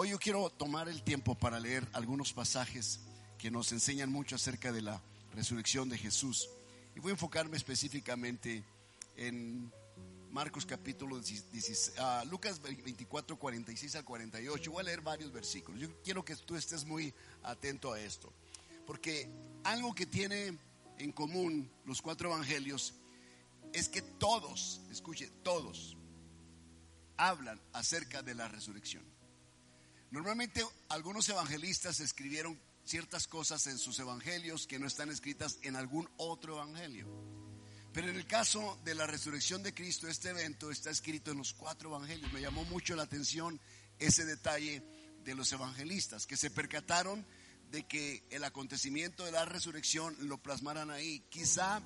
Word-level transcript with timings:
Hoy 0.00 0.10
yo 0.10 0.18
quiero 0.20 0.48
tomar 0.48 0.88
el 0.88 1.02
tiempo 1.02 1.34
para 1.34 1.58
leer 1.58 1.84
algunos 1.92 2.32
pasajes 2.32 3.00
que 3.36 3.50
nos 3.50 3.72
enseñan 3.72 4.12
mucho 4.12 4.36
acerca 4.36 4.70
de 4.70 4.80
la 4.80 5.02
resurrección 5.34 5.88
de 5.88 5.98
Jesús. 5.98 6.48
Y 6.94 7.00
voy 7.00 7.10
a 7.10 7.14
enfocarme 7.14 7.56
específicamente 7.56 8.62
en 9.16 9.72
Marcos 10.30 10.64
capítulo 10.64 11.18
16, 11.18 11.94
uh, 11.98 12.28
Lucas 12.28 12.62
24, 12.62 13.36
46 13.36 13.96
al 13.96 14.04
48. 14.04 14.70
Voy 14.70 14.80
a 14.82 14.84
leer 14.84 15.00
varios 15.00 15.32
versículos. 15.32 15.80
Yo 15.80 15.88
quiero 16.04 16.24
que 16.24 16.36
tú 16.36 16.54
estés 16.54 16.84
muy 16.84 17.12
atento 17.42 17.92
a 17.92 18.00
esto. 18.00 18.32
Porque 18.86 19.28
algo 19.64 19.96
que 19.96 20.06
tiene 20.06 20.56
en 20.98 21.10
común 21.10 21.68
los 21.84 22.00
cuatro 22.00 22.32
evangelios 22.32 22.94
es 23.72 23.88
que 23.88 24.02
todos, 24.02 24.80
escuche, 24.92 25.28
todos 25.42 25.96
hablan 27.16 27.60
acerca 27.72 28.22
de 28.22 28.36
la 28.36 28.46
resurrección. 28.46 29.07
Normalmente 30.10 30.64
algunos 30.88 31.28
evangelistas 31.28 32.00
escribieron 32.00 32.58
ciertas 32.84 33.26
cosas 33.26 33.66
en 33.66 33.78
sus 33.78 33.98
evangelios 33.98 34.66
que 34.66 34.78
no 34.78 34.86
están 34.86 35.10
escritas 35.10 35.58
en 35.62 35.76
algún 35.76 36.08
otro 36.16 36.54
evangelio. 36.54 37.06
Pero 37.92 38.08
en 38.08 38.16
el 38.16 38.26
caso 38.26 38.78
de 38.84 38.94
la 38.94 39.06
resurrección 39.06 39.62
de 39.62 39.74
Cristo, 39.74 40.08
este 40.08 40.30
evento 40.30 40.70
está 40.70 40.90
escrito 40.90 41.30
en 41.30 41.38
los 41.38 41.52
cuatro 41.52 41.90
evangelios. 41.90 42.32
Me 42.32 42.40
llamó 42.40 42.64
mucho 42.64 42.96
la 42.96 43.02
atención 43.02 43.60
ese 43.98 44.24
detalle 44.24 44.82
de 45.24 45.34
los 45.34 45.52
evangelistas, 45.52 46.26
que 46.26 46.36
se 46.36 46.50
percataron 46.50 47.26
de 47.70 47.86
que 47.86 48.22
el 48.30 48.44
acontecimiento 48.44 49.24
de 49.24 49.32
la 49.32 49.44
resurrección 49.44 50.16
lo 50.20 50.38
plasmaran 50.38 50.90
ahí. 50.90 51.20
Quizá 51.28 51.82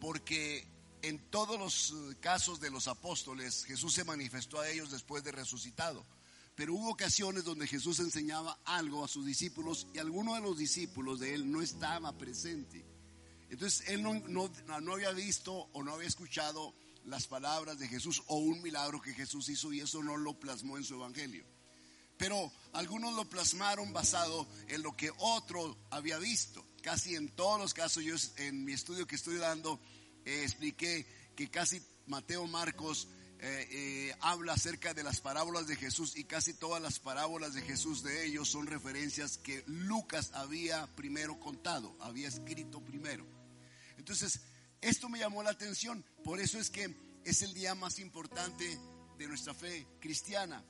porque 0.00 0.66
en 1.00 1.18
todos 1.30 1.58
los 1.58 1.94
casos 2.20 2.60
de 2.60 2.70
los 2.70 2.88
apóstoles 2.88 3.64
Jesús 3.64 3.94
se 3.94 4.04
manifestó 4.04 4.60
a 4.60 4.68
ellos 4.68 4.90
después 4.90 5.24
de 5.24 5.32
resucitado. 5.32 6.04
Pero 6.54 6.74
hubo 6.74 6.90
ocasiones 6.90 7.44
donde 7.44 7.66
Jesús 7.66 7.98
enseñaba 7.98 8.58
algo 8.64 9.04
a 9.04 9.08
sus 9.08 9.26
discípulos 9.26 9.88
y 9.92 9.98
alguno 9.98 10.34
de 10.34 10.40
los 10.40 10.56
discípulos 10.56 11.18
de 11.18 11.34
él 11.34 11.50
no 11.50 11.62
estaba 11.62 12.16
presente. 12.16 12.84
Entonces 13.50 13.88
él 13.88 14.02
no, 14.02 14.14
no, 14.28 14.92
había 14.92 15.10
visto 15.12 15.52
o 15.72 15.82
no 15.82 15.92
había 15.92 16.08
escuchado 16.08 16.74
las 17.04 17.26
palabras 17.26 17.78
de 17.78 17.88
Jesús 17.88 18.22
o 18.28 18.36
un 18.36 18.62
milagro 18.62 19.00
que 19.00 19.14
Jesús 19.14 19.48
hizo 19.48 19.72
y 19.72 19.80
eso 19.80 20.02
no 20.02 20.16
lo 20.16 20.38
plasmó 20.38 20.76
en 20.76 20.84
su 20.84 20.94
evangelio. 20.94 21.44
Pero 22.16 22.52
algunos 22.72 23.14
lo 23.14 23.28
plasmaron 23.28 23.92
basado 23.92 24.46
en 24.68 24.82
lo 24.82 24.96
que 24.96 25.10
otro 25.18 25.76
había 25.90 26.18
visto. 26.18 26.64
Casi 26.82 27.16
en 27.16 27.34
todos 27.34 27.60
los 27.60 27.74
casos, 27.74 28.04
yo 28.04 28.14
en 28.36 28.64
mi 28.64 28.72
estudio 28.72 29.06
que 29.06 29.16
estoy 29.16 29.36
dando, 29.36 29.80
eh, 30.24 30.42
expliqué 30.44 31.06
que 31.34 31.50
casi 31.50 31.82
Mateo, 32.06 32.46
Marcos, 32.46 33.08
eh, 33.46 33.68
eh, 33.72 34.16
habla 34.20 34.54
acerca 34.54 34.94
de 34.94 35.02
las 35.02 35.20
parábolas 35.20 35.66
de 35.66 35.76
Jesús 35.76 36.16
y 36.16 36.24
casi 36.24 36.54
todas 36.54 36.80
las 36.80 36.98
parábolas 36.98 37.52
de 37.52 37.60
Jesús 37.60 38.02
de 38.02 38.24
ellos 38.24 38.48
son 38.48 38.66
referencias 38.66 39.36
que 39.36 39.62
Lucas 39.66 40.30
había 40.32 40.86
primero 40.96 41.38
contado, 41.38 41.94
había 42.00 42.26
escrito 42.26 42.80
primero. 42.80 43.26
Entonces, 43.98 44.40
esto 44.80 45.10
me 45.10 45.18
llamó 45.18 45.42
la 45.42 45.50
atención, 45.50 46.02
por 46.24 46.40
eso 46.40 46.58
es 46.58 46.70
que 46.70 46.96
es 47.22 47.42
el 47.42 47.52
día 47.52 47.74
más 47.74 47.98
importante 47.98 48.78
de 49.18 49.28
nuestra 49.28 49.52
fe 49.52 49.86
cristiana, 50.00 50.64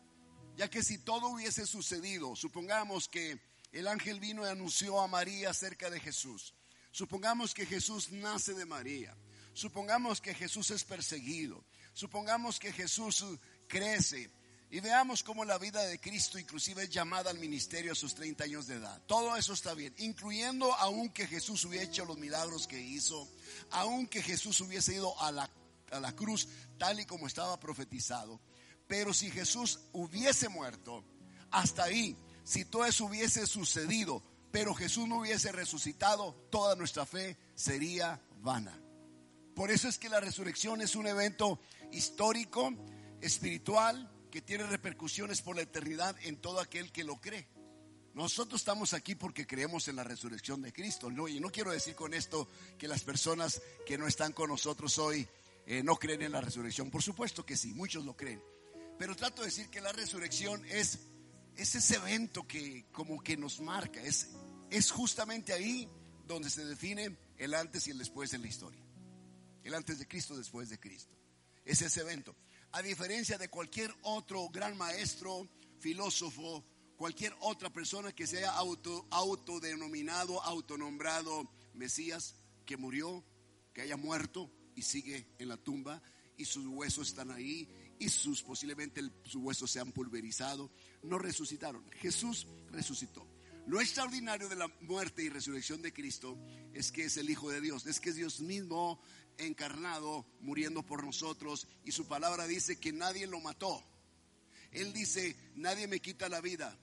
ya 0.57 0.69
que 0.69 0.83
si 0.83 0.99
todo 0.99 1.29
hubiese 1.29 1.67
sucedido, 1.67 2.35
supongamos 2.35 3.09
que 3.09 3.41
el 3.71 3.87
ángel 3.87 4.19
vino 4.19 4.45
y 4.45 4.49
anunció 4.49 5.01
a 5.01 5.07
María 5.07 5.51
acerca 5.51 5.91
de 5.91 6.01
Jesús, 6.01 6.55
supongamos 6.91 7.55
que 7.55 7.67
Jesús 7.67 8.11
nace 8.11 8.53
de 8.53 8.67
María, 8.67 9.17
supongamos 9.53 10.21
que 10.21 10.35
Jesús 10.35 10.73
es 10.73 10.83
perseguido, 10.83 11.65
Supongamos 11.95 12.59
que 12.59 12.73
Jesús 12.73 13.25
crece 13.69 14.31
y 14.69 14.81
veamos 14.81 15.23
cómo 15.23 15.45
la 15.45 15.59
vida 15.59 15.85
de 15.85 16.01
Cristo 16.01 16.41
inclusive 16.41 16.83
es 16.83 16.91
llamada 16.91 17.31
al 17.31 17.39
ministerio 17.39 17.93
a 17.93 17.95
sus 17.95 18.17
30 18.17 18.43
años 18.43 18.67
de 18.67 18.75
edad. 18.75 19.01
Todo 19.07 19.37
eso 19.37 19.53
está 19.53 19.75
bien, 19.75 19.95
incluyendo 19.99 20.75
aún 20.75 21.11
que 21.11 21.29
Jesús 21.29 21.65
hubiera 21.65 21.85
hecho 21.85 22.05
los 22.05 22.19
milagros 22.19 22.67
que 22.67 22.81
hizo, 22.81 23.29
aún 23.71 24.09
que 24.09 24.23
Jesús 24.23 24.61
hubiese 24.61 24.95
ido 24.95 25.19
a 25.23 25.31
la, 25.31 25.49
a 25.93 26.01
la 26.01 26.17
cruz 26.17 26.49
tal 26.79 26.99
y 26.99 27.07
como 27.07 27.29
estaba 27.29 27.61
profetizado. 27.61 28.41
Pero 28.89 29.15
si 29.15 29.31
Jesús 29.31 29.79
hubiese 29.93 30.49
muerto, 30.49 31.05
hasta 31.53 31.85
ahí, 31.85 32.17
si 32.43 32.65
todo 32.65 32.85
eso 32.85 33.05
hubiese 33.05 33.47
sucedido, 33.47 34.21
pero 34.51 34.75
Jesús 34.75 35.07
no 35.07 35.21
hubiese 35.21 35.53
resucitado, 35.53 36.35
toda 36.51 36.75
nuestra 36.75 37.07
fe 37.07 37.39
sería 37.55 38.21
vana. 38.41 38.81
Por 39.55 39.71
eso 39.71 39.89
es 39.89 39.99
que 39.99 40.09
la 40.09 40.21
resurrección 40.21 40.81
es 40.81 40.97
un 40.97 41.07
evento 41.07 41.61
histórico, 41.95 42.75
espiritual, 43.21 44.11
que 44.31 44.43
tiene 44.43 44.67
repercusiones 44.67 45.43
por 45.43 45.57
la 45.57 45.63
eternidad 45.63 46.17
en 46.23 46.37
todo 46.37 46.61
aquel 46.61 46.91
que 46.91 47.05
lo 47.05 47.21
cree. 47.21 47.47
Nosotros 48.15 48.61
estamos 48.61 48.93
aquí 48.93 49.15
porque 49.15 49.47
creemos 49.47 49.89
en 49.89 49.97
la 49.97 50.05
resurrección 50.05 50.61
de 50.63 50.73
Cristo. 50.73 51.11
¿no? 51.11 51.29
Y 51.29 51.41
no 51.41 51.51
quiero 51.51 51.73
decir 51.73 51.95
con 51.95 52.15
esto 52.15 52.49
que 52.79 52.89
las 52.89 53.03
personas 53.03 53.61
que 53.87 53.99
no 53.99 54.07
están 54.07 54.33
con 54.33 54.51
nosotros 54.51 54.99
hoy 54.99 55.27
eh, 55.67 55.83
no 55.83 55.97
creen 55.97 56.23
en 56.23 56.33
la 56.33 56.41
resurrección. 56.41 56.91
Por 56.91 57.03
supuesto 57.03 57.47
que 57.47 57.57
sí, 57.57 57.75
muchos 57.75 58.05
lo 58.05 58.17
creen. 58.17 58.43
Pero 58.99 59.17
trato 59.17 59.43
de 59.43 59.49
decir 59.49 59.69
que 59.69 59.81
la 59.81 59.93
resurrección 59.93 60.65
es, 60.67 60.99
es 61.57 61.75
ese 61.75 61.97
evento 61.97 62.47
que 62.47 62.87
como 62.93 63.23
que 63.23 63.37
nos 63.37 63.61
marca. 63.61 64.01
Es, 64.01 64.31
es 64.71 64.91
justamente 64.91 65.53
ahí 65.53 65.89
donde 66.27 66.51
se 66.51 66.65
define 66.65 67.17
el 67.37 67.55
antes 67.55 67.87
y 67.89 67.91
el 67.91 67.99
después 67.99 68.33
en 68.33 68.43
la 68.43 68.49
historia. 68.49 68.83
El 69.65 69.75
antes 69.75 69.99
de 69.99 70.07
Cristo, 70.07 70.37
después 70.37 70.69
de 70.69 70.79
Cristo 70.79 71.15
es 71.65 71.83
ese 71.83 72.01
evento. 72.01 72.37
A 72.73 72.83
diferencia 72.83 73.39
de 73.39 73.49
cualquier 73.49 73.95
otro 74.03 74.49
gran 74.49 74.77
maestro, 74.77 75.49
filósofo, 75.79 76.65
cualquier 76.97 77.35
otra 77.41 77.73
persona 77.73 78.13
que 78.13 78.27
sea 78.27 78.53
auto, 78.53 79.07
autodenominado, 79.11 80.43
autonombrado 80.43 81.51
Mesías, 81.75 82.35
que 82.65 82.77
murió, 82.77 83.25
que 83.73 83.83
haya 83.83 83.97
muerto 83.97 84.51
y 84.75 84.83
sigue 84.83 85.27
en 85.39 85.49
la 85.49 85.57
tumba 85.57 86.03
y 86.37 86.45
sus 86.45 86.67
huesos 86.67 87.09
están 87.09 87.31
ahí 87.31 87.69
y 87.99 88.09
sus 88.09 88.43
posiblemente 88.43 89.03
sus 89.25 89.37
huesos 89.37 89.71
se 89.71 89.81
han 89.81 89.93
pulverizado, 89.93 90.71
no 91.03 91.19
resucitaron. 91.19 91.85
Jesús 91.93 92.47
resucitó. 92.71 93.27
Lo 93.67 93.81
extraordinario 93.81 94.49
de 94.49 94.57
la 94.57 94.69
muerte 94.81 95.23
y 95.23 95.31
resurrección 95.31 95.81
de 95.81 95.93
Cristo 95.93 96.39
es 96.75 96.93
que 96.93 97.05
es 97.05 97.17
el 97.17 97.31
Hijo 97.31 97.51
de 97.51 97.63
Dios, 97.63 97.87
es 97.87 97.99
que 97.99 98.11
es 98.11 98.17
Dios 98.17 98.41
mismo 98.41 99.01
encarnado, 99.39 100.27
muriendo 100.41 100.83
por 100.83 101.05
nosotros, 101.05 101.67
y 101.85 101.93
su 101.93 102.07
palabra 102.07 102.47
dice 102.47 102.79
que 102.79 102.93
nadie 102.93 103.27
lo 103.27 103.41
mató. 103.41 103.83
Él 104.71 104.93
dice, 104.93 105.37
nadie 105.55 105.87
me 105.87 106.01
quita 106.01 106.29
la 106.29 106.41
vida, 106.41 106.77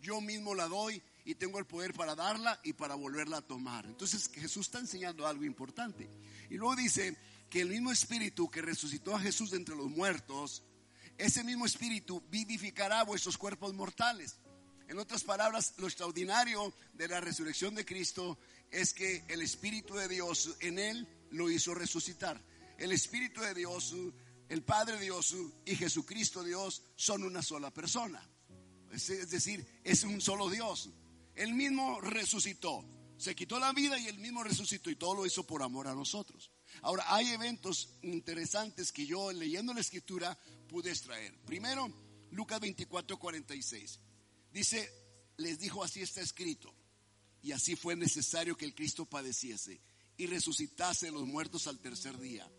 yo 0.00 0.20
mismo 0.20 0.54
la 0.54 0.68
doy 0.68 1.02
y 1.24 1.34
tengo 1.34 1.58
el 1.58 1.66
poder 1.66 1.94
para 1.94 2.14
darla 2.14 2.60
y 2.62 2.74
para 2.74 2.94
volverla 2.94 3.38
a 3.38 3.46
tomar. 3.46 3.86
Entonces 3.86 4.30
Jesús 4.34 4.66
está 4.66 4.78
enseñando 4.78 5.26
algo 5.26 5.44
importante. 5.44 6.08
Y 6.50 6.56
luego 6.56 6.76
dice 6.76 7.16
que 7.48 7.62
el 7.62 7.70
mismo 7.70 7.90
espíritu 7.90 8.50
que 8.50 8.60
resucitó 8.60 9.16
a 9.16 9.20
Jesús 9.20 9.50
de 9.50 9.56
entre 9.56 9.74
los 9.74 9.88
muertos, 9.88 10.62
ese 11.16 11.42
mismo 11.42 11.64
espíritu 11.64 12.22
vivificará 12.28 13.02
vuestros 13.04 13.38
cuerpos 13.38 13.72
mortales. 13.72 14.36
En 14.88 14.98
otras 14.98 15.24
palabras, 15.24 15.74
lo 15.78 15.86
extraordinario 15.86 16.74
de 16.92 17.08
la 17.08 17.20
resurrección 17.20 17.74
de 17.74 17.86
Cristo 17.86 18.38
es 18.70 18.92
que 18.92 19.24
el 19.28 19.40
Espíritu 19.40 19.94
de 19.94 20.08
Dios 20.08 20.56
en 20.60 20.78
él 20.78 21.08
lo 21.34 21.50
hizo 21.50 21.74
resucitar. 21.74 22.40
El 22.78 22.92
Espíritu 22.92 23.40
de 23.40 23.54
Dios, 23.54 23.94
el 24.48 24.62
Padre 24.62 24.98
Dios 25.00 25.34
y 25.64 25.76
Jesucristo 25.76 26.42
Dios 26.42 26.82
son 26.96 27.24
una 27.24 27.42
sola 27.42 27.72
persona. 27.72 28.26
Es 28.92 29.30
decir, 29.30 29.66
es 29.82 30.04
un 30.04 30.20
solo 30.20 30.48
Dios. 30.48 30.90
Él 31.34 31.54
mismo 31.54 32.00
resucitó. 32.00 32.84
Se 33.16 33.34
quitó 33.34 33.58
la 33.58 33.72
vida 33.72 33.98
y 33.98 34.06
él 34.06 34.18
mismo 34.18 34.42
resucitó 34.42 34.90
y 34.90 34.96
todo 34.96 35.14
lo 35.14 35.26
hizo 35.26 35.46
por 35.46 35.62
amor 35.62 35.88
a 35.88 35.94
nosotros. 35.94 36.50
Ahora, 36.82 37.04
hay 37.08 37.28
eventos 37.30 37.90
interesantes 38.02 38.92
que 38.92 39.06
yo 39.06 39.32
leyendo 39.32 39.72
la 39.72 39.80
escritura 39.80 40.36
pude 40.68 40.90
extraer. 40.90 41.36
Primero, 41.44 41.92
Lucas 42.32 42.60
24, 42.60 43.18
46. 43.18 44.00
Dice, 44.52 44.92
les 45.36 45.58
dijo, 45.58 45.82
así 45.82 46.02
está 46.02 46.20
escrito. 46.20 46.74
Y 47.42 47.52
así 47.52 47.76
fue 47.76 47.94
necesario 47.94 48.56
que 48.56 48.64
el 48.64 48.74
Cristo 48.74 49.06
padeciese 49.06 49.80
y 50.16 50.26
resucitase 50.26 51.10
los 51.10 51.26
muertos 51.26 51.66
al 51.66 51.80
tercer 51.80 52.18
día, 52.18 52.50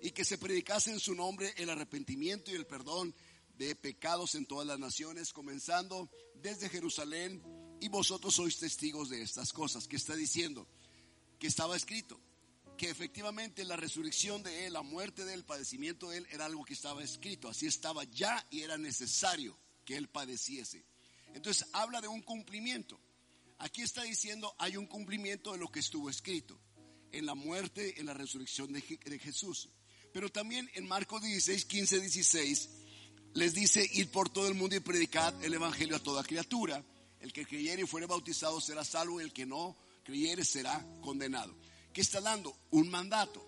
y 0.00 0.10
que 0.10 0.24
se 0.24 0.38
predicase 0.38 0.90
en 0.90 1.00
su 1.00 1.14
nombre 1.14 1.52
el 1.56 1.70
arrepentimiento 1.70 2.50
y 2.50 2.54
el 2.54 2.66
perdón 2.66 3.14
de 3.56 3.76
pecados 3.76 4.34
en 4.34 4.46
todas 4.46 4.66
las 4.66 4.78
naciones, 4.78 5.32
comenzando 5.32 6.10
desde 6.34 6.68
Jerusalén, 6.68 7.42
y 7.80 7.88
vosotros 7.88 8.34
sois 8.34 8.58
testigos 8.58 9.10
de 9.10 9.22
estas 9.22 9.52
cosas. 9.52 9.86
¿Qué 9.86 9.96
está 9.96 10.16
diciendo? 10.16 10.66
Que 11.38 11.46
estaba 11.46 11.76
escrito, 11.76 12.18
que 12.78 12.88
efectivamente 12.88 13.64
la 13.64 13.76
resurrección 13.76 14.42
de 14.42 14.66
Él, 14.66 14.72
la 14.72 14.82
muerte 14.82 15.24
de 15.24 15.34
Él, 15.34 15.40
el 15.40 15.44
padecimiento 15.44 16.10
de 16.10 16.18
Él, 16.18 16.26
era 16.30 16.46
algo 16.46 16.64
que 16.64 16.74
estaba 16.74 17.02
escrito, 17.02 17.48
así 17.48 17.66
estaba 17.66 18.04
ya 18.04 18.46
y 18.50 18.60
era 18.60 18.78
necesario 18.78 19.58
que 19.84 19.96
Él 19.96 20.08
padeciese. 20.08 20.84
Entonces 21.34 21.66
habla 21.72 22.00
de 22.00 22.08
un 22.08 22.22
cumplimiento. 22.22 22.98
Aquí 23.58 23.82
está 23.82 24.02
diciendo, 24.02 24.54
hay 24.58 24.76
un 24.76 24.86
cumplimiento 24.86 25.52
de 25.52 25.58
lo 25.58 25.70
que 25.70 25.80
estuvo 25.80 26.08
escrito 26.08 26.58
en 27.16 27.26
la 27.26 27.34
muerte, 27.34 28.00
en 28.00 28.06
la 28.06 28.14
resurrección 28.14 28.72
de, 28.72 28.80
Jesús. 28.80 29.68
Pero 30.12 30.30
también 30.30 30.70
en 30.74 30.86
Marcos 30.86 31.22
16, 31.22 31.64
15, 31.64 32.00
16 32.00 32.70
les 33.34 33.54
dice, 33.54 33.88
ir 33.92 34.10
por 34.10 34.28
todo 34.28 34.46
el 34.46 34.54
mundo 34.54 34.76
y 34.76 34.80
predicad 34.80 35.34
el 35.44 35.54
Evangelio 35.54 35.96
a 35.96 36.02
toda 36.02 36.22
criatura. 36.22 36.84
El 37.20 37.32
que 37.32 37.46
creyere 37.46 37.82
y 37.82 37.86
fuere 37.86 38.06
bautizado 38.06 38.60
será 38.60 38.84
salvo, 38.84 39.20
el 39.20 39.32
que 39.32 39.46
no 39.46 39.76
creyere 40.04 40.44
será 40.44 40.86
condenado. 41.00 41.54
¿Qué 41.92 42.00
está 42.00 42.20
dando? 42.20 42.56
Un 42.70 42.90
mandato. 42.90 43.44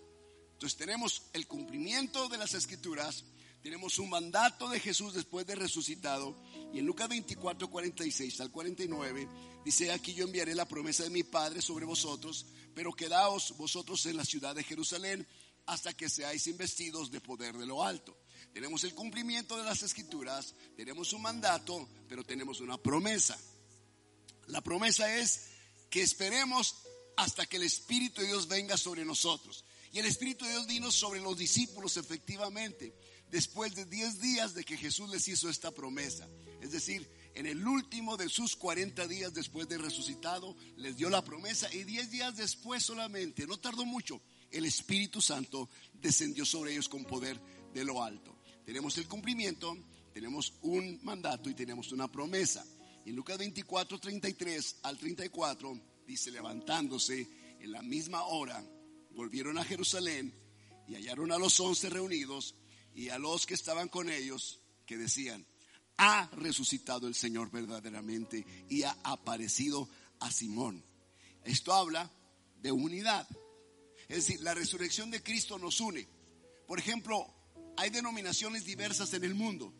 Entonces 0.52 0.78
tenemos 0.78 1.22
el 1.34 1.46
cumplimiento 1.46 2.28
de 2.28 2.38
las 2.38 2.54
escrituras, 2.54 3.24
tenemos 3.66 3.98
un 3.98 4.08
mandato 4.08 4.68
de 4.68 4.78
Jesús 4.78 5.12
después 5.12 5.44
de 5.44 5.56
resucitado, 5.56 6.40
y 6.72 6.78
en 6.78 6.86
Lucas 6.86 7.08
24, 7.08 7.68
46 7.68 8.40
al 8.40 8.52
49 8.52 9.28
dice, 9.64 9.90
aquí 9.90 10.14
yo 10.14 10.24
enviaré 10.24 10.54
la 10.54 10.68
promesa 10.68 11.02
de 11.02 11.10
mi 11.10 11.24
Padre 11.24 11.60
sobre 11.60 11.84
vosotros, 11.84 12.46
pero 12.76 12.92
quedaos 12.92 13.56
vosotros 13.56 14.06
en 14.06 14.18
la 14.18 14.24
ciudad 14.24 14.54
de 14.54 14.62
Jerusalén 14.62 15.26
hasta 15.66 15.92
que 15.94 16.08
seáis 16.08 16.46
investidos 16.46 17.10
de 17.10 17.20
poder 17.20 17.56
de 17.56 17.66
lo 17.66 17.82
alto. 17.82 18.16
Tenemos 18.52 18.84
el 18.84 18.94
cumplimiento 18.94 19.56
de 19.56 19.64
las 19.64 19.82
escrituras, 19.82 20.54
tenemos 20.76 21.12
un 21.12 21.22
mandato, 21.22 21.88
pero 22.08 22.22
tenemos 22.22 22.60
una 22.60 22.78
promesa. 22.78 23.36
La 24.46 24.60
promesa 24.60 25.12
es 25.18 25.48
que 25.90 26.02
esperemos 26.02 26.76
hasta 27.16 27.46
que 27.46 27.56
el 27.56 27.64
Espíritu 27.64 28.20
de 28.20 28.28
Dios 28.28 28.46
venga 28.46 28.76
sobre 28.76 29.04
nosotros. 29.04 29.64
Y 29.92 29.98
el 29.98 30.06
Espíritu 30.06 30.44
de 30.44 30.52
Dios 30.52 30.66
vino 30.66 30.92
sobre 30.92 31.20
los 31.20 31.36
discípulos 31.36 31.96
efectivamente, 31.96 32.94
después 33.30 33.74
de 33.74 33.84
10 33.84 34.20
días 34.20 34.54
de 34.54 34.64
que 34.64 34.76
Jesús 34.76 35.10
les 35.10 35.26
hizo 35.28 35.48
esta 35.48 35.70
promesa. 35.70 36.28
Es 36.60 36.72
decir, 36.72 37.08
en 37.34 37.46
el 37.46 37.66
último 37.66 38.16
de 38.16 38.28
sus 38.28 38.56
40 38.56 39.06
días 39.08 39.34
después 39.34 39.68
de 39.68 39.78
resucitado, 39.78 40.56
les 40.76 40.96
dio 40.96 41.10
la 41.10 41.24
promesa 41.24 41.72
y 41.74 41.84
10 41.84 42.10
días 42.10 42.36
después 42.36 42.82
solamente, 42.82 43.46
no 43.46 43.58
tardó 43.58 43.84
mucho, 43.84 44.22
el 44.50 44.64
Espíritu 44.64 45.20
Santo 45.20 45.68
descendió 45.92 46.46
sobre 46.46 46.72
ellos 46.72 46.88
con 46.88 47.04
poder 47.04 47.40
de 47.74 47.84
lo 47.84 48.02
alto. 48.02 48.36
Tenemos 48.64 48.96
el 48.98 49.06
cumplimiento, 49.06 49.76
tenemos 50.14 50.54
un 50.62 50.98
mandato 51.02 51.50
y 51.50 51.54
tenemos 51.54 51.92
una 51.92 52.10
promesa. 52.10 52.64
En 53.04 53.14
Lucas 53.14 53.38
24, 53.38 53.98
33 54.00 54.76
al 54.82 54.98
34 54.98 55.80
dice, 56.06 56.30
levantándose 56.30 57.28
en 57.60 57.70
la 57.70 57.82
misma 57.82 58.24
hora, 58.24 58.64
volvieron 59.10 59.58
a 59.58 59.64
Jerusalén 59.64 60.34
y 60.88 60.94
hallaron 60.94 61.32
a 61.32 61.38
los 61.38 61.60
once 61.60 61.90
reunidos 61.90 62.54
y 62.96 63.10
a 63.10 63.18
los 63.18 63.44
que 63.44 63.54
estaban 63.54 63.88
con 63.88 64.08
ellos 64.08 64.58
que 64.86 64.96
decían, 64.96 65.46
ha 65.98 66.28
resucitado 66.32 67.06
el 67.06 67.14
Señor 67.14 67.50
verdaderamente 67.50 68.44
y 68.70 68.84
ha 68.84 68.96
aparecido 69.04 69.88
a 70.20 70.32
Simón. 70.32 70.82
Esto 71.44 71.74
habla 71.74 72.10
de 72.62 72.72
unidad. 72.72 73.28
Es 74.08 74.26
decir, 74.26 74.40
la 74.40 74.54
resurrección 74.54 75.10
de 75.10 75.22
Cristo 75.22 75.58
nos 75.58 75.78
une. 75.80 76.08
Por 76.66 76.78
ejemplo, 76.78 77.26
hay 77.76 77.90
denominaciones 77.90 78.64
diversas 78.64 79.12
en 79.12 79.24
el 79.24 79.34
mundo 79.34 79.74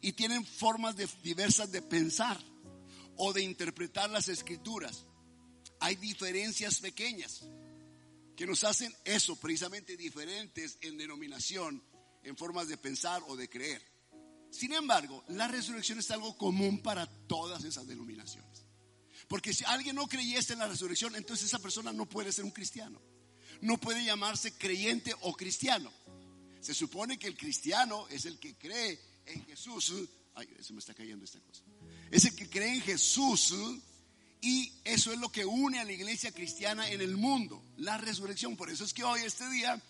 y 0.00 0.12
tienen 0.12 0.46
formas 0.46 0.94
diversas 1.22 1.72
de 1.72 1.82
pensar 1.82 2.40
o 3.16 3.32
de 3.32 3.42
interpretar 3.42 4.08
las 4.08 4.28
escrituras. 4.28 5.04
Hay 5.80 5.96
diferencias 5.96 6.78
pequeñas 6.78 7.42
que 8.36 8.46
nos 8.46 8.64
hacen 8.64 8.94
eso, 9.04 9.36
precisamente 9.36 9.96
diferentes 9.96 10.78
en 10.80 10.96
denominación, 10.96 11.82
en 12.22 12.36
formas 12.36 12.68
de 12.68 12.76
pensar 12.76 13.22
o 13.26 13.36
de 13.36 13.48
creer. 13.48 13.82
Sin 14.50 14.72
embargo, 14.72 15.24
la 15.28 15.48
resurrección 15.48 15.98
es 15.98 16.10
algo 16.10 16.36
común 16.36 16.82
para 16.82 17.06
todas 17.26 17.64
esas 17.64 17.86
denominaciones. 17.86 18.66
Porque 19.28 19.54
si 19.54 19.64
alguien 19.64 19.96
no 19.96 20.06
creyese 20.06 20.52
en 20.52 20.58
la 20.58 20.68
resurrección, 20.68 21.16
entonces 21.16 21.46
esa 21.46 21.58
persona 21.58 21.92
no 21.92 22.06
puede 22.06 22.32
ser 22.32 22.44
un 22.44 22.50
cristiano. 22.50 23.00
No 23.60 23.78
puede 23.78 24.04
llamarse 24.04 24.52
creyente 24.52 25.14
o 25.22 25.34
cristiano. 25.34 25.90
Se 26.60 26.74
supone 26.74 27.18
que 27.18 27.28
el 27.28 27.36
cristiano 27.36 28.06
es 28.08 28.26
el 28.26 28.38
que 28.38 28.56
cree 28.56 29.00
en 29.26 29.44
Jesús. 29.46 29.94
Ay, 30.34 30.48
se 30.60 30.72
me 30.72 30.80
está 30.80 30.94
cayendo 30.94 31.24
esta 31.24 31.40
cosa. 31.40 31.64
Es 32.10 32.24
el 32.24 32.34
que 32.34 32.48
cree 32.48 32.74
en 32.74 32.80
Jesús 32.82 33.54
y 34.44 34.72
eso 34.82 35.12
es 35.12 35.20
lo 35.20 35.30
que 35.30 35.46
une 35.46 35.78
a 35.78 35.84
la 35.84 35.92
iglesia 35.92 36.32
cristiana 36.32 36.90
en 36.90 37.00
el 37.00 37.16
mundo, 37.16 37.62
la 37.76 37.96
resurrección. 37.96 38.56
Por 38.56 38.70
eso 38.70 38.84
es 38.84 38.92
que 38.92 39.04
hoy, 39.04 39.20
este 39.20 39.48
día, 39.48 39.80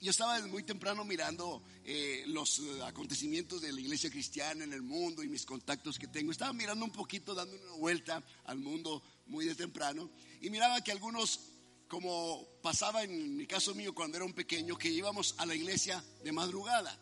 yo 0.00 0.10
estaba 0.10 0.44
muy 0.48 0.64
temprano 0.64 1.04
mirando 1.04 1.62
eh, 1.84 2.24
los 2.26 2.58
eh, 2.58 2.82
acontecimientos 2.82 3.62
de 3.62 3.72
la 3.72 3.80
iglesia 3.80 4.10
cristiana 4.10 4.64
en 4.64 4.72
el 4.72 4.82
mundo 4.82 5.22
y 5.22 5.28
mis 5.28 5.46
contactos 5.46 5.96
que 5.96 6.08
tengo. 6.08 6.32
Estaba 6.32 6.52
mirando 6.52 6.84
un 6.84 6.90
poquito, 6.90 7.36
dando 7.36 7.54
una 7.54 7.76
vuelta 7.76 8.20
al 8.46 8.58
mundo 8.58 9.00
muy 9.26 9.44
de 9.44 9.54
temprano 9.54 10.10
y 10.40 10.50
miraba 10.50 10.82
que 10.82 10.90
algunos, 10.90 11.38
como 11.86 12.48
pasaba 12.64 13.04
en 13.04 13.36
mi 13.36 13.46
caso 13.46 13.76
mío 13.76 13.94
cuando 13.94 14.16
era 14.16 14.26
un 14.26 14.32
pequeño, 14.32 14.76
que 14.76 14.88
íbamos 14.88 15.36
a 15.38 15.46
la 15.46 15.54
iglesia 15.54 16.04
de 16.24 16.32
madrugada. 16.32 16.98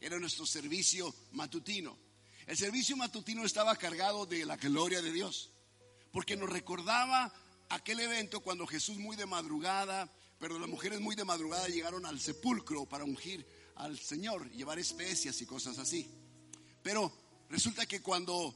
Era 0.00 0.20
nuestro 0.20 0.46
servicio 0.46 1.12
matutino. 1.32 1.98
El 2.46 2.56
servicio 2.56 2.96
matutino 2.96 3.44
estaba 3.44 3.74
cargado 3.74 4.26
de 4.26 4.46
la 4.46 4.56
gloria 4.56 5.02
de 5.02 5.10
Dios 5.10 5.50
porque 6.16 6.34
nos 6.34 6.48
recordaba 6.48 7.30
aquel 7.68 8.00
evento 8.00 8.40
cuando 8.40 8.66
Jesús 8.66 8.96
muy 8.96 9.16
de 9.16 9.26
madrugada, 9.26 10.10
pero 10.38 10.58
las 10.58 10.66
mujeres 10.66 10.98
muy 10.98 11.14
de 11.14 11.26
madrugada 11.26 11.68
llegaron 11.68 12.06
al 12.06 12.18
sepulcro 12.18 12.86
para 12.86 13.04
ungir 13.04 13.46
al 13.74 13.98
Señor, 13.98 14.50
llevar 14.52 14.78
especias 14.78 15.38
y 15.42 15.44
cosas 15.44 15.78
así. 15.78 16.08
Pero 16.82 17.12
resulta 17.50 17.84
que 17.84 18.00
cuando 18.00 18.54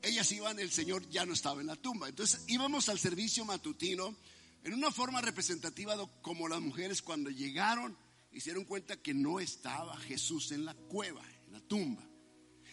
ellas 0.00 0.32
iban, 0.32 0.58
el 0.58 0.70
Señor 0.70 1.06
ya 1.10 1.26
no 1.26 1.34
estaba 1.34 1.60
en 1.60 1.66
la 1.66 1.76
tumba. 1.76 2.08
Entonces 2.08 2.44
íbamos 2.46 2.88
al 2.88 2.98
servicio 2.98 3.44
matutino 3.44 4.16
en 4.64 4.72
una 4.72 4.90
forma 4.90 5.20
representativa 5.20 5.94
como 6.22 6.48
las 6.48 6.62
mujeres 6.62 7.02
cuando 7.02 7.28
llegaron 7.28 7.98
hicieron 8.32 8.64
cuenta 8.64 8.96
que 8.96 9.12
no 9.12 9.40
estaba 9.40 9.94
Jesús 9.98 10.52
en 10.52 10.64
la 10.64 10.72
cueva, 10.72 11.20
en 11.48 11.52
la 11.52 11.60
tumba. 11.60 12.08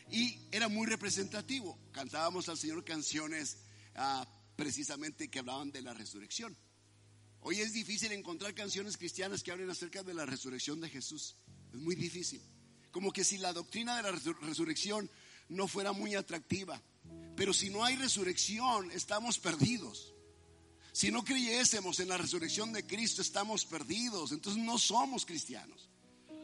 Y 0.09 0.39
era 0.53 0.69
muy 0.69 0.87
representativo. 0.87 1.77
Cantábamos 1.91 2.47
al 2.47 2.57
Señor 2.57 2.85
canciones 2.85 3.57
Ah, 3.95 4.27
precisamente 4.55 5.29
que 5.29 5.39
hablaban 5.39 5.71
de 5.71 5.81
la 5.81 5.93
resurrección. 5.93 6.55
Hoy 7.41 7.61
es 7.61 7.73
difícil 7.73 8.11
encontrar 8.11 8.53
canciones 8.53 8.97
cristianas 8.97 9.43
que 9.43 9.51
hablen 9.51 9.69
acerca 9.69 10.03
de 10.03 10.13
la 10.13 10.25
resurrección 10.25 10.81
de 10.81 10.89
Jesús. 10.89 11.35
Es 11.73 11.79
muy 11.79 11.95
difícil. 11.95 12.41
Como 12.91 13.11
que 13.11 13.23
si 13.23 13.37
la 13.37 13.53
doctrina 13.53 13.95
de 13.95 14.03
la 14.03 14.11
resurrección 14.11 15.09
no 15.49 15.67
fuera 15.67 15.91
muy 15.91 16.15
atractiva. 16.15 16.81
Pero 17.35 17.53
si 17.53 17.69
no 17.69 17.83
hay 17.83 17.95
resurrección, 17.95 18.91
estamos 18.91 19.37
perdidos. 19.37 20.13
Si 20.91 21.11
no 21.11 21.23
creyésemos 21.23 21.99
en 21.99 22.07
la 22.07 22.17
resurrección 22.17 22.71
de 22.71 22.85
Cristo, 22.85 23.21
estamos 23.21 23.65
perdidos. 23.65 24.31
Entonces 24.31 24.63
no 24.63 24.79
somos 24.79 25.25
cristianos. 25.25 25.89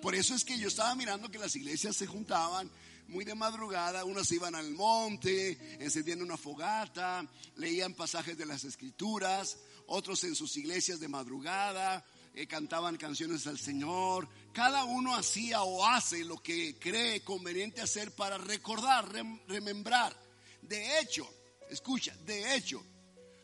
Por 0.02 0.14
eso 0.14 0.36
es 0.36 0.44
que 0.44 0.58
yo 0.58 0.68
estaba 0.68 0.94
mirando 0.96 1.32
que 1.32 1.40
las 1.40 1.56
iglesias 1.56 1.96
se 1.96 2.08
juntaban 2.08 2.70
muy 3.12 3.26
de 3.26 3.36
madrugada, 3.36 4.06
unos 4.06 4.32
iban 4.32 4.56
al 4.56 4.72
monte, 4.72 5.58
encendían 5.84 6.22
una 6.22 6.38
fogata, 6.38 7.28
leían 7.58 7.94
pasajes 7.94 8.38
de 8.38 8.46
las 8.46 8.64
escrituras, 8.64 9.58
otros 9.88 10.24
en 10.24 10.34
sus 10.34 10.56
iglesias 10.56 11.02
de 11.02 11.10
madrugada, 11.10 12.06
eh, 12.34 12.48
cantaban 12.48 12.96
canciones 12.96 13.46
al 13.48 13.60
Señor. 13.60 14.30
Cada 14.54 14.86
uno 14.86 15.14
hacía 15.14 15.62
o 15.64 15.86
hace 15.86 16.24
lo 16.24 16.38
que 16.38 16.80
cree 16.80 17.22
conveniente 17.22 17.82
hacer 17.82 18.16
para 18.16 18.38
recordar, 18.38 19.12
remembrar. 19.46 20.16
De 20.62 21.00
hecho, 21.00 21.30
escucha, 21.70 22.16
de 22.26 22.56
hecho, 22.56 22.82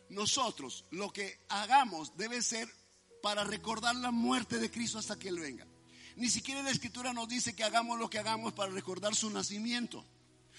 nosotros 0.08 0.86
lo 0.92 1.12
que 1.12 1.40
hagamos 1.50 2.16
debe 2.16 2.40
ser 2.40 2.66
para 3.22 3.44
recordar 3.44 3.94
la 3.96 4.12
muerte 4.12 4.56
de 4.58 4.70
Cristo 4.70 4.98
hasta 4.98 5.18
que 5.18 5.28
Él 5.28 5.38
venga. 5.38 5.66
Ni 6.18 6.28
siquiera 6.28 6.62
la 6.64 6.72
escritura 6.72 7.12
nos 7.12 7.28
dice 7.28 7.54
que 7.54 7.62
hagamos 7.62 7.96
lo 7.96 8.10
que 8.10 8.18
hagamos 8.18 8.52
para 8.52 8.72
recordar 8.72 9.14
su 9.14 9.30
nacimiento. 9.30 10.04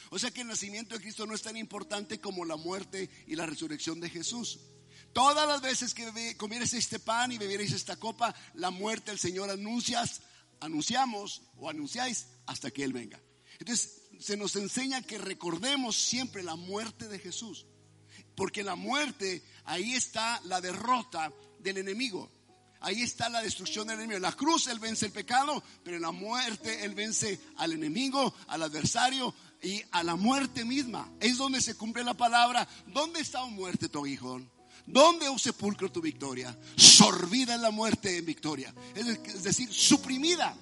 O 0.09 0.17
sea 0.17 0.31
que 0.31 0.41
el 0.41 0.47
nacimiento 0.47 0.95
de 0.95 1.01
Cristo 1.01 1.27
no 1.27 1.35
es 1.35 1.41
tan 1.41 1.57
importante 1.57 2.21
como 2.21 2.45
la 2.45 2.55
muerte 2.55 3.09
y 3.27 3.35
la 3.35 3.45
resurrección 3.45 3.99
de 3.99 4.09
Jesús. 4.09 4.59
Todas 5.11 5.45
las 5.45 5.61
veces 5.61 5.93
que 5.93 6.37
comieres 6.37 6.73
este 6.73 6.97
pan 6.97 7.33
y 7.33 7.37
bebierais 7.37 7.73
esta 7.73 7.97
copa, 7.97 8.33
la 8.53 8.69
muerte 8.69 9.11
del 9.11 9.19
Señor 9.19 9.49
anuncias, 9.49 10.21
anunciamos 10.61 11.41
o 11.57 11.69
anunciáis 11.69 12.27
hasta 12.45 12.71
que 12.71 12.85
Él 12.85 12.93
venga. 12.93 13.19
Entonces 13.59 14.03
se 14.17 14.37
nos 14.37 14.55
enseña 14.55 15.01
que 15.01 15.17
recordemos 15.17 15.97
siempre 15.97 16.41
la 16.41 16.55
muerte 16.55 17.09
de 17.09 17.19
Jesús. 17.19 17.65
Porque 18.33 18.63
la 18.63 18.75
muerte, 18.75 19.43
ahí 19.65 19.93
está 19.93 20.39
la 20.45 20.61
derrota 20.61 21.33
del 21.59 21.79
enemigo. 21.79 22.31
Ahí 22.81 23.01
está 23.01 23.29
la 23.29 23.41
destrucción 23.41 23.87
del 23.87 23.97
enemigo. 23.97 24.17
En 24.17 24.23
la 24.23 24.31
cruz 24.31 24.67
Él 24.67 24.79
vence 24.79 25.05
el 25.05 25.11
pecado, 25.11 25.63
pero 25.83 25.99
la 25.99 26.11
muerte 26.11 26.85
Él 26.85 26.95
vence 26.95 27.39
al 27.57 27.73
enemigo, 27.73 28.33
al 28.47 28.63
adversario 28.63 29.33
y 29.61 29.81
a 29.91 30.03
la 30.03 30.15
muerte 30.15 30.63
misma. 30.63 31.11
Es 31.19 31.37
donde 31.37 31.61
se 31.61 31.75
cumple 31.75 32.03
la 32.03 32.13
palabra. 32.13 32.67
¿Dónde 32.87 33.19
está 33.19 33.43
o 33.43 33.49
muerte 33.49 33.89
tu 33.89 34.05
hijo? 34.05 34.41
¿Dónde, 34.85 35.27
o 35.27 35.37
sepulcro, 35.37 35.91
tu 35.91 36.01
victoria? 36.01 36.57
Sorbida 36.75 37.55
en 37.55 37.61
la 37.61 37.71
muerte 37.71 38.17
en 38.17 38.25
victoria. 38.25 38.73
Es 38.95 39.43
decir, 39.43 39.71
suprimida. 39.71 40.55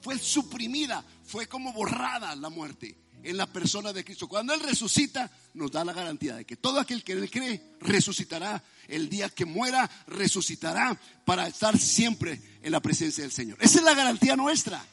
Fue 0.00 0.18
suprimida. 0.18 1.04
Fue 1.24 1.46
como 1.46 1.72
borrada 1.72 2.34
la 2.36 2.48
muerte 2.48 2.96
en 3.22 3.36
la 3.36 3.46
persona 3.46 3.92
de 3.92 4.04
Cristo. 4.04 4.28
Cuando 4.28 4.54
Él 4.54 4.60
resucita, 4.60 5.30
nos 5.54 5.70
da 5.70 5.84
la 5.84 5.92
garantía 5.92 6.36
de 6.36 6.44
que 6.44 6.56
todo 6.56 6.80
aquel 6.80 7.04
que 7.04 7.12
Él 7.12 7.30
cree 7.30 7.62
resucitará. 7.80 8.62
El 8.88 9.08
día 9.08 9.28
que 9.28 9.44
muera, 9.44 9.88
resucitará 10.08 11.00
para 11.24 11.46
estar 11.46 11.78
siempre 11.78 12.40
en 12.62 12.72
la 12.72 12.80
presencia 12.80 13.22
del 13.22 13.32
Señor. 13.32 13.58
Esa 13.60 13.78
es 13.78 13.84
la 13.84 13.94
garantía 13.94 14.34
nuestra. 14.34 14.84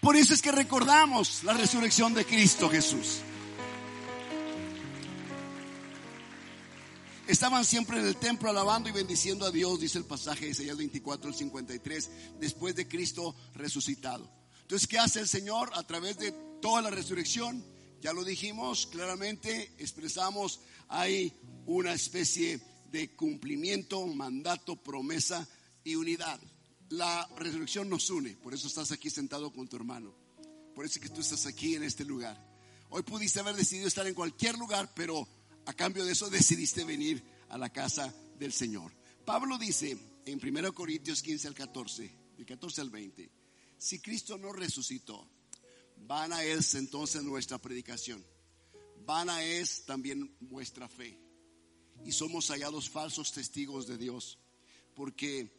Por 0.00 0.16
eso 0.16 0.32
es 0.32 0.40
que 0.40 0.52
recordamos 0.52 1.44
la 1.44 1.54
resurrección 1.54 2.14
de 2.14 2.24
Cristo 2.24 2.70
Jesús. 2.70 3.18
Estaban 7.30 7.64
siempre 7.64 8.00
en 8.00 8.06
el 8.06 8.16
templo 8.16 8.50
alabando 8.50 8.88
y 8.88 8.92
bendiciendo 8.92 9.46
a 9.46 9.52
Dios, 9.52 9.78
dice 9.78 9.98
el 9.98 10.04
pasaje 10.04 10.46
de 10.46 10.50
Isaías 10.50 10.76
24 10.76 11.28
al 11.28 11.34
53, 11.34 12.10
después 12.40 12.74
de 12.74 12.88
Cristo 12.88 13.36
resucitado. 13.54 14.28
Entonces, 14.62 14.88
¿qué 14.88 14.98
hace 14.98 15.20
el 15.20 15.28
Señor 15.28 15.70
a 15.74 15.84
través 15.84 16.18
de 16.18 16.32
toda 16.60 16.82
la 16.82 16.90
resurrección? 16.90 17.64
Ya 18.00 18.14
lo 18.14 18.24
dijimos 18.24 18.86
claramente, 18.86 19.72
expresamos, 19.78 20.60
hay 20.88 21.32
una 21.66 21.92
especie 21.92 22.58
de 22.90 23.14
cumplimiento, 23.14 24.06
mandato, 24.06 24.76
promesa 24.76 25.46
y 25.84 25.96
unidad. 25.96 26.40
La 26.88 27.28
resurrección 27.36 27.90
nos 27.90 28.08
une, 28.08 28.36
por 28.36 28.54
eso 28.54 28.68
estás 28.68 28.90
aquí 28.90 29.10
sentado 29.10 29.52
con 29.52 29.68
tu 29.68 29.76
hermano, 29.76 30.14
por 30.74 30.86
eso 30.86 30.98
es 30.98 31.02
que 31.02 31.14
tú 31.14 31.20
estás 31.20 31.44
aquí 31.44 31.74
en 31.74 31.82
este 31.82 32.06
lugar. 32.06 32.42
Hoy 32.88 33.02
pudiste 33.02 33.40
haber 33.40 33.54
decidido 33.54 33.86
estar 33.86 34.06
en 34.06 34.14
cualquier 34.14 34.56
lugar, 34.56 34.90
pero 34.94 35.28
a 35.66 35.74
cambio 35.74 36.04
de 36.06 36.12
eso 36.12 36.30
decidiste 36.30 36.84
venir 36.84 37.22
a 37.50 37.58
la 37.58 37.68
casa 37.68 38.12
del 38.38 38.52
Señor. 38.52 38.92
Pablo 39.26 39.58
dice 39.58 39.96
en 40.24 40.40
1 40.42 40.72
Corintios 40.72 41.22
15 41.22 41.48
al 41.48 41.54
14, 41.54 42.10
del 42.38 42.46
14 42.46 42.80
al 42.80 42.90
20, 42.90 43.30
si 43.76 44.00
Cristo 44.00 44.38
no 44.38 44.52
resucitó, 44.54 45.28
vana 46.06 46.42
es 46.44 46.74
entonces 46.74 47.22
nuestra 47.22 47.58
predicación, 47.58 48.24
vana 49.04 49.42
es 49.42 49.84
también 49.86 50.36
vuestra 50.40 50.88
fe. 50.88 51.18
Y 52.04 52.12
somos 52.12 52.48
hallados 52.48 52.88
falsos 52.88 53.32
testigos 53.32 53.86
de 53.86 53.98
Dios, 53.98 54.38
porque 54.94 55.52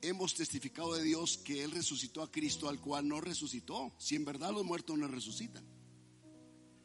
hemos 0.00 0.34
testificado 0.34 0.94
de 0.94 1.02
Dios 1.02 1.38
que 1.38 1.62
Él 1.62 1.70
resucitó 1.70 2.22
a 2.22 2.30
Cristo 2.30 2.68
al 2.68 2.80
cual 2.80 3.06
no 3.06 3.20
resucitó, 3.20 3.94
si 3.98 4.14
en 4.14 4.24
verdad 4.24 4.52
los 4.52 4.64
muertos 4.64 4.98
no 4.98 5.06
resucitan. 5.06 5.64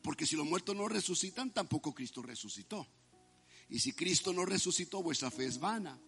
Porque 0.02 0.26
si 0.26 0.36
los 0.36 0.46
muertos 0.46 0.76
no 0.76 0.88
resucitan, 0.88 1.54
tampoco 1.54 1.94
Cristo 1.94 2.22
resucitó. 2.22 2.88
Y 3.70 3.80
si 3.80 3.94
Cristo 3.94 4.34
no 4.34 4.46
resucitó, 4.46 5.02
vuestra 5.02 5.32
fe 5.32 5.46
es 5.46 5.60
vana. 5.60 6.02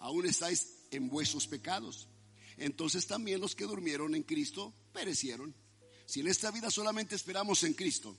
Aún 0.00 0.26
estáis 0.26 0.86
en 0.90 1.08
vuestros 1.08 1.46
pecados 1.46 2.08
entonces 2.56 3.06
también 3.06 3.40
los 3.40 3.54
que 3.54 3.64
durmieron 3.64 4.14
en 4.14 4.22
Cristo 4.22 4.74
perecieron. 4.92 5.54
Si 6.06 6.20
en 6.20 6.28
esta 6.28 6.50
vida 6.50 6.70
solamente 6.70 7.14
esperamos 7.14 7.62
en 7.64 7.74
Cristo, 7.74 8.16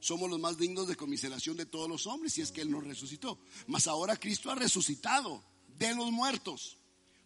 somos 0.00 0.30
los 0.30 0.38
más 0.38 0.56
dignos 0.56 0.86
de 0.86 0.96
conmiseración 0.96 1.56
de 1.56 1.66
todos 1.66 1.88
los 1.88 2.06
hombres, 2.06 2.32
si 2.32 2.40
es 2.40 2.52
que 2.52 2.60
Él 2.60 2.70
nos 2.70 2.84
resucitó. 2.84 3.38
Mas 3.66 3.86
ahora 3.86 4.16
Cristo 4.16 4.50
ha 4.50 4.54
resucitado 4.54 5.42
de 5.76 5.94
los 5.94 6.10
muertos. 6.12 6.78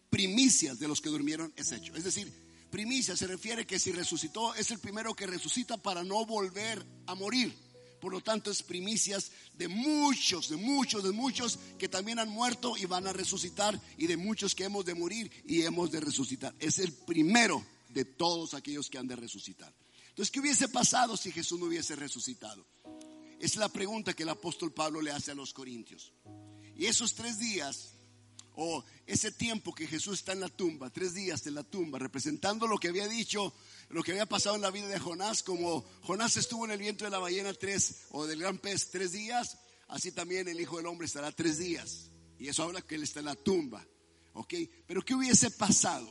Primicias 0.09 0.79
de 0.79 0.87
los 0.87 1.01
que 1.01 1.09
durmieron 1.09 1.53
es 1.55 1.71
hecho. 1.71 1.95
Es 1.95 2.03
decir, 2.03 2.31
primicia 2.69 3.15
se 3.15 3.27
refiere 3.27 3.65
que 3.65 3.79
si 3.79 3.91
resucitó, 3.91 4.53
es 4.55 4.71
el 4.71 4.79
primero 4.79 5.15
que 5.15 5.27
resucita 5.27 5.77
para 5.77 6.03
no 6.03 6.25
volver 6.25 6.83
a 7.05 7.15
morir. 7.15 7.53
Por 8.01 8.11
lo 8.11 8.21
tanto, 8.21 8.51
es 8.51 8.61
primicias 8.61 9.31
de 9.53 9.69
muchos, 9.69 10.49
de 10.49 10.57
muchos, 10.57 11.03
de 11.03 11.11
muchos 11.11 11.57
que 11.79 11.87
también 11.87 12.19
han 12.19 12.27
muerto 12.27 12.75
y 12.75 12.85
van 12.85 13.07
a 13.07 13.13
resucitar 13.13 13.79
y 13.97 14.07
de 14.07 14.17
muchos 14.17 14.55
que 14.55 14.65
hemos 14.65 14.83
de 14.83 14.93
morir 14.93 15.31
y 15.45 15.61
hemos 15.61 15.89
de 15.89 16.01
resucitar. 16.01 16.53
Es 16.59 16.79
el 16.79 16.91
primero 16.91 17.63
de 17.89 18.03
todos 18.03 18.55
aquellos 18.55 18.89
que 18.89 18.97
han 18.97 19.07
de 19.07 19.15
resucitar. 19.15 19.73
Entonces, 20.13 20.29
¿qué 20.29 20.41
hubiese 20.41 20.69
pasado 20.69 21.17
si 21.17 21.31
Jesús 21.31 21.59
no 21.59 21.65
hubiese 21.65 21.95
resucitado? 21.95 22.67
Es 23.39 23.55
la 23.55 23.67
pregunta 23.67 24.13
que 24.13 24.21
el 24.21 24.29
apóstol 24.29 24.71
Pablo 24.71 25.01
le 25.01 25.09
hace 25.09 25.31
a 25.31 25.35
los 25.35 25.53
corintios. 25.53 26.13
Y 26.75 26.85
esos 26.85 27.15
tres 27.15 27.39
días 27.39 27.95
o 28.53 28.85
ese 29.07 29.31
tiempo 29.31 29.73
que 29.73 29.87
Jesús 29.87 30.19
está 30.19 30.33
en 30.33 30.41
la 30.41 30.49
tumba, 30.49 30.91
tres 30.91 31.15
días 31.15 31.47
en 31.47 31.55
la 31.55 31.63
tumba, 31.63 31.97
representando 31.97 32.67
lo 32.67 32.77
que 32.77 32.89
había 32.89 33.07
dicho, 33.07 33.55
lo 33.89 34.03
que 34.03 34.11
había 34.11 34.27
pasado 34.27 34.55
en 34.55 34.61
la 34.61 34.69
vida 34.69 34.87
de 34.87 34.99
Jonás, 34.99 35.41
como 35.41 35.83
Jonás 36.03 36.37
estuvo 36.37 36.65
en 36.65 36.71
el 36.71 36.77
vientre 36.77 37.07
de 37.07 37.11
la 37.11 37.17
ballena 37.17 37.51
tres 37.55 38.03
o 38.11 38.27
del 38.27 38.39
gran 38.39 38.59
pez 38.59 38.91
tres 38.91 39.13
días, 39.13 39.57
así 39.87 40.11
también 40.11 40.47
el 40.47 40.61
Hijo 40.61 40.77
del 40.77 40.85
Hombre 40.85 41.07
estará 41.07 41.31
tres 41.31 41.57
días. 41.57 42.11
Y 42.37 42.49
eso 42.49 42.61
habla 42.61 42.83
que 42.83 42.93
él 42.93 43.01
está 43.01 43.19
en 43.21 43.25
la 43.25 43.35
tumba. 43.35 43.83
¿Ok? 44.33 44.53
Pero 44.85 45.03
¿qué 45.03 45.15
hubiese 45.15 45.49
pasado 45.49 46.07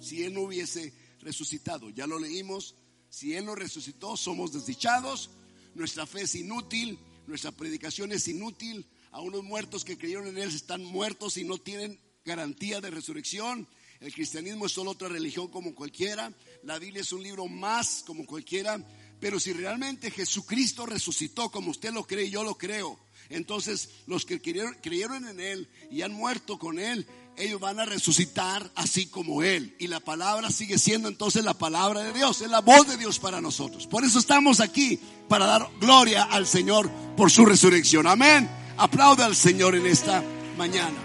si 0.00 0.24
él 0.24 0.34
no 0.34 0.40
hubiese 0.40 0.92
resucitado? 1.20 1.90
Ya 1.90 2.08
lo 2.08 2.18
leímos. 2.18 2.74
Si 3.14 3.32
él 3.32 3.44
no 3.44 3.54
resucitó, 3.54 4.16
somos 4.16 4.52
desdichados. 4.52 5.30
Nuestra 5.76 6.04
fe 6.04 6.22
es 6.22 6.34
inútil. 6.34 6.98
Nuestra 7.28 7.52
predicación 7.52 8.10
es 8.10 8.26
inútil 8.26 8.84
a 9.12 9.20
unos 9.20 9.44
muertos 9.44 9.84
que 9.84 9.96
creyeron 9.96 10.26
en 10.26 10.36
Él 10.36 10.48
están 10.48 10.82
muertos 10.82 11.36
y 11.36 11.44
no 11.44 11.58
tienen 11.58 12.00
garantía 12.24 12.80
de 12.80 12.90
resurrección. 12.90 13.68
El 14.00 14.12
cristianismo 14.12 14.66
es 14.66 14.72
solo 14.72 14.90
otra 14.90 15.08
religión 15.08 15.46
como 15.46 15.76
cualquiera. 15.76 16.34
La 16.64 16.80
Biblia 16.80 17.02
es 17.02 17.12
un 17.12 17.22
libro 17.22 17.46
más 17.46 18.02
como 18.04 18.26
cualquiera. 18.26 18.84
Pero 19.20 19.38
si 19.38 19.52
realmente 19.52 20.10
Jesucristo 20.10 20.84
resucitó 20.84 21.52
como 21.52 21.70
usted 21.70 21.92
lo 21.92 22.04
cree, 22.04 22.28
yo 22.28 22.42
lo 22.42 22.58
creo. 22.58 22.98
Entonces 23.28 23.90
los 24.08 24.26
que 24.26 24.40
creyeron, 24.40 24.74
creyeron 24.82 25.28
en 25.28 25.38
Él 25.38 25.68
y 25.88 26.02
han 26.02 26.12
muerto 26.12 26.58
con 26.58 26.80
Él, 26.80 27.06
ellos 27.36 27.60
van 27.60 27.80
a 27.80 27.84
resucitar 27.84 28.70
así 28.74 29.06
como 29.06 29.42
Él. 29.42 29.74
Y 29.78 29.88
la 29.88 30.00
palabra 30.00 30.50
sigue 30.50 30.78
siendo 30.78 31.08
entonces 31.08 31.44
la 31.44 31.54
palabra 31.54 32.02
de 32.02 32.12
Dios, 32.12 32.40
es 32.40 32.50
la 32.50 32.60
voz 32.60 32.86
de 32.86 32.96
Dios 32.96 33.18
para 33.18 33.40
nosotros. 33.40 33.86
Por 33.86 34.04
eso 34.04 34.18
estamos 34.18 34.60
aquí, 34.60 34.98
para 35.28 35.46
dar 35.46 35.68
gloria 35.80 36.24
al 36.24 36.46
Señor 36.46 36.90
por 37.16 37.30
su 37.30 37.44
resurrección. 37.44 38.06
Amén. 38.06 38.48
Aplauda 38.76 39.26
al 39.26 39.36
Señor 39.36 39.74
en 39.74 39.86
esta 39.86 40.22
mañana. 40.56 40.96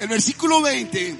El 0.00 0.08
versículo 0.08 0.60
20 0.60 1.16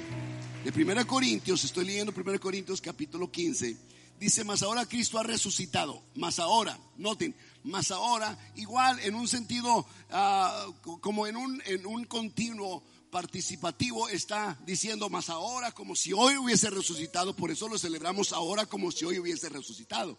de 0.63 0.83
1 0.83 1.07
Corintios, 1.07 1.63
estoy 1.63 1.85
leyendo 1.85 2.13
1 2.15 2.39
Corintios 2.39 2.81
capítulo 2.81 3.31
15, 3.31 3.75
dice, 4.19 4.43
más 4.43 4.63
ahora 4.63 4.85
Cristo 4.85 5.17
ha 5.17 5.23
resucitado, 5.23 6.03
más 6.15 6.39
ahora, 6.39 6.77
noten, 6.97 7.35
más 7.65 7.91
ahora, 7.91 8.37
igual 8.55 8.99
en 8.99 9.15
un 9.15 9.27
sentido, 9.27 9.85
ah, 10.11 10.67
como 11.01 11.27
en 11.27 11.35
un, 11.35 11.61
en 11.65 11.85
un 11.85 12.05
continuo 12.05 12.83
participativo, 13.09 14.07
está 14.07 14.57
diciendo 14.65 15.09
más 15.09 15.29
ahora 15.29 15.71
como 15.71 15.95
si 15.95 16.13
hoy 16.13 16.37
hubiese 16.37 16.69
resucitado, 16.69 17.35
por 17.35 17.49
eso 17.49 17.67
lo 17.67 17.77
celebramos 17.77 18.33
ahora 18.33 18.65
como 18.65 18.91
si 18.91 19.05
hoy 19.05 19.19
hubiese 19.19 19.49
resucitado. 19.49 20.17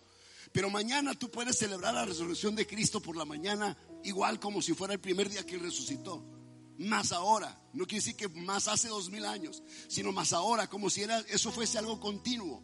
Pero 0.53 0.71
mañana 0.71 1.15
tú 1.15 1.31
puedes 1.31 1.59
celebrar 1.59 1.95
la 1.95 2.05
resurrección 2.05 2.57
de 2.57 2.67
Cristo 2.67 3.01
por 3.01 3.17
la 3.17 3.25
mañana 3.25 3.77
igual 4.03 4.41
como 4.41 4.61
si 4.63 4.75
fuera 4.75 4.95
el 4.95 5.01
primer 5.01 5.29
día 5.29 5.45
que 5.45 5.59
resucitó. 5.59 6.25
Más 6.79 7.13
ahora, 7.13 7.61
no 7.73 7.87
quiere 7.87 8.05
decir 8.05 8.17
que 8.17 8.29
más 8.29 8.69
hace 8.69 8.89
dos 8.89 9.09
mil 9.11 9.25
años, 9.25 9.63
sino 9.89 10.13
más 10.13 10.33
ahora, 10.33 10.69
como 10.69 10.91
si 10.91 11.03
era, 11.03 11.21
eso 11.29 11.53
fuese 11.53 11.79
algo 11.79 12.01
continuo, 12.01 12.63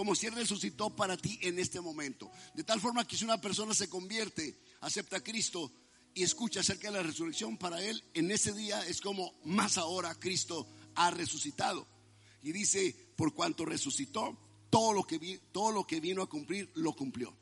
como 0.00 0.14
si 0.14 0.24
Él 0.24 0.32
resucitó 0.32 0.88
para 0.88 1.14
ti 1.14 1.38
en 1.42 1.58
este 1.58 1.78
momento. 1.78 2.30
De 2.54 2.64
tal 2.64 2.80
forma 2.80 3.06
que 3.06 3.18
si 3.18 3.24
una 3.26 3.38
persona 3.38 3.74
se 3.74 3.90
convierte, 3.90 4.58
acepta 4.80 5.18
a 5.18 5.22
Cristo 5.22 5.70
y 6.14 6.22
escucha 6.22 6.60
acerca 6.60 6.90
de 6.90 6.96
la 6.96 7.02
resurrección, 7.02 7.58
para 7.58 7.84
Él 7.84 8.02
en 8.14 8.30
ese 8.30 8.54
día 8.54 8.82
es 8.86 9.02
como 9.02 9.34
más 9.44 9.76
ahora 9.76 10.14
Cristo 10.14 10.66
ha 10.94 11.10
resucitado. 11.10 11.86
Y 12.42 12.50
dice, 12.52 12.96
por 13.14 13.34
cuanto 13.34 13.66
resucitó, 13.66 14.38
todo 14.70 14.94
lo 14.94 15.02
que, 15.02 15.38
todo 15.52 15.70
lo 15.70 15.86
que 15.86 16.00
vino 16.00 16.22
a 16.22 16.30
cumplir, 16.30 16.72
lo 16.76 16.96
cumplió. 16.96 17.36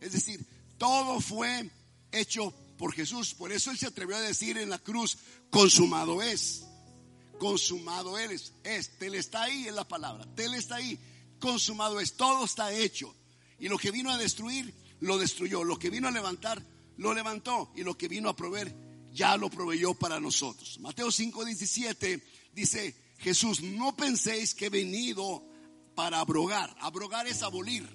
Es 0.00 0.12
decir, 0.12 0.46
todo 0.78 1.18
fue 1.18 1.68
hecho 2.12 2.54
por 2.78 2.92
Jesús. 2.94 3.34
Por 3.34 3.50
eso 3.50 3.72
Él 3.72 3.76
se 3.78 3.88
atrevió 3.88 4.14
a 4.14 4.20
decir 4.20 4.56
en 4.56 4.70
la 4.70 4.78
cruz, 4.78 5.18
consumado 5.50 6.22
es. 6.22 6.64
Consumado 7.40 8.16
eres. 8.16 8.52
Es. 8.62 8.96
Tel 8.98 9.16
está 9.16 9.42
ahí 9.42 9.66
en 9.66 9.74
la 9.74 9.88
palabra. 9.88 10.32
Tel 10.36 10.54
está 10.54 10.76
ahí. 10.76 10.96
Consumado 11.44 12.00
es. 12.00 12.14
Todo 12.14 12.46
está 12.46 12.72
hecho. 12.72 13.14
Y 13.58 13.68
lo 13.68 13.76
que 13.76 13.90
vino 13.90 14.10
a 14.10 14.16
destruir, 14.16 14.72
lo 15.00 15.18
destruyó. 15.18 15.62
Lo 15.62 15.78
que 15.78 15.90
vino 15.90 16.08
a 16.08 16.10
levantar, 16.10 16.64
lo 16.96 17.12
levantó. 17.12 17.70
Y 17.76 17.82
lo 17.82 17.98
que 17.98 18.08
vino 18.08 18.30
a 18.30 18.34
proveer, 18.34 18.74
ya 19.12 19.36
lo 19.36 19.50
proveyó 19.50 19.92
para 19.92 20.18
nosotros. 20.18 20.80
Mateo 20.80 21.08
5:17 21.08 22.22
dice, 22.54 22.96
Jesús, 23.18 23.60
no 23.60 23.94
penséis 23.94 24.54
que 24.54 24.66
he 24.66 24.70
venido 24.70 25.46
para 25.94 26.20
abrogar. 26.20 26.74
Abrogar 26.80 27.26
es 27.26 27.42
abolir, 27.42 27.86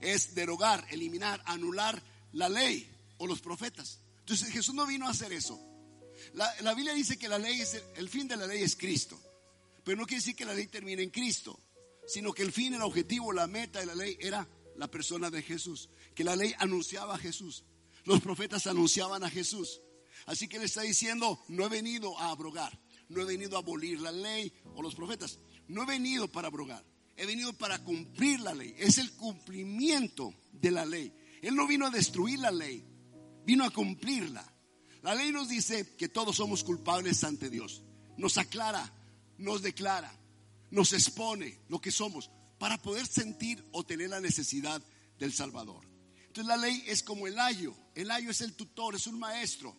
es 0.00 0.34
derogar, 0.34 0.84
eliminar, 0.90 1.40
anular 1.46 2.02
la 2.32 2.48
ley 2.48 2.90
o 3.18 3.26
los 3.28 3.40
profetas. 3.40 4.00
Entonces 4.18 4.48
Jesús 4.48 4.74
no 4.74 4.84
vino 4.84 5.06
a 5.06 5.10
hacer 5.10 5.32
eso. 5.32 5.60
La, 6.34 6.74
Biblia 6.74 6.92
dice 6.92 7.16
que 7.16 7.28
la 7.28 7.38
ley 7.38 7.60
es 7.60 7.80
el, 7.94 8.08
fin 8.08 8.26
de 8.26 8.36
la 8.36 8.48
ley 8.48 8.64
es 8.64 8.74
Cristo. 8.74 9.16
Pero 9.84 9.96
no 9.96 10.06
quiere 10.06 10.20
decir 10.20 10.34
que 10.34 10.44
la 10.44 10.54
ley 10.54 10.66
termine 10.66 11.04
en 11.04 11.10
Cristo, 11.10 11.56
sino 12.10 12.32
que 12.32 12.42
el 12.42 12.50
fin, 12.50 12.74
el 12.74 12.82
objetivo, 12.82 13.32
la 13.32 13.46
meta 13.46 13.78
de 13.78 13.86
la 13.86 13.94
ley 13.94 14.16
era 14.18 14.48
la 14.76 14.90
persona 14.90 15.30
de 15.30 15.42
Jesús, 15.42 15.90
que 16.14 16.24
la 16.24 16.34
ley 16.34 16.52
anunciaba 16.58 17.14
a 17.14 17.18
Jesús. 17.18 17.64
Los 18.04 18.20
profetas 18.20 18.66
anunciaban 18.66 19.22
a 19.22 19.30
Jesús. 19.30 19.80
Así 20.26 20.48
que 20.48 20.56
él 20.56 20.64
está 20.64 20.82
diciendo, 20.82 21.40
no 21.48 21.66
he 21.66 21.68
venido 21.68 22.18
a 22.18 22.30
abrogar, 22.30 22.76
no 23.08 23.22
he 23.22 23.24
venido 23.24 23.56
a 23.56 23.60
abolir 23.60 24.00
la 24.00 24.10
ley 24.10 24.52
o 24.74 24.82
los 24.82 24.96
profetas, 24.96 25.38
no 25.68 25.84
he 25.84 25.86
venido 25.86 26.26
para 26.26 26.48
abrogar, 26.48 26.84
he 27.16 27.26
venido 27.26 27.52
para 27.52 27.78
cumplir 27.84 28.40
la 28.40 28.54
ley. 28.54 28.74
Es 28.76 28.98
el 28.98 29.12
cumplimiento 29.12 30.34
de 30.52 30.72
la 30.72 30.84
ley. 30.84 31.14
Él 31.42 31.54
no 31.54 31.68
vino 31.68 31.86
a 31.86 31.90
destruir 31.90 32.40
la 32.40 32.50
ley, 32.50 32.84
vino 33.46 33.64
a 33.64 33.70
cumplirla. 33.70 34.52
La 35.02 35.14
ley 35.14 35.30
nos 35.30 35.48
dice 35.48 35.94
que 35.96 36.08
todos 36.08 36.36
somos 36.36 36.64
culpables 36.64 37.22
ante 37.22 37.50
Dios. 37.50 37.84
Nos 38.16 38.36
aclara, 38.36 38.92
nos 39.38 39.62
declara, 39.62 40.19
nos 40.70 40.92
expone 40.92 41.60
lo 41.68 41.80
que 41.80 41.90
somos 41.90 42.30
para 42.58 42.80
poder 42.80 43.06
sentir 43.06 43.64
o 43.72 43.84
tener 43.84 44.10
la 44.10 44.20
necesidad 44.20 44.82
del 45.18 45.32
Salvador. 45.32 45.86
Entonces 46.26 46.46
la 46.46 46.56
ley 46.56 46.82
es 46.86 47.02
como 47.02 47.26
el 47.26 47.38
ayo. 47.38 47.74
El 47.94 48.10
ayo 48.10 48.30
es 48.30 48.40
el 48.40 48.54
tutor, 48.54 48.94
es 48.94 49.06
un 49.06 49.18
maestro 49.18 49.76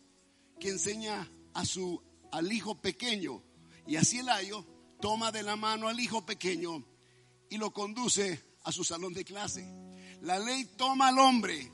que 0.60 0.69
enseña 0.69 1.29
a 1.53 1.65
su 1.65 2.01
al 2.31 2.51
hijo 2.51 2.81
pequeño 2.81 3.43
y 3.86 3.98
así 3.98 4.19
el 4.19 4.29
ayo 4.29 4.65
toma 5.01 5.31
de 5.31 5.43
la 5.43 5.55
mano 5.55 5.88
al 5.88 6.00
hijo 6.00 6.25
pequeño 6.25 6.86
y 7.50 7.57
lo 7.57 7.74
conduce 7.74 8.41
a 8.63 8.71
su 8.71 8.83
salón 8.83 9.13
de 9.13 9.25
clase. 9.25 9.65
La 10.21 10.39
ley 10.39 10.65
toma 10.77 11.10
al 11.10 11.19
hombre 11.19 11.71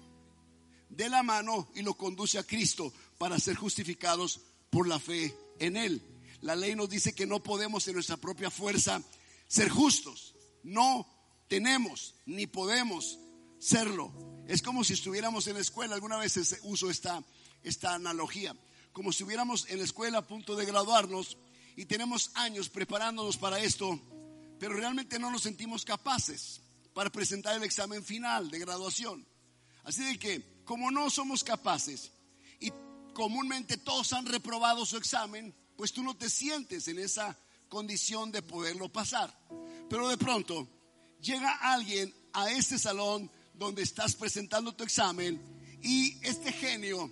de 0.90 1.10
la 1.10 1.22
mano 1.24 1.70
y 1.76 1.82
lo 1.82 1.94
conduce 1.96 2.40
a 2.40 2.44
Cristo 2.44 2.94
para 3.18 3.40
ser 3.40 3.56
justificados 3.56 4.40
por 4.70 4.88
la 4.88 5.00
fe 5.00 5.36
en 5.60 5.78
Él. 5.78 6.02
La 6.48 6.56
ley 6.56 6.76
nos 6.76 6.88
dice 6.88 7.14
que 7.14 7.28
no 7.28 7.44
podemos 7.44 7.86
en 7.90 7.96
nuestra 7.96 8.16
propia 8.16 8.50
fuerza 8.50 9.04
ser 9.50 9.68
justos. 9.68 10.34
No 10.64 11.06
tenemos 11.50 12.16
ni 12.26 12.48
podemos 12.48 13.20
serlo. 13.60 14.14
Es 14.48 14.62
como 14.62 14.86
si 14.86 14.94
estuviéramos 14.94 15.48
en 15.48 15.56
la 15.56 15.60
escuela. 15.60 15.96
Alguna 15.96 16.16
vez 16.16 16.58
uso 16.64 16.90
esta, 16.90 17.22
esta 17.64 17.96
analogía. 17.96 18.56
Como 18.94 19.12
si 19.12 19.24
estuviéramos 19.24 19.68
en 19.68 19.80
la 19.80 19.84
escuela 19.84 20.20
a 20.20 20.26
punto 20.26 20.56
de 20.56 20.64
graduarnos 20.64 21.38
y 21.76 21.84
tenemos 21.84 22.32
años 22.36 22.70
preparándonos 22.70 23.36
para 23.36 23.60
esto, 23.60 24.00
pero 24.58 24.74
realmente 24.74 25.20
no 25.20 25.30
nos 25.30 25.42
sentimos 25.42 25.84
capaces 25.84 26.62
para 26.94 27.10
presentar 27.10 27.58
el 27.58 27.64
examen 27.64 28.06
final 28.06 28.50
de 28.50 28.60
graduación. 28.60 29.28
Así 29.84 30.02
de 30.02 30.18
que, 30.18 30.64
como 30.64 30.92
no 30.92 31.10
somos 31.10 31.44
capaces 31.44 32.14
y 32.62 32.72
comúnmente 33.14 33.76
todos 33.76 34.14
han 34.14 34.26
reprobado 34.26 34.86
su 34.86 34.96
examen, 34.96 35.54
pues 35.78 35.94
tú 35.94 36.04
no 36.04 36.18
te 36.18 36.30
sientes 36.30 36.88
en 36.88 37.00
esa 37.00 37.38
condición 37.70 38.32
de 38.32 38.42
poderlo 38.42 38.90
pasar. 38.90 39.34
Pero 39.90 40.10
de 40.10 40.18
pronto 40.18 40.68
llega 41.22 41.54
alguien 41.62 42.14
a 42.34 42.50
este 42.52 42.78
salón 42.78 43.32
donde 43.54 43.84
estás 43.84 44.16
presentando 44.16 44.74
tu 44.74 44.84
examen 44.84 45.40
y 45.82 46.18
este 46.26 46.52
genio 46.52 47.12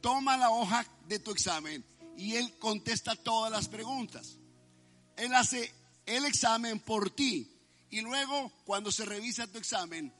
toma 0.00 0.36
la 0.36 0.50
hoja 0.50 0.86
de 1.06 1.18
tu 1.18 1.30
examen 1.30 1.84
y 2.16 2.34
él 2.34 2.58
contesta 2.58 3.14
todas 3.14 3.52
las 3.52 3.68
preguntas. 3.68 4.36
Él 5.16 5.34
hace 5.34 5.72
el 6.06 6.24
examen 6.24 6.80
por 6.80 7.10
ti 7.10 7.54
y 7.90 8.00
luego 8.00 8.52
cuando 8.64 8.90
se 8.90 9.04
revisa 9.04 9.46
tu 9.46 9.58
examen, 9.58 10.12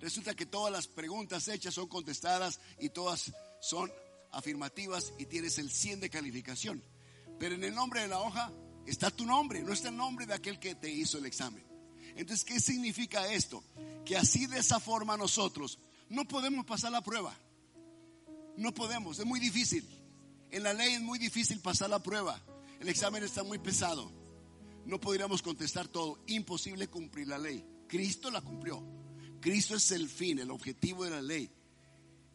resulta 0.00 0.34
que 0.34 0.46
todas 0.46 0.72
las 0.72 0.88
preguntas 0.88 1.46
hechas 1.48 1.74
son 1.74 1.88
contestadas 1.88 2.60
y 2.80 2.88
todas 2.88 3.32
son 3.60 3.92
afirmativas 4.32 5.12
y 5.18 5.26
tienes 5.26 5.58
el 5.58 5.70
100 5.70 6.00
de 6.00 6.10
calificación. 6.10 6.82
Pero 7.38 7.54
en 7.54 7.64
el 7.64 7.74
nombre 7.74 8.00
de 8.00 8.08
la 8.08 8.20
hoja 8.20 8.52
está 8.86 9.10
tu 9.10 9.24
nombre, 9.24 9.62
no 9.62 9.72
está 9.72 9.88
el 9.88 9.96
nombre 9.96 10.26
de 10.26 10.34
aquel 10.34 10.58
que 10.58 10.74
te 10.74 10.90
hizo 10.90 11.18
el 11.18 11.26
examen. 11.26 11.64
Entonces, 12.16 12.44
¿qué 12.44 12.58
significa 12.58 13.32
esto? 13.32 13.62
Que 14.04 14.16
así 14.16 14.46
de 14.46 14.58
esa 14.58 14.80
forma 14.80 15.16
nosotros 15.16 15.78
no 16.08 16.26
podemos 16.26 16.64
pasar 16.64 16.90
la 16.90 17.02
prueba. 17.02 17.36
No 18.56 18.74
podemos, 18.74 19.18
es 19.18 19.24
muy 19.24 19.38
difícil. 19.38 19.86
En 20.50 20.62
la 20.62 20.72
ley 20.72 20.94
es 20.94 21.00
muy 21.00 21.18
difícil 21.18 21.60
pasar 21.60 21.90
la 21.90 22.02
prueba. 22.02 22.42
El 22.80 22.88
examen 22.88 23.22
está 23.22 23.42
muy 23.42 23.58
pesado. 23.58 24.10
No 24.86 24.98
podríamos 24.98 25.42
contestar 25.42 25.86
todo. 25.86 26.18
Imposible 26.26 26.88
cumplir 26.88 27.28
la 27.28 27.38
ley. 27.38 27.64
Cristo 27.86 28.30
la 28.30 28.40
cumplió. 28.40 28.82
Cristo 29.40 29.76
es 29.76 29.92
el 29.92 30.08
fin, 30.08 30.38
el 30.38 30.50
objetivo 30.50 31.04
de 31.04 31.10
la 31.10 31.22
ley. 31.22 31.50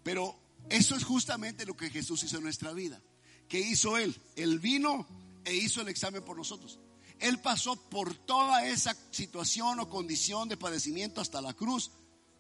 Pero 0.04 0.40
eso 0.70 0.96
es 0.96 1.04
justamente 1.04 1.66
lo 1.66 1.76
que 1.76 1.90
Jesús 1.90 2.24
hizo 2.24 2.38
en 2.38 2.44
nuestra 2.44 2.72
vida. 2.74 3.02
¿Qué 3.54 3.60
hizo 3.60 4.00
Él? 4.00 4.20
Él 4.36 4.58
vino 4.58 5.06
e 5.46 5.54
hizo 5.54 5.82
el 5.82 5.88
examen 5.88 6.26
por 6.26 6.36
nosotros. 6.36 6.80
Él 7.20 7.40
pasó 7.40 7.76
por 7.76 8.16
toda 8.16 8.66
esa 8.66 8.98
situación 9.12 9.80
o 9.80 9.92
condición 9.92 10.50
de 10.50 10.58
padecimiento 10.58 11.22
hasta 11.22 11.40
la 11.40 11.54
cruz 11.54 11.92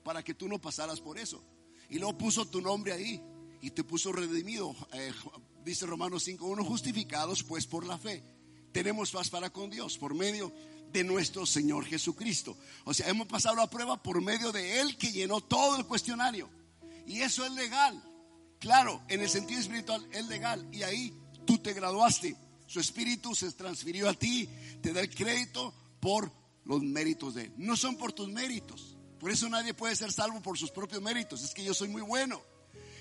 para 0.03 0.23
que 0.23 0.33
tú 0.33 0.47
no 0.47 0.59
pasaras 0.59 1.01
por 1.01 1.19
eso. 1.19 1.43
Y 1.87 1.99
luego 1.99 2.17
puso 2.17 2.47
tu 2.47 2.61
nombre 2.61 2.93
ahí 2.93 3.21
y 3.61 3.69
te 3.69 3.83
puso 3.83 4.11
redimido. 4.11 4.75
Eh, 4.93 5.13
dice 5.63 5.85
Romanos 5.85 6.27
5.1, 6.27 6.65
justificados 6.65 7.43
pues 7.43 7.67
por 7.67 7.85
la 7.85 7.99
fe. 7.99 8.23
Tenemos 8.71 9.11
paz 9.11 9.29
para 9.29 9.51
con 9.51 9.69
Dios 9.69 9.99
por 9.99 10.15
medio 10.15 10.51
de 10.91 11.03
nuestro 11.03 11.45
Señor 11.45 11.85
Jesucristo. 11.85 12.57
O 12.85 12.93
sea, 12.95 13.07
hemos 13.09 13.27
pasado 13.27 13.55
la 13.55 13.69
prueba 13.69 14.01
por 14.01 14.19
medio 14.19 14.51
de 14.51 14.79
Él 14.79 14.97
que 14.97 15.11
llenó 15.11 15.41
todo 15.41 15.77
el 15.77 15.85
cuestionario. 15.85 16.49
Y 17.05 17.19
eso 17.19 17.45
es 17.45 17.51
legal. 17.51 18.03
Claro, 18.63 19.01
en 19.09 19.19
el 19.19 19.27
sentido 19.27 19.59
espiritual 19.59 20.07
es 20.13 20.25
legal. 20.27 20.65
Y 20.71 20.83
ahí 20.83 21.13
tú 21.45 21.57
te 21.57 21.73
graduaste. 21.73 22.37
Su 22.65 22.79
espíritu 22.79 23.35
se 23.35 23.51
transfirió 23.51 24.07
a 24.07 24.13
ti. 24.13 24.47
Te 24.81 24.93
da 24.93 25.01
el 25.01 25.13
crédito 25.13 25.73
por 25.99 26.31
los 26.63 26.81
méritos 26.81 27.33
de 27.35 27.43
Él. 27.43 27.53
No 27.57 27.75
son 27.75 27.97
por 27.97 28.13
tus 28.13 28.29
méritos. 28.29 28.95
Por 29.19 29.31
eso 29.31 29.49
nadie 29.49 29.73
puede 29.73 29.97
ser 29.97 30.13
salvo 30.13 30.41
por 30.41 30.57
sus 30.57 30.71
propios 30.71 31.01
méritos. 31.01 31.43
Es 31.43 31.53
que 31.53 31.61
yo 31.61 31.73
soy 31.73 31.89
muy 31.89 32.03
bueno. 32.03 32.41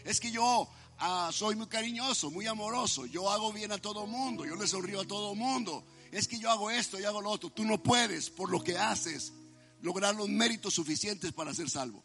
Es 0.04 0.18
que 0.18 0.32
yo 0.32 0.68
ah, 0.98 1.30
soy 1.32 1.54
muy 1.54 1.68
cariñoso, 1.68 2.32
muy 2.32 2.48
amoroso. 2.48 3.06
Yo 3.06 3.30
hago 3.30 3.52
bien 3.52 3.70
a 3.70 3.78
todo 3.78 4.04
mundo. 4.08 4.44
Yo 4.44 4.56
le 4.56 4.66
sonrío 4.66 5.02
a 5.02 5.06
todo 5.06 5.36
mundo. 5.36 5.84
Es 6.10 6.26
que 6.26 6.40
yo 6.40 6.50
hago 6.50 6.72
esto 6.72 6.98
y 6.98 7.04
hago 7.04 7.20
lo 7.20 7.30
otro. 7.30 7.50
Tú 7.50 7.64
no 7.64 7.80
puedes, 7.80 8.30
por 8.30 8.50
lo 8.50 8.64
que 8.64 8.78
haces, 8.78 9.32
lograr 9.80 10.16
los 10.16 10.28
méritos 10.28 10.74
suficientes 10.74 11.30
para 11.32 11.54
ser 11.54 11.70
salvo. 11.70 12.02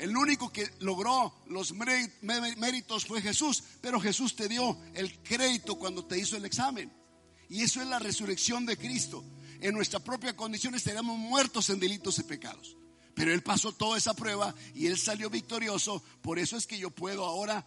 El 0.00 0.16
único 0.16 0.50
que 0.50 0.66
logró 0.78 1.34
los 1.48 1.74
méritos 1.74 3.04
fue 3.04 3.20
Jesús, 3.20 3.62
pero 3.82 4.00
Jesús 4.00 4.34
te 4.34 4.48
dio 4.48 4.78
el 4.94 5.18
crédito 5.22 5.78
cuando 5.78 6.06
te 6.06 6.18
hizo 6.18 6.38
el 6.38 6.46
examen. 6.46 6.90
Y 7.50 7.62
eso 7.62 7.82
es 7.82 7.86
la 7.86 7.98
resurrección 7.98 8.64
de 8.64 8.78
Cristo. 8.78 9.22
En 9.60 9.74
nuestra 9.74 10.00
propia 10.00 10.34
condición 10.34 10.74
estaríamos 10.74 11.18
muertos 11.18 11.68
en 11.68 11.78
delitos 11.78 12.18
y 12.18 12.22
pecados. 12.22 12.78
Pero 13.14 13.34
Él 13.34 13.42
pasó 13.42 13.72
toda 13.72 13.98
esa 13.98 14.14
prueba 14.14 14.54
y 14.74 14.86
Él 14.86 14.96
salió 14.96 15.28
victorioso. 15.28 16.02
Por 16.22 16.38
eso 16.38 16.56
es 16.56 16.66
que 16.66 16.78
yo 16.78 16.90
puedo 16.90 17.26
ahora 17.26 17.66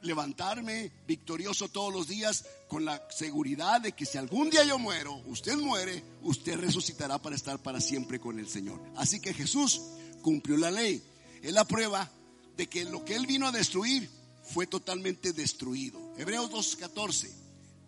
levantarme 0.00 0.90
victorioso 1.06 1.68
todos 1.68 1.92
los 1.92 2.08
días 2.08 2.46
con 2.66 2.86
la 2.86 3.06
seguridad 3.10 3.82
de 3.82 3.92
que 3.92 4.06
si 4.06 4.16
algún 4.16 4.48
día 4.48 4.64
yo 4.64 4.78
muero, 4.78 5.16
usted 5.26 5.58
muere, 5.58 6.02
usted 6.22 6.56
resucitará 6.56 7.20
para 7.20 7.36
estar 7.36 7.58
para 7.58 7.78
siempre 7.78 8.18
con 8.18 8.38
el 8.38 8.48
Señor. 8.48 8.80
Así 8.96 9.20
que 9.20 9.34
Jesús 9.34 9.82
cumplió 10.22 10.56
la 10.56 10.70
ley 10.70 11.02
es 11.44 11.52
la 11.52 11.66
prueba 11.66 12.10
de 12.56 12.68
que 12.68 12.84
lo 12.84 13.04
que 13.04 13.14
él 13.14 13.26
vino 13.26 13.46
a 13.46 13.52
destruir 13.52 14.08
fue 14.44 14.66
totalmente 14.66 15.32
destruido. 15.32 16.14
Hebreos 16.16 16.50
2.14 16.50 17.30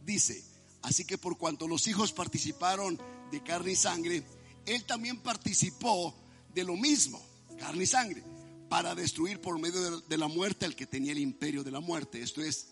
dice, 0.05 0.45
así 0.83 1.05
que 1.05 1.16
por 1.16 1.38
cuanto 1.38 1.66
los 1.66 1.87
hijos 1.87 2.12
participaron 2.12 3.01
de 3.31 3.42
carne 3.42 3.73
y 3.73 3.77
sangre, 3.77 4.23
él 4.66 4.85
también 4.85 5.19
participó 5.19 6.14
de 6.55 6.64
lo 6.64 6.77
mismo, 6.77 7.25
carne 7.59 7.85
y 7.85 7.87
sangre, 7.87 8.23
para 8.69 8.95
destruir 8.95 9.40
por 9.40 9.59
medio 9.59 10.01
de 10.01 10.19
la 10.19 10.29
muerte 10.29 10.66
al 10.66 10.77
que 10.77 10.87
tenía 10.87 11.12
el 11.12 11.19
imperio 11.19 11.64
de 11.64 11.71
la 11.71 11.81
muerte, 11.81 12.21
esto 12.21 12.42
es, 12.42 12.69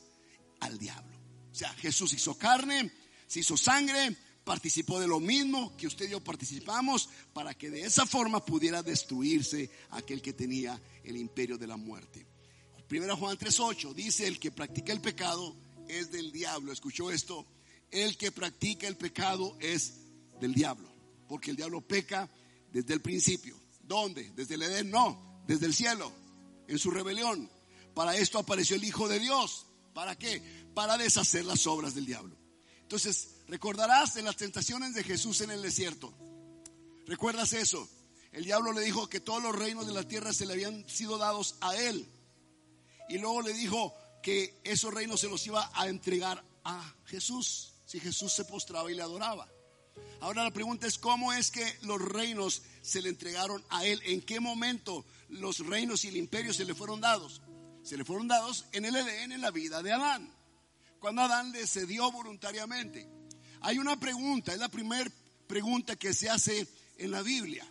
al 0.60 0.78
diablo. 0.78 1.16
O 1.50 1.54
sea, 1.54 1.72
Jesús 1.74 2.12
hizo 2.12 2.36
carne, 2.36 2.92
se 3.26 3.40
hizo 3.40 3.56
sangre, 3.56 4.16
participó 4.44 5.00
de 5.00 5.08
lo 5.08 5.20
mismo 5.20 5.74
que 5.76 5.86
usted 5.86 6.06
y 6.06 6.10
yo 6.10 6.20
participamos 6.22 7.08
para 7.32 7.54
que 7.54 7.70
de 7.70 7.82
esa 7.82 8.06
forma 8.06 8.44
pudiera 8.44 8.82
destruirse 8.82 9.70
aquel 9.90 10.20
que 10.20 10.34
tenía 10.34 10.80
el 11.02 11.16
imperio 11.16 11.56
de 11.56 11.66
la 11.66 11.76
muerte. 11.76 12.26
Primera 12.86 13.16
Juan 13.16 13.38
3:8 13.38 13.94
dice, 13.94 14.26
el 14.26 14.38
que 14.38 14.52
practica 14.52 14.92
el 14.92 15.00
pecado 15.00 15.56
es 15.88 16.10
del 16.12 16.30
diablo. 16.30 16.72
¿Escuchó 16.72 17.10
esto? 17.10 17.46
El 17.90 18.16
que 18.16 18.30
practica 18.30 18.86
el 18.86 18.96
pecado 18.96 19.56
es 19.60 19.94
del 20.40 20.54
diablo, 20.54 20.92
porque 21.28 21.50
el 21.50 21.56
diablo 21.56 21.80
peca 21.80 22.28
desde 22.70 22.94
el 22.94 23.00
principio. 23.00 23.58
¿Dónde? 23.82 24.30
Desde 24.34 24.54
el 24.54 24.62
Edén, 24.62 24.90
no, 24.90 25.42
desde 25.46 25.66
el 25.66 25.74
cielo, 25.74 26.12
en 26.68 26.78
su 26.78 26.90
rebelión. 26.90 27.50
Para 27.94 28.16
esto 28.16 28.38
apareció 28.38 28.76
el 28.76 28.84
Hijo 28.84 29.08
de 29.08 29.18
Dios. 29.18 29.66
¿Para 29.94 30.16
qué? 30.18 30.42
Para 30.74 30.98
deshacer 30.98 31.44
las 31.44 31.66
obras 31.66 31.94
del 31.94 32.06
diablo. 32.06 32.36
Entonces, 32.82 33.33
recordarás 33.48 34.14
de 34.14 34.22
las 34.22 34.36
tentaciones 34.36 34.94
de 34.94 35.04
Jesús 35.04 35.40
en 35.40 35.50
el 35.50 35.62
desierto. 35.62 36.12
¿Recuerdas 37.06 37.52
eso? 37.52 37.88
El 38.32 38.44
diablo 38.44 38.72
le 38.72 38.80
dijo 38.80 39.08
que 39.08 39.20
todos 39.20 39.42
los 39.42 39.54
reinos 39.54 39.86
de 39.86 39.92
la 39.92 40.08
tierra 40.08 40.32
se 40.32 40.46
le 40.46 40.54
habían 40.54 40.88
sido 40.88 41.18
dados 41.18 41.56
a 41.60 41.76
él. 41.76 42.08
Y 43.08 43.18
luego 43.18 43.42
le 43.42 43.52
dijo 43.52 43.94
que 44.22 44.60
esos 44.64 44.92
reinos 44.92 45.20
se 45.20 45.28
los 45.28 45.46
iba 45.46 45.70
a 45.74 45.88
entregar 45.88 46.42
a 46.64 46.94
Jesús, 47.04 47.74
si 47.84 48.00
Jesús 48.00 48.32
se 48.32 48.44
postraba 48.44 48.90
y 48.90 48.94
le 48.94 49.02
adoraba. 49.02 49.48
Ahora 50.20 50.42
la 50.42 50.50
pregunta 50.50 50.86
es 50.86 50.98
cómo 50.98 51.32
es 51.32 51.50
que 51.50 51.78
los 51.82 52.00
reinos 52.00 52.62
se 52.80 53.02
le 53.02 53.10
entregaron 53.10 53.62
a 53.68 53.84
él, 53.84 54.00
en 54.04 54.22
qué 54.22 54.40
momento 54.40 55.04
los 55.28 55.58
reinos 55.60 56.04
y 56.04 56.08
el 56.08 56.16
imperio 56.16 56.54
se 56.54 56.64
le 56.64 56.74
fueron 56.74 57.00
dados. 57.00 57.42
Se 57.82 57.98
le 57.98 58.04
fueron 58.04 58.26
dados 58.26 58.64
en 58.72 58.86
el 58.86 58.96
Edén, 58.96 59.32
en 59.32 59.42
la 59.42 59.50
vida 59.50 59.82
de 59.82 59.92
Adán, 59.92 60.34
cuando 60.98 61.20
Adán 61.20 61.52
le 61.52 61.66
cedió 61.66 62.10
voluntariamente. 62.10 63.06
Hay 63.66 63.78
una 63.78 63.98
pregunta, 63.98 64.52
es 64.52 64.58
la 64.58 64.68
primera 64.68 65.10
pregunta 65.46 65.96
que 65.96 66.12
se 66.12 66.28
hace 66.28 66.68
en 66.98 67.10
la 67.10 67.22
Biblia, 67.22 67.66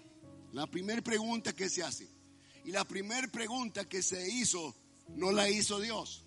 la 0.51 0.65
primera 0.65 1.03
pregunta 1.03 1.53
que 1.53 1.69
se 1.69 1.84
hace. 1.84 2.10
Y 2.65 2.71
la 2.71 2.84
primera 2.84 3.27
pregunta 3.27 3.88
que 3.88 4.01
se 4.01 4.27
hizo 4.27 4.75
no 5.10 5.32
la 5.32 5.47
hizo 5.51 5.79
Dios. 5.79 6.23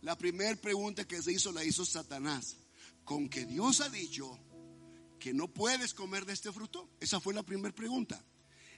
La 0.00 0.16
primera 0.16 0.56
pregunta 0.56 1.06
que 1.06 1.20
se 1.20 1.30
hizo 1.30 1.52
la 1.52 1.62
hizo 1.62 1.84
Satanás. 1.84 2.56
Con 3.04 3.28
que 3.28 3.44
Dios 3.44 3.82
ha 3.82 3.90
dicho 3.90 4.38
que 5.18 5.34
no 5.34 5.46
puedes 5.46 5.92
comer 5.92 6.24
de 6.24 6.32
este 6.32 6.50
fruto. 6.50 6.88
Esa 6.98 7.20
fue 7.20 7.34
la 7.34 7.42
primera 7.42 7.74
pregunta. 7.74 8.24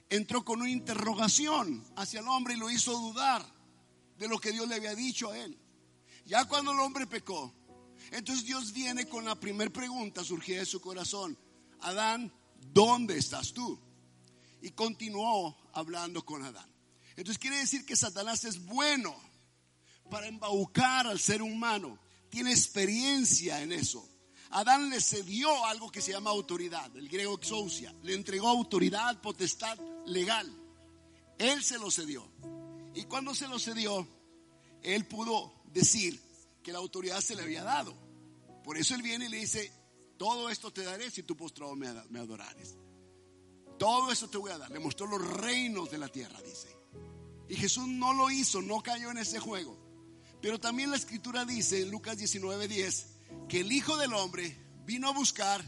Entró 0.09 0.43
con 0.43 0.59
una 0.59 0.69
interrogación 0.69 1.81
hacia 1.95 2.19
el 2.19 2.27
hombre 2.27 2.55
y 2.55 2.57
lo 2.57 2.69
hizo 2.69 2.91
dudar 2.91 3.45
de 4.17 4.27
lo 4.27 4.37
que 4.39 4.51
Dios 4.51 4.67
le 4.67 4.75
había 4.75 4.95
dicho 4.95 5.31
a 5.31 5.37
él. 5.37 5.57
Ya 6.25 6.43
cuando 6.43 6.73
el 6.73 6.79
hombre 6.79 7.07
pecó, 7.07 7.53
entonces 8.11 8.45
Dios 8.45 8.71
viene 8.73 9.07
con 9.07 9.25
la 9.25 9.35
primera 9.35 9.71
pregunta 9.71 10.23
surgida 10.23 10.59
de 10.59 10.65
su 10.65 10.79
corazón. 10.81 11.37
Adán, 11.81 12.31
¿dónde 12.73 13.17
estás 13.17 13.53
tú? 13.53 13.79
Y 14.61 14.71
continuó 14.71 15.57
hablando 15.73 16.25
con 16.25 16.43
Adán. 16.43 16.69
Entonces 17.15 17.37
quiere 17.37 17.57
decir 17.57 17.85
que 17.85 17.95
Satanás 17.95 18.43
es 18.43 18.63
bueno 18.65 19.15
para 20.09 20.27
embaucar 20.27 21.07
al 21.07 21.19
ser 21.19 21.41
humano. 21.41 21.99
Tiene 22.29 22.51
experiencia 22.51 23.61
en 23.61 23.71
eso. 23.71 24.07
Adán 24.51 24.89
le 24.89 25.01
cedió 25.01 25.65
algo 25.65 25.91
que 25.91 26.01
se 26.01 26.11
llama 26.11 26.29
autoridad, 26.29 26.95
el 26.95 27.09
griego 27.09 27.35
exousia. 27.35 27.93
Le 28.03 28.13
entregó 28.13 28.47
autoridad, 28.47 29.21
potestad 29.21 29.77
legal. 30.05 30.49
Él 31.37 31.63
se 31.63 31.77
lo 31.77 31.91
cedió. 31.91 32.29
Y 32.93 33.03
cuando 33.03 33.35
se 33.35 33.47
lo 33.47 33.59
cedió, 33.59 34.07
él 34.81 35.05
pudo 35.05 35.53
decir 35.65 36.21
que 36.65 36.73
la 36.73 36.79
autoridad 36.79 37.21
se 37.21 37.35
le 37.35 37.43
había 37.43 37.63
dado. 37.63 37.95
Por 38.63 38.75
eso 38.75 38.95
él 38.95 39.03
viene 39.03 39.25
y 39.25 39.29
le 39.29 39.37
dice, 39.37 39.71
todo 40.17 40.49
esto 40.49 40.73
te 40.73 40.83
daré 40.83 41.11
si 41.11 41.21
tú 41.21 41.37
postrado 41.37 41.75
me 41.75 42.19
adorares. 42.19 42.75
Todo 43.77 44.11
eso 44.11 44.27
te 44.31 44.39
voy 44.39 44.49
a 44.49 44.57
dar. 44.57 44.71
Le 44.71 44.79
mostró 44.79 45.05
los 45.05 45.21
reinos 45.21 45.91
de 45.91 45.99
la 45.99 46.07
tierra, 46.07 46.41
dice. 46.41 46.75
Y 47.47 47.55
Jesús 47.55 47.87
no 47.87 48.13
lo 48.13 48.31
hizo, 48.31 48.63
no 48.63 48.81
cayó 48.81 49.11
en 49.11 49.19
ese 49.19 49.39
juego. 49.39 49.77
Pero 50.41 50.59
también 50.59 50.89
la 50.89 50.97
escritura 50.97 51.45
dice 51.45 51.83
en 51.83 51.91
Lucas 51.91 52.17
19:10 52.17 53.05
que 53.47 53.59
el 53.59 53.71
Hijo 53.71 53.95
del 53.97 54.13
Hombre 54.13 54.57
vino 54.87 55.09
a 55.09 55.13
buscar 55.13 55.63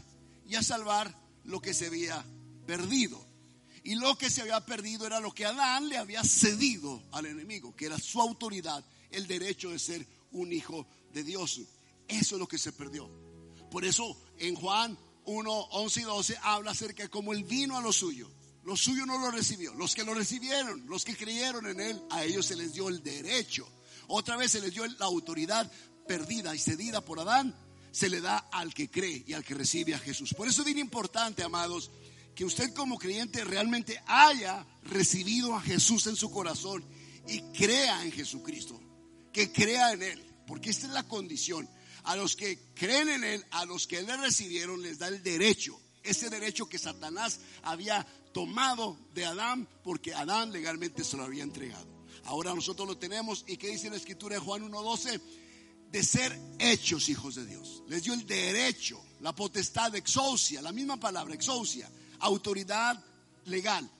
y 0.48 0.56
a 0.56 0.64
salvar 0.64 1.14
lo 1.44 1.60
que 1.60 1.74
se 1.74 1.86
había 1.86 2.24
perdido. 2.66 3.24
Y 3.84 3.94
lo 3.94 4.18
que 4.18 4.30
se 4.30 4.40
había 4.40 4.66
perdido 4.66 5.06
era 5.06 5.20
lo 5.20 5.32
que 5.32 5.46
Adán 5.46 5.88
le 5.88 5.96
había 5.96 6.24
cedido 6.24 7.00
al 7.12 7.26
enemigo, 7.26 7.76
que 7.76 7.86
era 7.86 7.98
su 8.00 8.20
autoridad, 8.20 8.84
el 9.12 9.28
derecho 9.28 9.70
de 9.70 9.78
ser 9.78 10.17
un 10.32 10.52
hijo 10.52 10.86
de 11.12 11.24
Dios. 11.24 11.60
Eso 12.06 12.34
es 12.36 12.38
lo 12.38 12.48
que 12.48 12.58
se 12.58 12.72
perdió. 12.72 13.10
Por 13.70 13.84
eso 13.84 14.16
en 14.38 14.54
Juan 14.54 14.98
1, 15.24 15.52
11 15.52 16.00
y 16.00 16.04
12 16.04 16.36
habla 16.42 16.70
acerca 16.70 17.02
de 17.02 17.10
cómo 17.10 17.32
él 17.32 17.44
vino 17.44 17.76
a 17.76 17.82
lo 17.82 17.92
suyo 17.92 18.30
lo 18.68 18.76
suyo 18.76 19.06
no 19.06 19.18
lo 19.18 19.30
recibió. 19.30 19.72
Los 19.72 19.94
que 19.94 20.04
lo 20.04 20.12
recibieron, 20.12 20.86
los 20.88 21.02
que 21.02 21.16
creyeron 21.16 21.66
en 21.68 21.80
él, 21.80 22.02
a 22.10 22.22
ellos 22.22 22.44
se 22.44 22.54
les 22.54 22.74
dio 22.74 22.90
el 22.90 23.02
derecho. 23.02 23.66
Otra 24.08 24.36
vez 24.36 24.52
se 24.52 24.60
les 24.60 24.74
dio 24.74 24.86
la 24.86 25.06
autoridad 25.06 25.72
perdida 26.06 26.54
y 26.54 26.58
cedida 26.58 27.02
por 27.02 27.18
Adán. 27.18 27.56
Se 27.92 28.10
le 28.10 28.20
da 28.20 28.36
al 28.52 28.74
que 28.74 28.90
cree 28.90 29.24
y 29.26 29.32
al 29.32 29.42
que 29.42 29.54
recibe 29.54 29.94
a 29.94 29.98
Jesús. 29.98 30.34
Por 30.34 30.46
eso 30.48 30.60
es 30.60 30.66
bien 30.66 30.78
importante, 30.78 31.42
amados, 31.42 31.90
que 32.34 32.44
usted 32.44 32.74
como 32.74 32.98
creyente 32.98 33.42
realmente 33.42 34.02
haya 34.06 34.66
recibido 34.82 35.54
a 35.54 35.62
Jesús 35.62 36.06
en 36.06 36.16
su 36.16 36.30
corazón 36.30 36.84
y 37.26 37.40
crea 37.56 38.04
en 38.04 38.12
Jesucristo. 38.12 38.78
Que 39.38 39.52
crea 39.52 39.92
en 39.92 40.02
Él. 40.02 40.24
Porque 40.48 40.70
esta 40.70 40.88
es 40.88 40.92
la 40.92 41.04
condición. 41.04 41.68
A 42.02 42.16
los 42.16 42.34
que 42.34 42.58
creen 42.74 43.08
en 43.08 43.22
Él, 43.22 43.44
a 43.52 43.64
los 43.66 43.86
que 43.86 44.02
le 44.02 44.16
recibieron, 44.16 44.82
les 44.82 44.98
da 44.98 45.06
el 45.06 45.22
derecho 45.22 45.78
ese 46.02 46.30
derecho 46.30 46.68
que 46.68 46.78
Satanás 46.78 47.40
había 47.62 48.04
tomado 48.32 48.98
de 49.14 49.26
Adán 49.26 49.68
porque 49.84 50.14
Adán 50.14 50.52
legalmente 50.52 51.04
se 51.04 51.16
lo 51.16 51.24
había 51.24 51.42
entregado. 51.42 51.86
Ahora 52.24 52.54
nosotros 52.54 52.88
lo 52.88 52.98
tenemos 52.98 53.44
y 53.46 53.56
¿qué 53.56 53.68
dice 53.68 53.90
la 53.90 53.96
escritura 53.96 54.34
de 54.36 54.40
Juan 54.40 54.70
1.12? 54.70 55.20
De 55.90 56.02
ser 56.02 56.38
hechos 56.58 57.08
hijos 57.08 57.34
de 57.34 57.46
Dios. 57.46 57.82
Les 57.88 58.02
dio 58.02 58.12
el 58.12 58.26
derecho, 58.26 59.00
la 59.20 59.34
potestad 59.34 59.92
de 59.92 60.02
la 60.62 60.72
misma 60.72 60.98
palabra, 60.98 61.34
exousia, 61.34 61.90
autoridad 62.20 63.02
legal, 63.44 63.90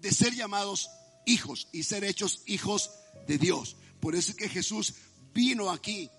de 0.00 0.12
ser 0.12 0.34
llamados 0.34 0.88
hijos 1.26 1.68
y 1.72 1.84
ser 1.84 2.04
hechos 2.04 2.42
hijos 2.46 2.90
de 3.26 3.38
Dios. 3.38 3.76
Por 4.02 4.16
eso 4.16 4.32
es 4.32 4.36
que 4.36 4.48
Jesús 4.48 4.94
vino 5.32 5.70
aquí 5.70 6.10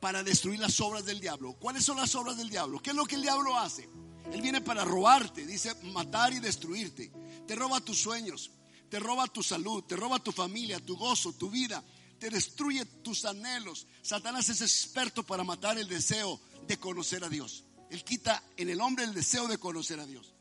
para 0.00 0.24
destruir 0.24 0.58
las 0.58 0.80
obras 0.80 1.04
del 1.04 1.20
diablo. 1.20 1.52
¿Cuáles 1.52 1.84
son 1.84 1.96
las 1.96 2.12
obras 2.16 2.36
del 2.36 2.50
diablo? 2.50 2.80
¿Qué 2.80 2.90
es 2.90 2.96
lo 2.96 3.04
que 3.04 3.14
el 3.14 3.22
diablo 3.22 3.56
hace? 3.56 3.88
Él 4.32 4.42
viene 4.42 4.60
para 4.60 4.84
robarte, 4.84 5.46
dice 5.46 5.72
matar 5.92 6.32
y 6.32 6.40
destruirte. 6.40 7.12
Te 7.46 7.54
roba 7.54 7.80
tus 7.80 8.00
sueños, 8.00 8.50
te 8.90 8.98
roba 8.98 9.28
tu 9.28 9.44
salud, 9.44 9.84
te 9.84 9.94
roba 9.94 10.18
tu 10.18 10.32
familia, 10.32 10.80
tu 10.80 10.96
gozo, 10.96 11.32
tu 11.34 11.50
vida, 11.50 11.84
te 12.18 12.30
destruye 12.30 12.84
tus 12.84 13.24
anhelos. 13.26 13.86
Satanás 14.02 14.48
es 14.48 14.60
experto 14.60 15.22
para 15.22 15.44
matar 15.44 15.78
el 15.78 15.86
deseo 15.86 16.40
de 16.66 16.78
conocer 16.78 17.22
a 17.22 17.28
Dios. 17.28 17.62
Él 17.90 18.02
quita 18.02 18.42
en 18.56 18.70
el 18.70 18.80
hombre 18.80 19.04
el 19.04 19.14
deseo 19.14 19.46
de 19.46 19.58
conocer 19.58 20.00
a 20.00 20.06
Dios. 20.06 20.34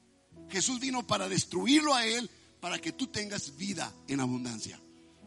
Jesús 0.50 0.80
vino 0.80 1.06
para 1.06 1.30
destruirlo 1.30 1.94
a 1.94 2.04
él, 2.04 2.32
para 2.60 2.80
que 2.80 2.94
tú 2.94 3.06
tengas 3.06 3.56
vida 3.58 3.94
en 4.08 4.22
abundancia. 4.22 4.82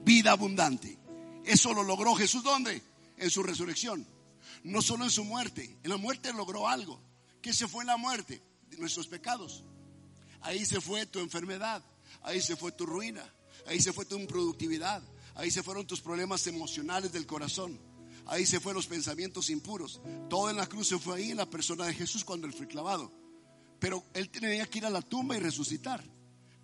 Vida 0.05 0.33
abundante. 0.33 1.06
Eso 1.47 1.73
lo 1.73 1.83
logró 1.83 2.15
Jesús 2.15 2.43
¿dónde? 2.43 2.83
En 3.17 3.31
su 3.31 3.43
resurrección. 3.43 4.07
No 4.65 4.83
solo 4.83 5.05
en 5.05 5.11
su 5.11 5.25
muerte. 5.25 5.79
En 5.83 5.91
la 5.91 5.97
muerte 5.97 6.33
logró 6.33 6.69
algo. 6.69 7.01
¿Qué 7.41 7.55
se 7.55 7.67
fue 7.67 7.85
en 7.85 7.87
la 7.87 7.97
muerte? 7.97 8.43
nuestros 8.79 9.07
pecados. 9.07 9.63
Ahí 10.43 10.65
se 10.65 10.81
fue 10.81 11.07
tu 11.07 11.19
enfermedad, 11.21 11.83
ahí 12.23 12.41
se 12.41 12.57
fue 12.57 12.73
tu 12.73 12.87
ruina, 12.87 13.23
ahí 13.67 13.81
se 13.81 13.93
fue 13.93 14.05
tu 14.05 14.19
improductividad, 14.19 15.03
ahí 15.35 15.51
se 15.51 15.63
fueron 15.63 15.87
tus 15.87 16.01
problemas 16.01 16.47
emocionales 16.47 17.13
del 17.13 17.27
corazón, 17.27 17.79
ahí 18.27 18.47
se 18.47 18.61
fueron 18.61 18.77
los 18.77 18.87
pensamientos 18.87 19.51
impuros. 19.51 20.01
Todo 20.29 20.51
en 20.51 20.57
la 20.57 20.67
cruz 20.67 20.89
se 20.89 20.99
fue 20.99 21.19
ahí 21.19 21.31
en 21.31 21.39
la 21.39 21.51
persona 21.51 21.87
de 21.87 21.95
Jesús 21.95 22.25
cuando 22.25 22.47
él 22.47 22.53
fue 22.53 22.67
clavado. 22.67 23.11
Pero 23.79 24.05
él 24.15 24.31
tenía 24.31 24.67
que 24.67 24.79
ir 24.79 24.87
a 24.87 24.91
la 24.91 25.03
tumba 25.03 25.37
y 25.37 25.41
resucitar. 25.41 26.03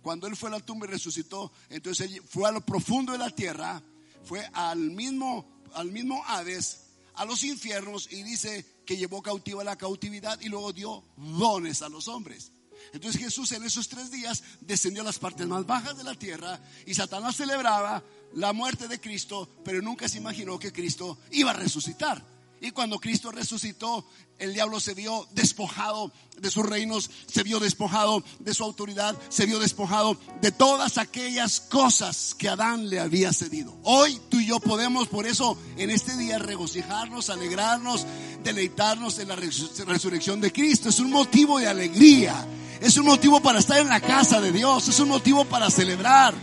Cuando 0.01 0.27
él 0.27 0.35
fue 0.35 0.49
a 0.49 0.53
la 0.53 0.59
tumba 0.59 0.85
y 0.87 0.89
resucitó, 0.89 1.51
entonces 1.69 2.11
él 2.11 2.21
fue 2.27 2.47
a 2.47 2.51
lo 2.51 2.65
profundo 2.65 3.11
de 3.11 3.17
la 3.17 3.29
tierra, 3.29 3.81
fue 4.23 4.47
al 4.53 4.91
mismo, 4.91 5.63
al 5.73 5.91
mismo 5.91 6.23
Hades, 6.27 6.81
a 7.15 7.25
los 7.25 7.43
infiernos 7.43 8.11
y 8.11 8.23
dice, 8.23 8.65
que 8.85 8.97
llevó 8.97 9.21
cautiva 9.21 9.63
la 9.63 9.77
cautividad 9.77 10.39
y 10.41 10.49
luego 10.49 10.73
dio 10.73 11.03
dones 11.17 11.81
a 11.81 11.89
los 11.89 12.07
hombres. 12.07 12.51
Entonces 12.91 13.21
Jesús 13.21 13.51
en 13.53 13.63
esos 13.63 13.87
tres 13.87 14.11
días 14.11 14.43
descendió 14.61 15.01
a 15.01 15.05
las 15.05 15.19
partes 15.19 15.47
más 15.47 15.65
bajas 15.65 15.97
de 15.97 16.03
la 16.03 16.15
tierra 16.15 16.59
y 16.85 16.93
Satanás 16.93 17.35
celebraba 17.37 18.03
la 18.33 18.51
muerte 18.53 18.87
de 18.87 18.99
Cristo, 18.99 19.47
pero 19.63 19.81
nunca 19.81 20.07
se 20.09 20.17
imaginó 20.17 20.59
que 20.59 20.73
Cristo 20.73 21.17
iba 21.31 21.51
a 21.51 21.55
resucitar. 21.55 22.32
Y 22.63 22.71
cuando 22.71 22.97
Cristo 22.97 23.29
resucitó, 23.29 24.05
el 24.39 24.53
diablo 24.53 24.79
se 24.79 24.93
vio 24.93 25.27
despojado 25.31 26.13
de 26.37 26.49
sus 26.49 26.65
reinos, 26.65 27.11
se 27.27 27.43
vio 27.43 27.59
despojado 27.59 28.23
de 28.39 28.53
su 28.53 28.63
autoridad, 28.63 29.17
se 29.27 29.45
vio 29.45 29.59
despojado 29.59 30.17
de 30.39 30.53
todas 30.53 30.97
aquellas 30.97 31.59
cosas 31.59 32.33
que 32.33 32.47
Adán 32.47 32.89
le 32.89 33.01
había 33.01 33.33
cedido. 33.33 33.75
Hoy 33.83 34.17
tú 34.29 34.39
y 34.39 34.45
yo 34.45 34.61
podemos 34.61 35.09
por 35.09 35.27
eso 35.27 35.57
en 35.75 35.89
este 35.89 36.15
día 36.15 36.39
regocijarnos, 36.39 37.29
alegrarnos, 37.29 38.05
deleitarnos 38.45 39.19
en 39.19 39.27
la 39.27 39.35
resurrección 39.35 40.39
de 40.39 40.53
Cristo. 40.53 40.87
Es 40.87 41.01
un 41.01 41.11
motivo 41.11 41.59
de 41.59 41.67
alegría, 41.67 42.47
es 42.79 42.95
un 42.95 43.07
motivo 43.07 43.41
para 43.41 43.59
estar 43.59 43.79
en 43.79 43.89
la 43.89 43.99
casa 43.99 44.39
de 44.39 44.53
Dios, 44.53 44.87
es 44.87 45.01
un 45.01 45.09
motivo 45.09 45.43
para 45.43 45.69
celebrar. 45.69 46.33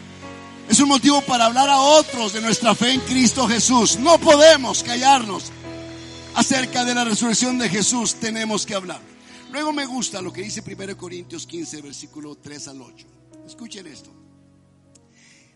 Es 0.68 0.78
un 0.80 0.88
motivo 0.88 1.22
para 1.22 1.46
hablar 1.46 1.68
a 1.70 1.80
otros 1.80 2.34
de 2.34 2.42
nuestra 2.42 2.74
fe 2.74 2.92
en 2.92 3.00
Cristo 3.00 3.48
Jesús. 3.48 3.98
No 3.98 4.18
podemos 4.18 4.84
callarnos 4.84 5.50
acerca 6.34 6.84
de 6.84 6.94
la 6.94 7.04
resurrección 7.04 7.58
de 7.58 7.68
Jesús 7.68 8.14
tenemos 8.14 8.66
que 8.66 8.74
hablar. 8.74 9.00
Luego 9.50 9.72
me 9.72 9.86
gusta 9.86 10.22
lo 10.22 10.32
que 10.32 10.42
dice 10.42 10.62
1 10.66 10.96
Corintios 10.96 11.46
15, 11.46 11.82
versículo 11.82 12.36
3 12.36 12.68
al 12.68 12.82
8. 12.82 13.06
Escuchen 13.46 13.86
esto. 13.86 14.10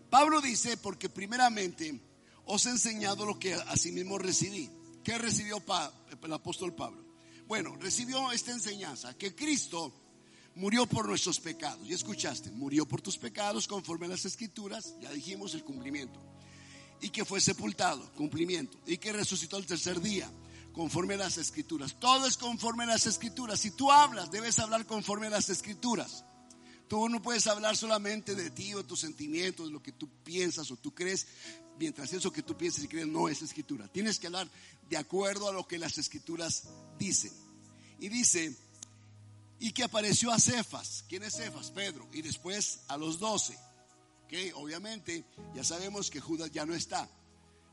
Pablo 0.09 0.41
dice, 0.41 0.77
porque 0.77 1.09
primeramente 1.09 1.99
os 2.45 2.65
he 2.65 2.69
enseñado 2.69 3.25
lo 3.25 3.39
que 3.39 3.53
asimismo 3.53 4.17
recibí. 4.17 4.69
¿Qué 5.03 5.17
recibió 5.17 5.63
el 6.23 6.33
apóstol 6.33 6.73
Pablo? 6.73 7.03
Bueno, 7.47 7.75
recibió 7.75 8.31
esta 8.31 8.51
enseñanza, 8.51 9.15
que 9.17 9.35
Cristo 9.35 9.93
murió 10.55 10.85
por 10.87 11.07
nuestros 11.07 11.39
pecados. 11.39 11.87
Y 11.87 11.93
escuchaste, 11.93 12.51
murió 12.51 12.87
por 12.87 13.01
tus 13.01 13.17
pecados 13.17 13.67
conforme 13.67 14.07
a 14.07 14.09
las 14.09 14.25
escrituras, 14.25 14.95
ya 14.99 15.11
dijimos 15.11 15.53
el 15.53 15.63
cumplimiento. 15.63 16.19
Y 17.01 17.09
que 17.09 17.25
fue 17.25 17.39
sepultado, 17.39 18.11
cumplimiento. 18.13 18.79
Y 18.87 18.97
que 18.97 19.13
resucitó 19.13 19.57
el 19.57 19.65
tercer 19.65 20.01
día 20.01 20.29
conforme 20.75 21.13
a 21.13 21.17
las 21.17 21.37
escrituras. 21.37 21.95
Todo 21.97 22.27
es 22.27 22.35
conforme 22.35 22.83
a 22.83 22.87
las 22.87 23.07
escrituras. 23.07 23.61
Si 23.61 23.71
tú 23.71 23.91
hablas, 23.91 24.29
debes 24.29 24.59
hablar 24.59 24.85
conforme 24.85 25.27
a 25.27 25.29
las 25.31 25.49
escrituras. 25.49 26.25
Tú 26.89 27.07
no 27.07 27.21
puedes 27.21 27.47
hablar 27.47 27.77
solamente 27.77 28.35
de 28.35 28.51
ti 28.51 28.73
o 28.73 28.85
tus 28.85 28.99
sentimientos, 28.99 29.67
de 29.67 29.71
lo 29.71 29.81
que 29.81 29.93
tú 29.93 30.09
piensas 30.23 30.69
o 30.69 30.75
tú 30.75 30.93
crees, 30.93 31.27
mientras 31.79 32.11
eso 32.11 32.31
que 32.31 32.43
tú 32.43 32.57
piensas 32.57 32.83
y 32.83 32.87
crees 32.89 33.07
no 33.07 33.29
es 33.29 33.41
escritura. 33.41 33.87
Tienes 33.87 34.19
que 34.19 34.27
hablar 34.27 34.49
de 34.89 34.97
acuerdo 34.97 35.47
a 35.47 35.53
lo 35.53 35.65
que 35.65 35.79
las 35.79 35.97
escrituras 35.97 36.63
dicen. 36.99 37.31
Y 37.99 38.09
dice, 38.09 38.53
y 39.59 39.71
que 39.71 39.83
apareció 39.83 40.29
a 40.29 40.39
Cefas. 40.39 41.05
¿Quién 41.07 41.23
es 41.23 41.37
Cefas? 41.37 41.71
Pedro. 41.71 42.05
Y 42.11 42.21
después 42.21 42.81
a 42.89 42.97
los 42.97 43.17
doce. 43.17 43.57
Que 44.27 44.51
obviamente 44.53 45.23
ya 45.55 45.63
sabemos 45.63 46.09
que 46.09 46.19
Judas 46.19 46.51
ya 46.51 46.65
no 46.65 46.75
está. 46.75 47.09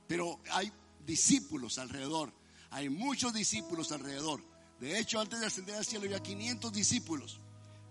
Pero 0.07 0.41
hay 0.53 0.73
discípulos 1.05 1.79
alrededor. 1.79 2.33
Hay 2.73 2.89
muchos 2.89 3.33
discípulos 3.33 3.93
alrededor. 3.93 4.43
De 4.81 4.99
hecho, 4.99 5.21
antes 5.21 5.39
de 5.39 5.47
ascender 5.47 5.77
al 5.77 5.85
cielo 5.85 6.07
había 6.07 6.23
500 6.23 6.73
discípulos. 6.73 7.39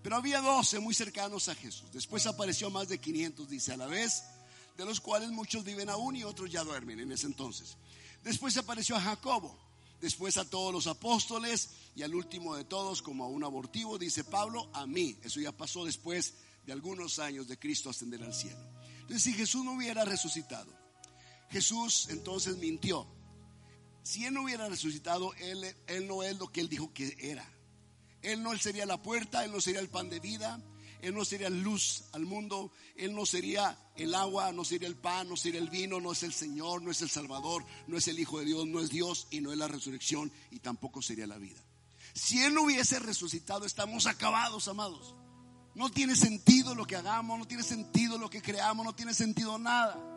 Pero 0.03 0.15
había 0.15 0.41
12 0.41 0.79
muy 0.79 0.95
cercanos 0.95 1.47
a 1.49 1.55
Jesús. 1.55 1.85
Después 1.93 2.25
apareció 2.25 2.69
más 2.71 2.89
de 2.89 2.97
500, 2.97 3.47
dice 3.47 3.71
a 3.71 3.77
la 3.77 3.85
vez, 3.85 4.23
de 4.75 4.83
los 4.83 4.99
cuales 4.99 5.29
muchos 5.29 5.63
viven 5.63 5.89
aún 5.89 6.15
y 6.15 6.23
otros 6.23 6.51
ya 6.51 6.63
duermen 6.63 6.99
en 6.99 7.11
ese 7.11 7.27
entonces. 7.27 7.77
Después 8.23 8.57
apareció 8.57 8.95
a 8.95 9.01
Jacobo, 9.01 9.55
después 10.01 10.37
a 10.37 10.49
todos 10.49 10.73
los 10.73 10.87
apóstoles 10.87 11.69
y 11.95 12.01
al 12.01 12.15
último 12.15 12.55
de 12.55 12.63
todos, 12.63 13.03
como 13.03 13.23
a 13.23 13.27
un 13.27 13.43
abortivo, 13.43 13.99
dice 13.99 14.23
Pablo, 14.23 14.67
a 14.73 14.87
mí. 14.87 15.15
Eso 15.23 15.39
ya 15.39 15.51
pasó 15.51 15.85
después 15.85 16.33
de 16.65 16.73
algunos 16.73 17.19
años 17.19 17.47
de 17.47 17.59
Cristo 17.59 17.91
ascender 17.91 18.23
al 18.23 18.33
cielo. 18.33 18.59
Entonces, 19.01 19.21
si 19.21 19.33
Jesús 19.33 19.63
no 19.63 19.73
hubiera 19.73 20.03
resucitado, 20.05 20.73
Jesús 21.51 22.07
entonces 22.09 22.57
mintió. 22.57 23.20
Si 24.03 24.25
él 24.25 24.33
no 24.33 24.43
hubiera 24.43 24.67
resucitado, 24.67 25.33
él, 25.35 25.63
él 25.87 26.07
no 26.07 26.23
es 26.23 26.37
lo 26.37 26.47
que 26.47 26.61
él 26.61 26.69
dijo 26.69 26.93
que 26.93 27.15
era. 27.19 27.47
Él 28.21 28.43
no 28.43 28.55
sería 28.57 28.85
la 28.85 29.01
puerta, 29.01 29.43
Él 29.43 29.51
no 29.51 29.61
sería 29.61 29.79
el 29.79 29.89
pan 29.89 30.09
de 30.09 30.19
vida, 30.19 30.61
Él 31.01 31.13
no 31.13 31.25
sería 31.25 31.49
luz 31.49 32.03
al 32.13 32.25
mundo, 32.25 32.71
Él 32.95 33.13
no 33.15 33.25
sería 33.25 33.77
el 33.95 34.13
agua, 34.13 34.51
no 34.51 34.63
sería 34.63 34.87
el 34.87 34.95
pan, 34.95 35.27
no 35.27 35.35
sería 35.35 35.59
el 35.59 35.69
vino, 35.69 35.99
no 35.99 36.11
es 36.11 36.23
el 36.23 36.33
Señor, 36.33 36.81
no 36.81 36.91
es 36.91 37.01
el 37.01 37.09
Salvador, 37.09 37.65
no 37.87 37.97
es 37.97 38.07
el 38.07 38.19
Hijo 38.19 38.39
de 38.39 38.45
Dios, 38.45 38.67
no 38.67 38.79
es 38.79 38.89
Dios 38.89 39.27
y 39.31 39.41
no 39.41 39.51
es 39.51 39.57
la 39.57 39.67
resurrección 39.67 40.31
y 40.51 40.59
tampoco 40.59 41.01
sería 41.01 41.27
la 41.27 41.37
vida. 41.37 41.61
Si 42.13 42.41
Él 42.43 42.53
no 42.53 42.63
hubiese 42.63 42.99
resucitado, 42.99 43.65
estamos 43.65 44.05
acabados, 44.05 44.67
amados. 44.67 45.15
No 45.73 45.89
tiene 45.89 46.15
sentido 46.15 46.75
lo 46.75 46.85
que 46.85 46.97
hagamos, 46.97 47.39
no 47.39 47.47
tiene 47.47 47.63
sentido 47.63 48.17
lo 48.17 48.29
que 48.29 48.41
creamos, 48.41 48.85
no 48.85 48.93
tiene 48.93 49.13
sentido 49.13 49.57
nada. 49.57 50.11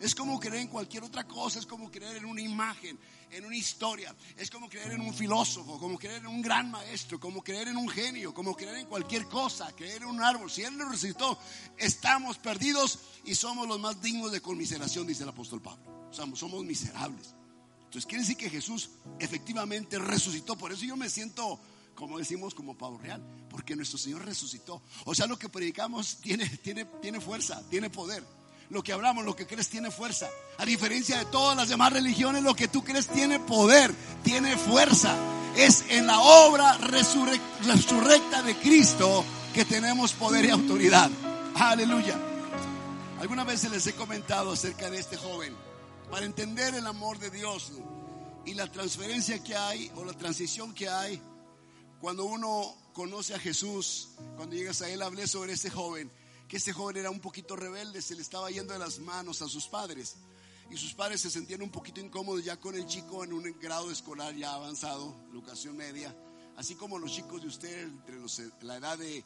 Es 0.00 0.14
como 0.14 0.40
creer 0.40 0.62
en 0.62 0.68
cualquier 0.68 1.04
otra 1.04 1.28
cosa, 1.28 1.58
es 1.58 1.66
como 1.66 1.90
creer 1.90 2.16
en 2.16 2.24
una 2.24 2.40
imagen, 2.40 2.98
en 3.32 3.46
una 3.46 3.56
historia, 3.56 4.14
es 4.36 4.50
como 4.50 4.68
creer 4.68 4.92
en 4.92 5.00
un 5.00 5.14
filósofo, 5.14 5.78
como 5.78 5.98
creer 5.98 6.18
en 6.18 6.26
un 6.26 6.42
gran 6.42 6.70
maestro, 6.70 7.18
como 7.18 7.42
creer 7.42 7.68
en 7.68 7.76
un 7.76 7.88
genio, 7.88 8.34
como 8.34 8.54
creer 8.54 8.76
en 8.76 8.86
cualquier 8.86 9.26
cosa, 9.26 9.72
creer 9.74 10.02
en 10.02 10.08
un 10.08 10.22
árbol. 10.22 10.50
Si 10.50 10.62
Él 10.62 10.76
lo 10.76 10.88
resucitó, 10.88 11.38
estamos 11.78 12.38
perdidos 12.38 12.98
y 13.24 13.34
somos 13.34 13.66
los 13.66 13.80
más 13.80 14.00
dignos 14.02 14.32
de 14.32 14.42
conmiseración, 14.42 15.06
dice 15.06 15.22
el 15.22 15.30
apóstol 15.30 15.62
Pablo. 15.62 16.10
Somos, 16.10 16.64
miserables. 16.64 17.34
Entonces 17.84 18.06
quiere 18.06 18.22
decir 18.22 18.36
que 18.36 18.50
Jesús 18.50 18.90
efectivamente 19.18 19.98
resucitó. 19.98 20.56
Por 20.56 20.72
eso 20.72 20.84
yo 20.84 20.96
me 20.96 21.08
siento 21.08 21.58
como 21.94 22.18
decimos, 22.18 22.54
como 22.54 22.76
pavo 22.76 22.96
real, 22.96 23.22
porque 23.50 23.76
nuestro 23.76 23.98
Señor 23.98 24.24
resucitó. 24.24 24.82
O 25.04 25.14
sea, 25.14 25.26
lo 25.26 25.38
que 25.38 25.50
predicamos 25.50 26.16
tiene, 26.22 26.48
tiene, 26.62 26.86
tiene 27.02 27.20
fuerza, 27.20 27.62
tiene 27.68 27.90
poder 27.90 28.24
lo 28.72 28.82
que 28.82 28.94
hablamos, 28.94 29.26
lo 29.26 29.36
que 29.36 29.46
crees 29.46 29.68
tiene 29.68 29.90
fuerza. 29.90 30.30
A 30.56 30.64
diferencia 30.64 31.18
de 31.18 31.26
todas 31.26 31.54
las 31.54 31.68
demás 31.68 31.92
religiones, 31.92 32.42
lo 32.42 32.56
que 32.56 32.68
tú 32.68 32.82
crees 32.82 33.06
tiene 33.06 33.38
poder, 33.38 33.94
tiene 34.24 34.56
fuerza. 34.56 35.14
Es 35.54 35.84
en 35.90 36.06
la 36.06 36.18
obra 36.20 36.78
resurrecta 36.78 38.42
de 38.42 38.56
Cristo 38.56 39.26
que 39.52 39.66
tenemos 39.66 40.14
poder 40.14 40.46
y 40.46 40.50
autoridad. 40.50 41.10
Aleluya. 41.54 42.18
Algunas 43.20 43.46
veces 43.46 43.70
les 43.70 43.86
he 43.86 43.92
comentado 43.92 44.52
acerca 44.52 44.88
de 44.88 44.98
este 44.98 45.18
joven. 45.18 45.54
Para 46.10 46.24
entender 46.24 46.74
el 46.74 46.86
amor 46.86 47.18
de 47.18 47.28
Dios 47.28 47.72
y 48.46 48.54
la 48.54 48.72
transferencia 48.72 49.42
que 49.44 49.54
hay 49.54 49.92
o 49.96 50.04
la 50.04 50.14
transición 50.14 50.72
que 50.72 50.88
hay 50.88 51.20
cuando 52.00 52.24
uno 52.24 52.74
conoce 52.94 53.34
a 53.34 53.38
Jesús, 53.38 54.08
cuando 54.36 54.56
llegas 54.56 54.80
a 54.80 54.88
él, 54.88 55.02
hablé 55.02 55.26
sobre 55.26 55.52
este 55.52 55.68
joven 55.68 56.10
que 56.52 56.58
este 56.58 56.74
joven 56.74 56.98
era 56.98 57.10
un 57.10 57.18
poquito 57.18 57.56
rebelde, 57.56 58.02
se 58.02 58.14
le 58.14 58.20
estaba 58.20 58.50
yendo 58.50 58.74
de 58.74 58.78
las 58.78 58.98
manos 58.98 59.40
a 59.40 59.48
sus 59.48 59.68
padres. 59.68 60.16
Y 60.70 60.76
sus 60.76 60.92
padres 60.92 61.22
se 61.22 61.30
sentían 61.30 61.62
un 61.62 61.70
poquito 61.70 61.98
incómodos 61.98 62.44
ya 62.44 62.60
con 62.60 62.74
el 62.74 62.84
chico 62.84 63.24
en 63.24 63.32
un 63.32 63.58
grado 63.58 63.90
escolar 63.90 64.34
ya 64.34 64.52
avanzado, 64.52 65.16
educación 65.30 65.78
media, 65.78 66.14
así 66.58 66.74
como 66.74 66.98
los 66.98 67.10
chicos 67.10 67.40
de 67.40 67.48
usted 67.48 67.84
entre 67.84 68.16
la 68.66 68.76
edad 68.76 68.98
de 68.98 69.24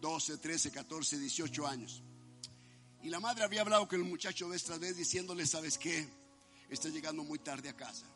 12, 0.00 0.38
13, 0.38 0.70
14, 0.70 1.18
18 1.18 1.66
años. 1.66 2.02
Y 3.02 3.10
la 3.10 3.20
madre 3.20 3.44
había 3.44 3.60
hablado 3.60 3.86
con 3.86 4.00
el 4.00 4.08
muchacho 4.08 4.48
vez 4.48 4.64
tras 4.64 4.80
vez 4.80 4.96
diciéndole, 4.96 5.46
¿sabes 5.46 5.76
qué? 5.76 6.08
Está 6.70 6.88
llegando 6.88 7.22
muy 7.22 7.40
tarde 7.40 7.68
a 7.68 7.76
casa. 7.76 8.06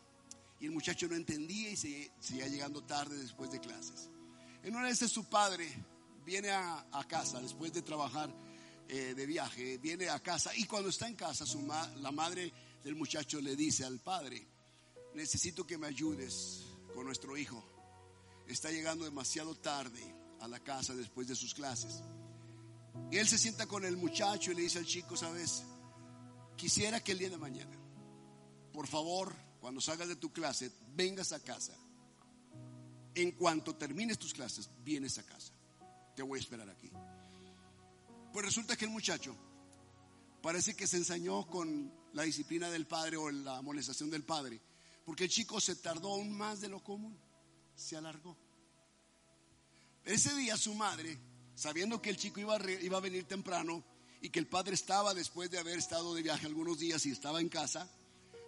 Y 0.60 0.64
el 0.64 0.72
muchacho 0.72 1.06
no 1.08 1.14
entendía 1.14 1.72
y 1.72 1.76
seguía 1.76 2.48
llegando 2.48 2.82
tarde 2.82 3.18
después 3.18 3.50
de 3.50 3.60
clases. 3.60 4.08
En 4.62 4.74
una 4.74 4.88
vez 4.88 5.00
su 5.00 5.26
padre 5.26 5.70
viene 6.24 6.48
a, 6.48 6.86
a 6.90 7.04
casa 7.04 7.38
después 7.42 7.74
de 7.74 7.82
trabajar 7.82 8.45
eh, 8.88 9.14
de 9.14 9.26
viaje, 9.26 9.78
viene 9.78 10.08
a 10.08 10.20
casa 10.20 10.54
y 10.56 10.64
cuando 10.64 10.90
está 10.90 11.08
en 11.08 11.16
casa, 11.16 11.44
su 11.44 11.66
la 11.96 12.12
madre 12.12 12.52
del 12.84 12.94
muchacho 12.94 13.40
le 13.40 13.56
dice 13.56 13.84
al 13.84 13.98
padre, 13.98 14.46
necesito 15.14 15.66
que 15.66 15.76
me 15.76 15.88
ayudes 15.88 16.66
con 16.94 17.04
nuestro 17.04 17.36
hijo. 17.36 17.64
Está 18.46 18.70
llegando 18.70 19.04
demasiado 19.04 19.56
tarde 19.56 20.02
a 20.40 20.46
la 20.46 20.60
casa 20.60 20.94
después 20.94 21.26
de 21.26 21.34
sus 21.34 21.52
clases. 21.52 22.00
Él 23.10 23.26
se 23.26 23.38
sienta 23.38 23.66
con 23.66 23.84
el 23.84 23.96
muchacho 23.96 24.52
y 24.52 24.54
le 24.54 24.62
dice 24.62 24.78
al 24.78 24.86
chico, 24.86 25.16
sabes, 25.16 25.64
quisiera 26.56 27.02
que 27.02 27.12
el 27.12 27.18
día 27.18 27.30
de 27.30 27.38
mañana, 27.38 27.76
por 28.72 28.86
favor, 28.86 29.34
cuando 29.60 29.80
salgas 29.80 30.08
de 30.08 30.16
tu 30.16 30.32
clase, 30.32 30.70
vengas 30.94 31.32
a 31.32 31.40
casa. 31.40 31.72
En 33.14 33.32
cuanto 33.32 33.74
termines 33.74 34.18
tus 34.18 34.32
clases, 34.32 34.70
vienes 34.84 35.18
a 35.18 35.24
casa. 35.24 35.52
Te 36.14 36.22
voy 36.22 36.38
a 36.38 36.42
esperar 36.42 36.68
aquí. 36.68 36.90
Pues 38.36 38.44
resulta 38.44 38.76
que 38.76 38.84
el 38.84 38.90
muchacho 38.90 39.34
parece 40.42 40.76
que 40.76 40.86
se 40.86 40.98
ensañó 40.98 41.46
con 41.46 41.90
la 42.12 42.24
disciplina 42.24 42.68
del 42.68 42.86
padre 42.86 43.16
o 43.16 43.30
la 43.30 43.56
amonestación 43.56 44.10
del 44.10 44.24
padre, 44.24 44.60
porque 45.06 45.24
el 45.24 45.30
chico 45.30 45.58
se 45.58 45.76
tardó 45.76 46.12
aún 46.12 46.36
más 46.36 46.60
de 46.60 46.68
lo 46.68 46.84
común, 46.84 47.18
se 47.74 47.96
alargó. 47.96 48.36
Ese 50.04 50.36
día 50.36 50.58
su 50.58 50.74
madre, 50.74 51.18
sabiendo 51.54 52.02
que 52.02 52.10
el 52.10 52.18
chico 52.18 52.38
iba 52.38 52.56
a, 52.56 52.70
iba 52.70 52.98
a 52.98 53.00
venir 53.00 53.24
temprano 53.24 53.82
y 54.20 54.28
que 54.28 54.38
el 54.38 54.48
padre 54.48 54.74
estaba 54.74 55.14
después 55.14 55.50
de 55.50 55.58
haber 55.58 55.78
estado 55.78 56.14
de 56.14 56.20
viaje 56.20 56.44
algunos 56.44 56.78
días 56.78 57.06
y 57.06 57.12
estaba 57.12 57.40
en 57.40 57.48
casa, 57.48 57.90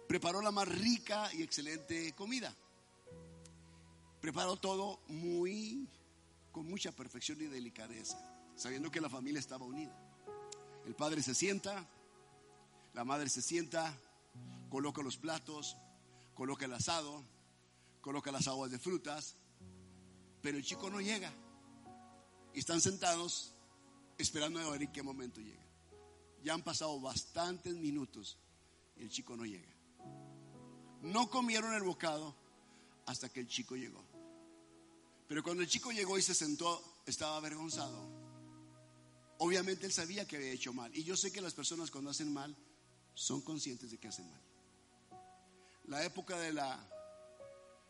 preparó 0.07 0.43
la 0.43 0.51
más 0.51 0.67
rica 0.67 1.31
y 1.33 1.41
excelente 1.41 2.13
comida. 2.13 2.55
Preparó 4.21 4.55
todo 4.57 4.99
muy 5.07 5.89
con 6.51 6.67
mucha 6.67 6.91
perfección 6.91 7.41
y 7.41 7.45
delicadeza 7.45 8.38
sabiendo 8.59 8.91
que 8.91 8.99
la 8.99 9.09
familia 9.09 9.39
estaba 9.39 9.65
unida. 9.65 9.95
El 10.85 10.93
padre 10.93 11.23
se 11.23 11.33
sienta, 11.33 11.87
la 12.93 13.05
madre 13.05 13.29
se 13.29 13.41
sienta, 13.41 13.97
coloca 14.69 15.01
los 15.01 15.15
platos, 15.15 15.77
coloca 16.33 16.65
el 16.65 16.73
asado, 16.73 17.23
coloca 18.01 18.33
las 18.33 18.49
aguas 18.49 18.69
de 18.69 18.77
frutas, 18.77 19.37
pero 20.41 20.57
el 20.57 20.65
chico 20.65 20.89
no 20.89 20.99
llega. 20.99 21.33
Y 22.53 22.59
están 22.59 22.81
sentados 22.81 23.55
esperando 24.17 24.59
a 24.59 24.71
ver 24.71 24.83
en 24.83 24.91
qué 24.91 25.03
momento 25.03 25.39
llega. 25.39 25.63
Ya 26.43 26.53
han 26.53 26.63
pasado 26.63 26.99
bastantes 26.99 27.75
minutos 27.75 28.39
y 28.97 29.03
el 29.03 29.09
chico 29.09 29.37
no 29.37 29.45
llega. 29.45 29.73
No 31.01 31.29
comieron 31.29 31.73
el 31.75 31.83
bocado 31.83 32.35
hasta 33.05 33.29
que 33.29 33.39
el 33.39 33.47
chico 33.47 33.77
llegó. 33.77 34.03
Pero 35.29 35.43
cuando 35.43 35.63
el 35.63 35.69
chico 35.69 35.91
llegó 35.91 36.17
y 36.17 36.21
se 36.21 36.33
sentó, 36.33 37.01
estaba 37.05 37.37
avergonzado 37.37 38.18
Obviamente 39.39 39.85
él 39.85 39.93
sabía 39.93 40.27
que 40.27 40.35
había 40.35 40.51
hecho 40.51 40.73
mal. 40.73 40.95
Y 40.95 41.03
yo 41.03 41.15
sé 41.15 41.31
que 41.31 41.39
las 41.41 41.53
personas 41.53 41.89
cuando 41.89 42.09
hacen 42.09 42.31
mal 42.31 42.55
son 43.13 43.41
conscientes 43.41 43.89
de 43.89 43.97
que 43.97 44.09
hacen 44.09 44.29
mal. 44.29 44.41
La 45.87 46.03
época 46.03 46.37
de 46.37 46.51
la 46.51 46.77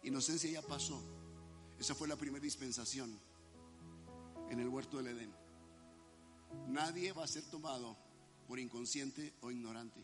inocencia 0.04 0.50
ya 0.50 0.62
pasó. 0.62 1.02
Esa 1.80 1.96
fue 1.96 2.08
la 2.08 2.16
primera 2.16 2.44
dispensación 2.44 3.20
en 4.52 4.60
el 4.60 4.68
huerto 4.68 4.98
del 4.98 5.08
Edén. 5.08 5.34
Nadie 6.68 7.14
va 7.14 7.24
a 7.24 7.28
ser 7.28 7.44
tomado 7.50 7.98
por 8.48 8.60
inconsciente 8.60 9.34
o 9.42 9.50
ignorante. 9.50 10.04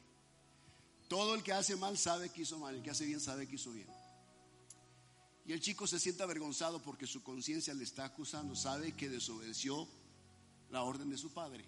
Todo 1.08 1.36
el 1.36 1.44
que 1.44 1.54
hace 1.54 1.76
mal 1.76 1.96
sabe 1.96 2.30
que 2.30 2.42
hizo 2.42 2.58
mal, 2.58 2.76
el 2.76 2.82
que 2.82 2.90
hace 2.90 3.06
bien 3.06 3.20
sabe 3.20 3.48
que 3.48 3.56
hizo 3.56 3.72
bien. 3.72 3.88
Y 5.46 5.54
el 5.54 5.60
chico 5.60 5.86
se 5.86 6.00
siente 6.00 6.24
avergonzado 6.24 6.82
porque 6.82 7.06
su 7.06 7.22
conciencia 7.22 7.76
le 7.76 7.84
está 7.84 8.06
acusando, 8.06 8.56
sabe 8.56 8.94
que 8.94 9.10
desobedeció 9.10 9.88
la 10.70 10.84
orden 10.84 11.10
de 11.10 11.18
su 11.18 11.34
padre. 11.34 11.66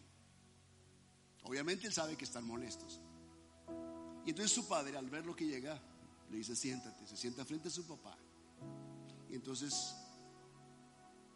Obviamente 1.43 1.88
él 1.88 1.93
sabe 1.93 2.17
que 2.17 2.25
están 2.25 2.45
molestos. 2.45 2.99
Y 4.25 4.31
entonces 4.31 4.51
su 4.51 4.67
padre, 4.67 4.97
al 4.97 5.10
ver 5.10 5.25
lo 5.25 5.36
que 5.36 5.45
llega, 5.45 5.81
Le 6.29 6.38
dice, 6.38 6.55
siéntate, 6.55 7.07
se 7.07 7.15
sienta 7.15 7.45
frente 7.45 7.69
a 7.69 7.71
su 7.71 7.88
papá. 7.88 8.17
Y 9.29 9.36
entonces 9.36 9.95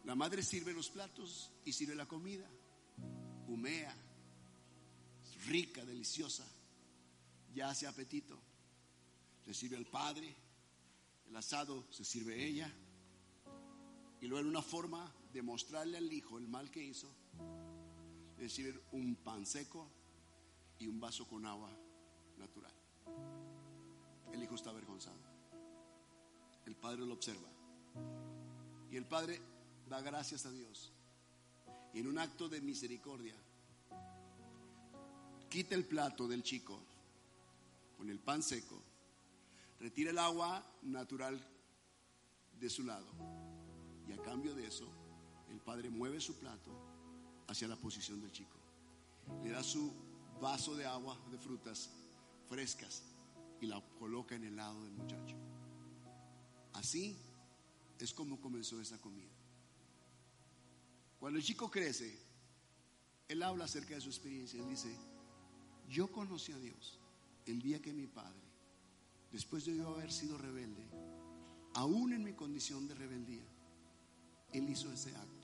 la 0.04 0.14
madre 0.14 0.42
sirve 0.42 0.72
los 0.72 0.90
platos 0.90 1.50
y 1.64 1.72
sirve 1.72 1.94
la 1.94 2.06
comida. 2.06 2.46
Humea, 3.48 3.94
rica, 5.46 5.84
deliciosa. 5.84 6.44
Ya 7.54 7.70
hace 7.70 7.86
apetito. 7.86 8.38
Le 9.46 9.54
sirve 9.54 9.76
al 9.76 9.86
padre. 9.86 10.34
El 11.28 11.36
asado 11.36 11.86
se 11.90 12.04
sirve 12.04 12.44
ella. 12.44 12.70
Y 14.20 14.26
luego 14.26 14.40
en 14.40 14.48
una 14.48 14.62
forma 14.62 15.10
de 15.32 15.42
mostrarle 15.42 15.96
al 15.96 16.12
hijo 16.12 16.38
el 16.38 16.48
mal 16.48 16.70
que 16.70 16.82
hizo, 16.82 17.08
sirve 18.48 18.80
un 18.92 19.14
pan 19.16 19.46
seco 19.46 19.88
y 20.78 20.86
un 20.86 21.00
vaso 21.00 21.26
con 21.26 21.46
agua 21.46 21.70
natural. 22.38 22.72
El 24.32 24.42
hijo 24.42 24.54
está 24.54 24.70
avergonzado. 24.70 25.18
El 26.66 26.74
padre 26.76 27.06
lo 27.06 27.14
observa. 27.14 27.48
Y 28.90 28.96
el 28.96 29.06
padre 29.06 29.40
da 29.88 30.00
gracias 30.00 30.46
a 30.46 30.50
Dios. 30.50 30.92
Y 31.94 32.00
en 32.00 32.06
un 32.06 32.18
acto 32.18 32.48
de 32.48 32.60
misericordia, 32.60 33.34
quita 35.48 35.74
el 35.74 35.84
plato 35.84 36.26
del 36.26 36.42
chico 36.42 36.80
con 37.96 38.08
el 38.08 38.18
pan 38.18 38.42
seco, 38.42 38.82
retira 39.78 40.10
el 40.10 40.18
agua 40.18 40.64
natural 40.82 41.40
de 42.58 42.70
su 42.70 42.84
lado. 42.84 43.06
Y 44.08 44.12
a 44.12 44.22
cambio 44.22 44.54
de 44.54 44.66
eso, 44.66 44.90
el 45.52 45.60
padre 45.60 45.90
mueve 45.90 46.20
su 46.20 46.38
plato 46.38 46.70
hacia 47.46 47.68
la 47.68 47.76
posición 47.76 48.20
del 48.20 48.32
chico. 48.32 48.56
Le 49.44 49.50
da 49.50 49.62
su 49.62 49.92
vaso 50.40 50.74
de 50.74 50.86
agua 50.86 51.18
de 51.30 51.38
frutas 51.38 51.90
frescas 52.48 53.02
y 53.60 53.66
la 53.66 53.80
coloca 53.98 54.34
en 54.34 54.44
el 54.44 54.56
lado 54.56 54.82
del 54.82 54.92
muchacho. 54.94 55.36
Así 56.72 57.16
es 57.98 58.12
como 58.12 58.40
comenzó 58.40 58.80
esa 58.80 58.98
comida. 58.98 59.30
Cuando 61.20 61.38
el 61.38 61.44
chico 61.44 61.70
crece, 61.70 62.18
él 63.28 63.42
habla 63.42 63.66
acerca 63.66 63.94
de 63.94 64.00
su 64.00 64.08
experiencia. 64.08 64.60
Él 64.60 64.68
dice, 64.68 64.96
yo 65.88 66.10
conocí 66.10 66.52
a 66.52 66.58
Dios 66.58 66.98
el 67.46 67.60
día 67.60 67.80
que 67.80 67.92
mi 67.92 68.06
padre, 68.06 68.40
después 69.30 69.64
de 69.66 69.76
yo 69.76 69.88
haber 69.94 70.10
sido 70.10 70.38
rebelde, 70.38 70.84
aún 71.74 72.12
en 72.12 72.24
mi 72.24 72.32
condición 72.32 72.88
de 72.88 72.94
rebeldía, 72.94 73.44
él 74.52 74.68
hizo 74.68 74.92
ese 74.92 75.14
acto. 75.16 75.41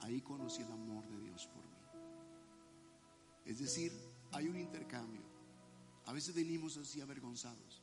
Ahí 0.00 0.20
conocí 0.20 0.62
el 0.62 0.72
amor 0.72 1.06
de 1.08 1.20
Dios 1.20 1.46
por 1.46 1.64
mí. 1.64 1.78
Es 3.44 3.58
decir, 3.58 3.92
hay 4.32 4.48
un 4.48 4.58
intercambio. 4.58 5.22
A 6.06 6.12
veces 6.12 6.34
venimos 6.34 6.76
así 6.76 7.00
avergonzados. 7.00 7.82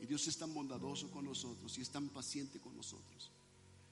Y 0.00 0.06
Dios 0.06 0.26
es 0.28 0.38
tan 0.38 0.54
bondadoso 0.54 1.10
con 1.10 1.24
nosotros 1.24 1.76
y 1.78 1.80
es 1.80 1.90
tan 1.90 2.08
paciente 2.08 2.60
con 2.60 2.76
nosotros. 2.76 3.30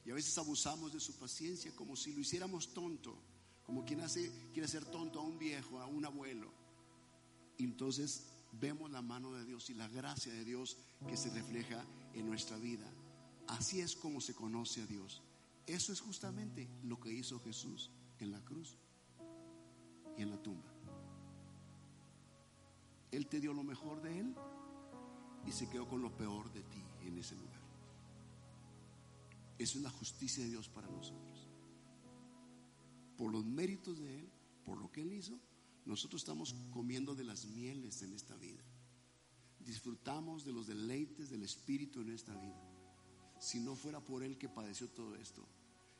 Y 0.04 0.10
a 0.10 0.14
veces 0.14 0.38
abusamos 0.38 0.92
de 0.92 1.00
su 1.00 1.14
paciencia 1.14 1.74
como 1.74 1.96
si 1.96 2.12
lo 2.12 2.20
hiciéramos 2.20 2.72
tonto, 2.72 3.16
como 3.64 3.84
quien 3.84 4.00
hace, 4.00 4.30
quiere 4.52 4.66
hacer 4.66 4.84
tonto 4.84 5.18
a 5.18 5.22
un 5.22 5.38
viejo, 5.38 5.80
a 5.80 5.86
un 5.86 6.04
abuelo. 6.04 6.52
Y 7.58 7.64
entonces 7.64 8.26
vemos 8.52 8.90
la 8.90 9.02
mano 9.02 9.32
de 9.32 9.44
Dios 9.44 9.68
y 9.70 9.74
la 9.74 9.88
gracia 9.88 10.32
de 10.32 10.44
Dios 10.44 10.76
que 11.08 11.16
se 11.16 11.30
refleja 11.30 11.84
en 12.14 12.26
nuestra 12.26 12.56
vida. 12.56 12.88
Así 13.48 13.80
es 13.80 13.96
como 13.96 14.20
se 14.20 14.34
conoce 14.34 14.82
a 14.82 14.86
Dios. 14.86 15.22
Eso 15.66 15.92
es 15.92 16.00
justamente 16.00 16.68
lo 16.84 17.00
que 17.00 17.12
hizo 17.12 17.40
Jesús 17.40 17.90
en 18.18 18.30
la 18.30 18.44
cruz 18.44 18.78
y 20.16 20.22
en 20.22 20.30
la 20.30 20.42
tumba. 20.42 20.72
Él 23.10 23.26
te 23.26 23.40
dio 23.40 23.52
lo 23.52 23.64
mejor 23.64 24.00
de 24.02 24.20
Él 24.20 24.34
y 25.46 25.52
se 25.52 25.68
quedó 25.68 25.88
con 25.88 26.02
lo 26.02 26.16
peor 26.16 26.52
de 26.52 26.62
ti 26.62 26.82
en 27.02 27.18
ese 27.18 27.36
lugar. 27.36 27.60
Eso 29.58 29.78
es 29.78 29.84
la 29.84 29.90
justicia 29.90 30.44
de 30.44 30.50
Dios 30.50 30.68
para 30.68 30.88
nosotros. 30.88 31.48
Por 33.16 33.32
los 33.32 33.44
méritos 33.44 33.98
de 33.98 34.18
Él, 34.20 34.28
por 34.64 34.78
lo 34.78 34.92
que 34.92 35.02
Él 35.02 35.12
hizo, 35.12 35.38
nosotros 35.84 36.22
estamos 36.22 36.54
comiendo 36.72 37.14
de 37.14 37.24
las 37.24 37.46
mieles 37.46 38.02
en 38.02 38.12
esta 38.12 38.36
vida. 38.36 38.62
Disfrutamos 39.60 40.44
de 40.44 40.52
los 40.52 40.66
deleites 40.66 41.30
del 41.30 41.42
Espíritu 41.42 42.02
en 42.02 42.10
esta 42.10 42.34
vida. 42.36 42.60
Si 43.40 43.60
no 43.60 43.74
fuera 43.74 44.00
por 44.00 44.22
Él 44.22 44.36
que 44.36 44.48
padeció 44.48 44.88
todo 44.88 45.14
esto, 45.16 45.46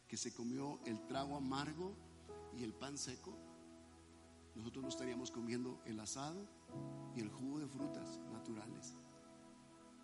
que 0.09 0.17
se 0.17 0.33
comió 0.33 0.79
el 0.85 1.07
trago 1.07 1.37
amargo 1.37 1.95
y 2.57 2.63
el 2.63 2.73
pan 2.73 2.97
seco, 2.97 3.37
nosotros 4.55 4.83
no 4.83 4.89
estaríamos 4.89 5.31
comiendo 5.31 5.81
el 5.85 6.01
asado 6.01 6.47
y 7.15 7.21
el 7.21 7.31
jugo 7.31 7.59
de 7.59 7.67
frutas 7.67 8.19
naturales. 8.33 8.95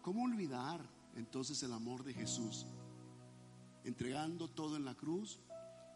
¿Cómo 0.03 0.25
olvidar 0.25 0.81
entonces 1.17 1.63
el 1.63 1.73
amor 1.73 2.05
de 2.05 2.13
Jesús? 2.13 2.67
Entregando 3.85 4.49
todo 4.49 4.77
en 4.77 4.85
la 4.85 4.95
cruz, 4.95 5.39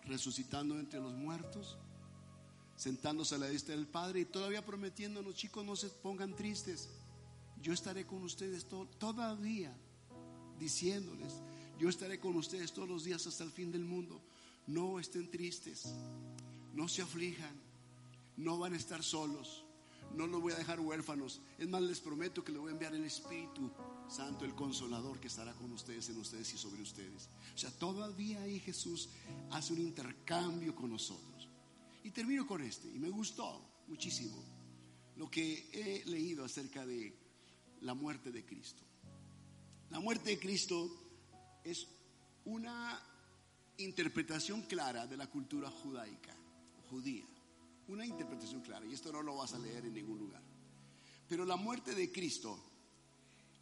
resucitando 0.05 0.79
entre 0.79 1.01
los 1.01 1.13
muertos, 1.13 1.77
sentándose 2.77 3.35
a 3.35 3.39
la 3.39 3.49
vista 3.49 3.73
del 3.73 3.87
Padre 3.87 4.21
y 4.21 4.25
todavía 4.25 4.65
prometiéndonos, 4.65 5.35
chicos, 5.35 5.65
no 5.65 5.77
se 5.77 5.89
pongan 5.89 6.35
tristes. 6.35 6.89
Yo 7.61 7.73
estaré 7.73 8.07
con 8.07 8.23
ustedes 8.23 8.67
todavía, 8.99 9.77
diciéndoles, 10.59 11.43
yo 11.79 11.89
estaré 11.89 12.19
con 12.19 12.37
ustedes 12.37 12.73
todos 12.73 12.89
los 12.89 13.05
días 13.05 13.27
hasta 13.27 13.45
el 13.45 13.51
fin 13.51 13.71
del 13.71 13.85
mundo. 13.85 14.21
No 14.67 14.99
estén 14.99 15.31
tristes, 15.31 15.95
no 16.75 16.89
se 16.89 17.03
aflijan, 17.03 17.55
no 18.37 18.59
van 18.59 18.75
a 18.75 18.77
estar 18.77 19.03
solos, 19.03 19.65
no 20.15 20.27
los 20.27 20.41
voy 20.41 20.53
a 20.53 20.57
dejar 20.57 20.81
huérfanos. 20.81 21.41
Es 21.59 21.69
más, 21.69 21.83
les 21.83 22.01
prometo 22.01 22.43
que 22.43 22.53
le 22.53 22.59
voy 22.59 22.71
a 22.71 22.73
enviar 22.73 22.95
el 22.95 23.05
Espíritu 23.05 23.71
Santo, 24.09 24.45
el 24.45 24.55
Consolador, 24.55 25.21
que 25.21 25.29
estará 25.29 25.53
con 25.55 25.71
ustedes, 25.73 26.09
en 26.09 26.19
ustedes 26.19 26.53
y 26.55 26.59
sobre 26.59 26.83
ustedes. 26.83 27.29
O 27.55 27.59
sea, 27.59 27.71
todavía 27.71 28.43
ahí 28.43 28.59
Jesús 28.61 29.09
hace 29.51 29.73
un 29.73 29.81
intercambio 29.81 30.75
con 30.75 30.91
nosotros. 30.91 31.49
Y 32.03 32.11
termino 32.11 32.47
con 32.47 32.63
este, 32.63 32.89
y 32.89 32.99
me 32.99 33.11
gustó 33.11 33.61
muchísimo 33.89 34.43
lo 35.17 35.31
que 35.31 35.69
he 35.73 36.09
leído 36.09 36.45
acerca 36.45 36.87
de 36.87 37.15
la 37.81 37.95
muerte 37.95 38.31
de 38.31 38.45
Cristo. 38.45 38.83
La 39.91 40.01
muerte 40.01 40.31
de 40.31 40.39
Cristo 40.39 41.06
es 41.71 41.87
una 42.45 43.03
interpretación 43.79 44.63
clara 44.63 45.07
de 45.07 45.17
la 45.17 45.27
cultura 45.27 45.71
judaica, 45.71 46.35
judía 46.89 47.25
una 47.89 48.05
interpretación 48.05 48.63
clara, 48.63 48.85
y 48.87 48.95
esto 48.95 49.13
no 49.13 49.23
lo 49.23 49.37
vas 49.37 49.55
a 49.55 49.59
leer 49.59 49.85
en 49.85 49.95
ningún 49.95 50.19
lugar. 50.19 50.43
Pero 51.29 51.45
la 51.45 51.57
muerte 51.57 51.95
de 51.95 52.11
Cristo 52.11 52.59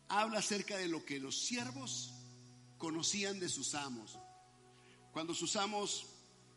habla 0.08 0.38
acerca 0.38 0.76
de 0.76 0.88
lo 0.88 1.04
que 1.04 1.20
los 1.20 1.44
siervos 1.44 2.12
conocían 2.78 3.38
de 3.38 3.48
sus 3.48 3.74
amos. 3.74 4.18
Cuando 5.12 5.34
sus 5.34 5.56
amos 5.56 6.06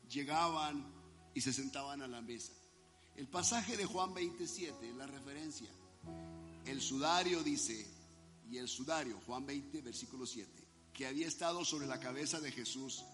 llegaban 0.10 0.86
y 1.34 1.42
se 1.42 1.54
sentaban 1.54 2.02
a 2.02 2.08
la 2.08 2.22
mesa. 2.22 2.54
El 3.16 3.28
pasaje 3.28 3.76
de 3.76 3.86
Juan 3.86 4.14
27, 4.14 4.94
la 4.94 5.08
referencia. 5.08 5.70
El 6.66 6.82
sudario 6.82 7.44
dice, 7.44 7.86
y 8.50 8.58
el 8.58 8.68
sudario, 8.68 9.20
Juan 9.26 9.46
20, 9.46 9.82
versículo 9.82 10.26
7, 10.26 10.67
que 10.98 11.06
había 11.06 11.28
estado 11.28 11.64
sobre 11.64 11.86
la 11.86 12.00
cabeza 12.00 12.42
de 12.42 12.52
Jesús, 12.52 13.06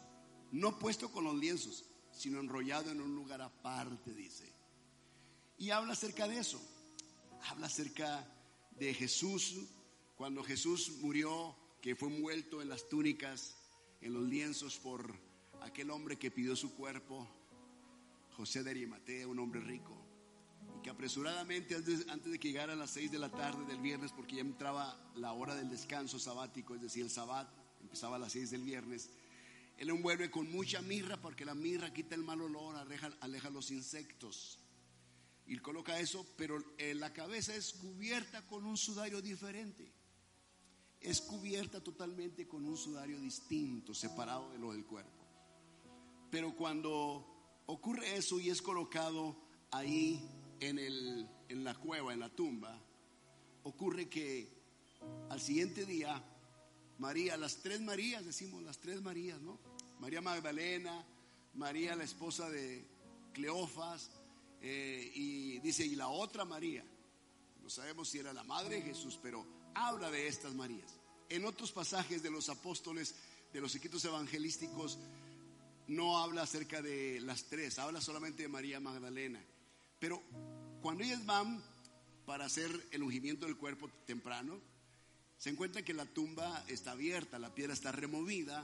no 0.54 0.80
puesto 0.80 1.12
con 1.12 1.26
los 1.26 1.36
lienzos, 1.36 1.84
sino 2.14 2.40
enrollado 2.40 2.90
en 2.90 3.02
un 3.02 3.14
lugar 3.14 3.42
aparte, 3.42 4.14
dice. 4.14 4.50
Y 5.58 5.70
habla 5.70 5.92
acerca 5.92 6.26
de 6.26 6.40
eso. 6.40 6.62
Habla 7.50 7.68
acerca 7.68 8.26
de 8.80 8.94
Jesús, 8.94 9.58
cuando 10.16 10.46
Jesús 10.46 10.94
murió, 11.02 11.58
que 11.82 11.98
fue 11.98 12.08
envuelto 12.08 12.62
en 12.62 12.70
las 12.70 12.88
túnicas, 12.88 13.58
en 14.00 14.14
los 14.14 14.24
lienzos 14.24 14.78
por 14.78 15.14
aquel 15.62 15.92
hombre 15.92 16.18
que 16.18 16.32
pidió 16.32 16.56
su 16.56 16.74
cuerpo, 16.76 17.28
José 18.38 18.64
de 18.64 18.72
Arimatea, 18.72 19.28
un 19.28 19.40
hombre 19.40 19.60
rico, 19.60 19.94
y 20.80 20.82
que 20.82 20.90
apresuradamente 20.90 21.76
antes, 21.76 22.32
de 22.32 22.40
que 22.40 22.58
a 22.58 22.68
las 22.68 22.92
seis 22.92 23.12
de 23.12 23.20
la 23.20 23.30
tarde 23.30 23.66
del 23.66 23.82
viernes, 23.82 24.14
porque 24.14 24.38
ya 24.38 24.42
entraba 24.42 25.12
la 25.16 25.34
hora 25.34 25.54
del 25.54 25.70
descanso 25.70 26.18
sabático, 26.18 26.76
es 26.76 26.82
decir, 26.82 27.04
el 27.04 27.10
sabbat, 27.10 27.63
empezaba 27.84 28.16
a 28.16 28.20
las 28.20 28.32
seis 28.32 28.50
del 28.50 28.64
viernes, 28.64 29.10
él 29.78 29.90
envuelve 29.90 30.30
con 30.32 30.52
mucha 30.52 30.82
mirra 30.82 31.18
porque 31.18 31.46
la 31.46 31.56
mirra 31.56 31.94
quita 31.94 32.16
el 32.16 32.24
mal 32.24 32.42
olor, 32.42 32.76
aleja, 32.76 33.50
los 33.50 33.72
insectos. 33.72 34.60
Y 35.46 35.58
coloca 35.58 36.00
eso, 36.00 36.26
pero 36.38 36.58
en 36.78 37.00
la 37.00 37.12
cabeza 37.12 37.54
es 37.54 37.74
cubierta 37.74 38.46
con 38.48 38.66
un 38.66 38.78
sudario 38.78 39.22
diferente. 39.22 39.92
Es 41.02 41.20
cubierta 41.20 41.84
totalmente 41.84 42.48
con 42.48 42.66
un 42.66 42.78
sudario 42.78 43.20
distinto, 43.20 43.94
separado 43.94 44.52
de 44.52 44.60
lo 44.60 44.72
del 44.72 44.86
cuerpo. 44.86 45.28
Pero 46.32 46.56
cuando 46.56 47.62
ocurre 47.66 48.16
eso 48.16 48.40
y 48.40 48.50
es 48.50 48.62
colocado 48.62 49.36
ahí 49.72 50.26
en, 50.62 50.80
el, 50.80 51.28
en 51.50 51.64
la 51.64 51.76
cueva, 51.76 52.14
en 52.14 52.22
la 52.22 52.30
tumba, 52.30 52.82
ocurre 53.64 54.08
que 54.08 54.64
al 55.30 55.42
siguiente 55.42 55.86
día 55.86 56.24
María, 57.04 57.36
las 57.36 57.58
tres 57.58 57.82
Marías, 57.82 58.24
decimos 58.24 58.64
las 58.64 58.78
tres 58.78 59.02
Marías, 59.02 59.42
¿no? 59.42 59.60
María 60.00 60.22
Magdalena, 60.22 61.06
María 61.54 61.98
la 61.98 62.06
esposa 62.06 62.50
de 62.50 62.88
Cleofas, 63.34 64.10
eh, 64.62 65.12
y 65.14 65.60
dice, 65.60 65.86
y 65.86 65.98
la 65.98 66.08
otra 66.08 66.46
María, 66.46 66.86
No 67.62 67.70
sabemos 67.70 68.08
si 68.08 68.20
era 68.20 68.32
la 68.32 68.46
madre 68.46 68.78
de 68.78 68.84
Jesús, 68.84 69.20
pero 69.22 69.46
habla 69.76 70.10
de 70.12 70.30
estas 70.30 70.54
Marías. 70.54 70.98
En 71.28 71.44
otros 71.44 71.74
pasajes 71.74 72.24
de 72.24 72.32
los 72.32 72.48
apóstoles, 72.48 73.16
de 73.52 73.60
los 73.60 73.76
escritos 73.76 74.06
evangelísticos, 74.06 74.98
no 75.88 76.20
habla 76.20 76.44
acerca 76.44 76.82
de 76.82 77.20
las 77.20 77.44
tres, 77.44 77.80
habla 77.80 78.00
solamente 78.00 78.44
de 78.44 78.48
María 78.48 78.80
Magdalena. 78.80 79.44
Pero 80.00 80.24
cuando 80.82 81.04
ellas 81.04 81.26
van 81.26 81.62
para 82.26 82.46
hacer 82.46 82.72
el 82.92 83.04
ungimiento 83.04 83.46
del 83.46 83.58
cuerpo 83.58 83.90
temprano, 84.06 84.62
se 85.44 85.50
encuentra 85.50 85.84
que 85.84 85.94
la 85.94 86.06
tumba 86.06 86.64
está 86.70 86.92
abierta, 86.92 87.38
la 87.38 87.54
piedra 87.54 87.74
está 87.74 87.92
removida, 87.92 88.64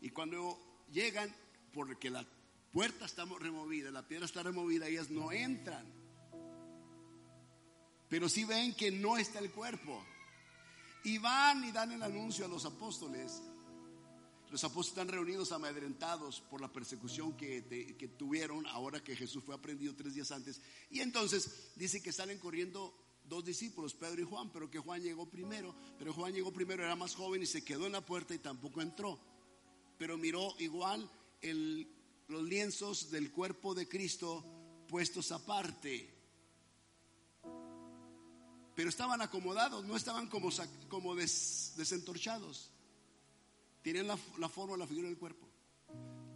y 0.00 0.08
cuando 0.08 0.86
llegan, 0.90 1.30
porque 1.74 2.08
la 2.08 2.26
puerta 2.72 3.04
está 3.04 3.26
removida, 3.26 3.90
la 3.90 4.08
piedra 4.08 4.24
está 4.24 4.42
removida, 4.42 4.88
ellas 4.88 5.10
no 5.10 5.32
entran. 5.32 5.86
Pero 8.08 8.26
si 8.30 8.46
ven 8.46 8.74
que 8.74 8.90
no 8.90 9.18
está 9.18 9.38
el 9.38 9.50
cuerpo. 9.50 10.02
Y 11.04 11.18
van 11.18 11.62
y 11.62 11.72
dan 11.72 11.92
el 11.92 12.02
anuncio 12.02 12.46
a 12.46 12.48
los 12.48 12.64
apóstoles. 12.64 13.42
Los 14.50 14.64
apóstoles 14.64 14.92
están 14.92 15.08
reunidos 15.08 15.52
amedrentados 15.52 16.40
por 16.40 16.62
la 16.62 16.72
persecución 16.72 17.36
que, 17.36 17.94
que, 17.98 18.08
tuvieron 18.08 18.66
ahora 18.68 19.04
que 19.04 19.14
Jesús 19.14 19.44
fue 19.44 19.54
aprendido 19.54 19.94
tres 19.94 20.14
días 20.14 20.32
antes. 20.32 20.58
Y 20.88 21.00
entonces 21.00 21.72
dice 21.76 22.02
que 22.02 22.12
salen 22.12 22.38
corriendo 22.38 23.05
dos 23.28 23.44
discípulos, 23.44 23.94
Pedro 23.94 24.22
y 24.22 24.24
Juan, 24.24 24.50
pero 24.50 24.70
que 24.70 24.78
Juan 24.78 25.02
llegó 25.02 25.28
primero. 25.28 25.74
Pero 25.98 26.12
Juan 26.12 26.32
llegó 26.32 26.52
primero, 26.52 26.82
era 26.82 26.96
más 26.96 27.14
joven 27.14 27.42
y 27.42 27.46
se 27.46 27.64
quedó 27.64 27.86
en 27.86 27.92
la 27.92 28.04
puerta 28.04 28.34
y 28.34 28.38
tampoco 28.38 28.80
entró. 28.80 29.18
Pero 29.98 30.16
miró 30.16 30.54
igual 30.58 31.10
los 32.28 32.42
lienzos 32.42 33.10
del 33.10 33.30
cuerpo 33.30 33.74
de 33.74 33.88
Cristo 33.88 34.44
puestos 34.88 35.32
aparte 35.32 36.16
pero 38.76 38.90
estaban 38.90 39.22
acomodados, 39.22 39.84
no 39.86 39.96
estaban 39.96 40.28
como, 40.28 40.50
como 40.88 41.14
desentorchados. 41.14 42.70
Tienen 43.80 44.06
la, 44.06 44.18
forma, 44.50 44.76
la 44.76 44.86
figura 44.86 45.08
del 45.08 45.16
cuerpo. 45.16 45.48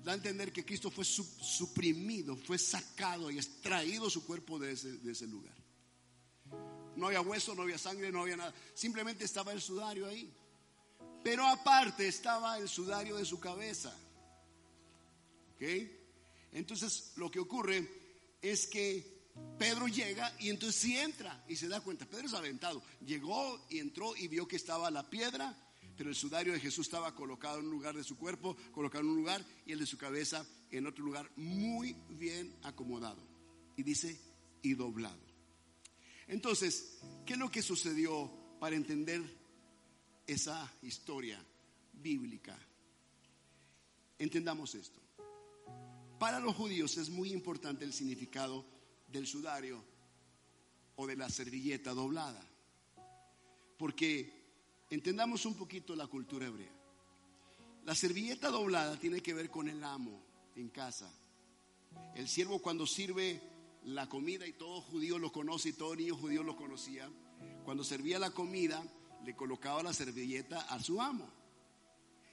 Da 0.03 0.13
a 0.13 0.15
entender 0.15 0.51
que 0.51 0.65
Cristo 0.65 0.91
fue 0.91 1.05
suprimido, 1.05 2.35
fue 2.37 2.57
sacado 2.57 3.31
y 3.31 3.37
extraído 3.37 4.09
su 4.09 4.25
cuerpo 4.25 4.59
de 4.59 4.73
ese, 4.73 4.93
de 4.93 5.13
ese 5.13 5.27
lugar. 5.27 5.55
No 6.97 7.07
había 7.07 7.21
hueso, 7.21 7.55
no 7.55 7.63
había 7.63 7.79
sangre, 7.79 8.11
no 8.11 8.23
había 8.23 8.37
nada. 8.37 8.55
Simplemente 8.75 9.25
estaba 9.25 9.53
el 9.53 9.61
sudario 9.61 10.07
ahí. 10.07 10.33
Pero 11.23 11.47
aparte 11.47 12.09
estaba 12.09 12.59
el 12.59 12.69
sudario 12.69 13.17
de 13.17 13.25
su 13.25 13.39
cabeza. 13.39 13.95
¿Ok? 15.55 15.63
Entonces 16.53 17.13
lo 17.17 17.31
que 17.31 17.39
ocurre 17.39 17.87
es 18.43 18.67
que 18.67 19.21
Pedro 19.59 19.87
llega 19.89 20.35
y 20.39 20.49
entonces 20.49 20.81
sí 20.81 20.97
entra 20.97 21.45
y 21.49 21.57
se 21.57 21.69
da 21.69 21.81
cuenta. 21.81 22.07
Pedro 22.07 22.27
es 22.27 22.35
aventado. 22.35 22.83
Llegó 23.05 23.67
y 23.69 23.79
entró 23.79 24.17
y 24.17 24.29
vio 24.29 24.49
que 24.49 24.57
estaba 24.57 24.91
la 24.91 25.09
piedra, 25.09 25.57
pero 25.97 26.09
el 26.09 26.17
sudario 26.17 26.53
de 26.53 26.61
Jesús 26.61 26.87
estaba 26.87 27.15
colocado 27.15 27.59
en 27.59 27.67
un 27.67 27.71
lugar 27.71 27.95
de 27.95 28.05
su 28.05 28.17
cuerpo, 28.17 28.57
colocado 28.73 29.05
en 29.05 29.11
un 29.11 29.17
lugar 29.17 29.45
y 29.67 29.73
el 29.73 29.79
de 29.79 29.87
su 29.87 29.99
cabeza 29.99 30.47
en 30.71 30.87
otro 30.87 31.05
lugar 31.05 31.31
muy 31.37 31.95
bien 32.09 32.57
acomodado. 32.63 33.23
Y 33.77 33.83
dice, 33.83 34.19
y 34.63 34.75
doblado. 34.75 35.30
Entonces, 36.31 37.01
¿qué 37.27 37.33
es 37.33 37.39
lo 37.39 37.51
que 37.51 37.61
sucedió 37.61 38.31
para 38.61 38.77
entender 38.77 39.21
esa 40.29 40.73
historia 40.83 41.45
bíblica? 41.93 42.57
Entendamos 44.17 44.77
esto. 44.77 45.01
Para 46.21 46.39
los 46.39 46.55
judíos 46.55 46.97
es 46.99 47.11
muy 47.11 47.33
importante 47.33 47.85
el 47.85 47.93
significado 47.93 48.65
del 49.09 49.27
sudario 49.27 49.83
o 50.95 51.07
de 51.09 51.17
la 51.17 51.29
servilleta 51.29 51.95
doblada. 51.95 52.47
Porque 53.77 54.85
entendamos 54.89 55.45
un 55.47 55.57
poquito 55.57 55.97
la 55.97 56.07
cultura 56.07 56.47
hebrea. 56.47 56.73
La 57.85 57.95
servilleta 57.97 58.51
doblada 58.51 59.01
tiene 59.01 59.21
que 59.21 59.35
ver 59.35 59.51
con 59.51 59.69
el 59.69 59.83
amo 59.83 60.23
en 60.55 60.69
casa. 60.69 61.13
El 62.15 62.29
siervo 62.29 62.61
cuando 62.61 62.87
sirve 62.87 63.41
la 63.85 64.09
comida 64.09 64.47
y 64.47 64.53
todo 64.53 64.81
judío 64.83 65.19
lo 65.19 65.33
conoce 65.33 65.71
y 65.71 65.73
todo 65.73 65.97
niño 65.97 66.17
judío 66.17 66.43
lo 66.43 66.57
conocía, 66.57 67.11
cuando 67.65 67.85
servía 67.85 68.19
la 68.19 68.31
comida 68.31 68.83
le 69.25 69.35
colocaba 69.35 69.83
la 69.83 69.93
servilleta 69.93 70.61
a 70.63 70.83
su 70.83 71.01
amo. 71.01 71.31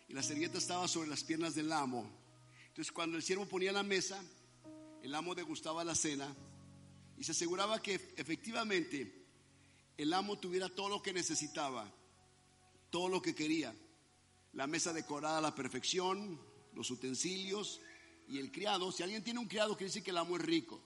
Y 0.07 0.13
la 0.13 0.23
servilleta 0.23 0.57
estaba 0.57 0.87
sobre 0.87 1.09
las 1.09 1.23
piernas 1.23 1.55
del 1.55 1.71
amo. 1.71 2.09
Entonces 2.67 2.91
cuando 2.91 3.17
el 3.17 3.23
siervo 3.23 3.45
ponía 3.45 3.71
la 3.71 3.83
mesa, 3.83 4.21
el 5.01 5.13
amo 5.13 5.35
degustaba 5.35 5.83
la 5.83 5.95
cena 5.95 6.33
y 7.17 7.23
se 7.23 7.31
aseguraba 7.31 7.81
que 7.81 7.95
efectivamente 8.15 9.25
el 9.97 10.13
amo 10.13 10.37
tuviera 10.37 10.69
todo 10.69 10.89
lo 10.89 11.01
que 11.01 11.13
necesitaba, 11.13 11.91
todo 12.89 13.09
lo 13.09 13.21
que 13.21 13.35
quería. 13.35 13.73
La 14.53 14.67
mesa 14.67 14.93
decorada 14.93 15.39
a 15.39 15.41
la 15.41 15.55
perfección, 15.55 16.39
los 16.73 16.89
utensilios 16.91 17.81
y 18.27 18.37
el 18.37 18.51
criado. 18.51 18.91
Si 18.91 19.03
alguien 19.03 19.23
tiene 19.23 19.39
un 19.39 19.47
criado, 19.47 19.75
quiere 19.75 19.89
decir 19.89 20.03
que 20.03 20.11
el 20.11 20.17
amo 20.17 20.37
es 20.37 20.43
rico. 20.43 20.81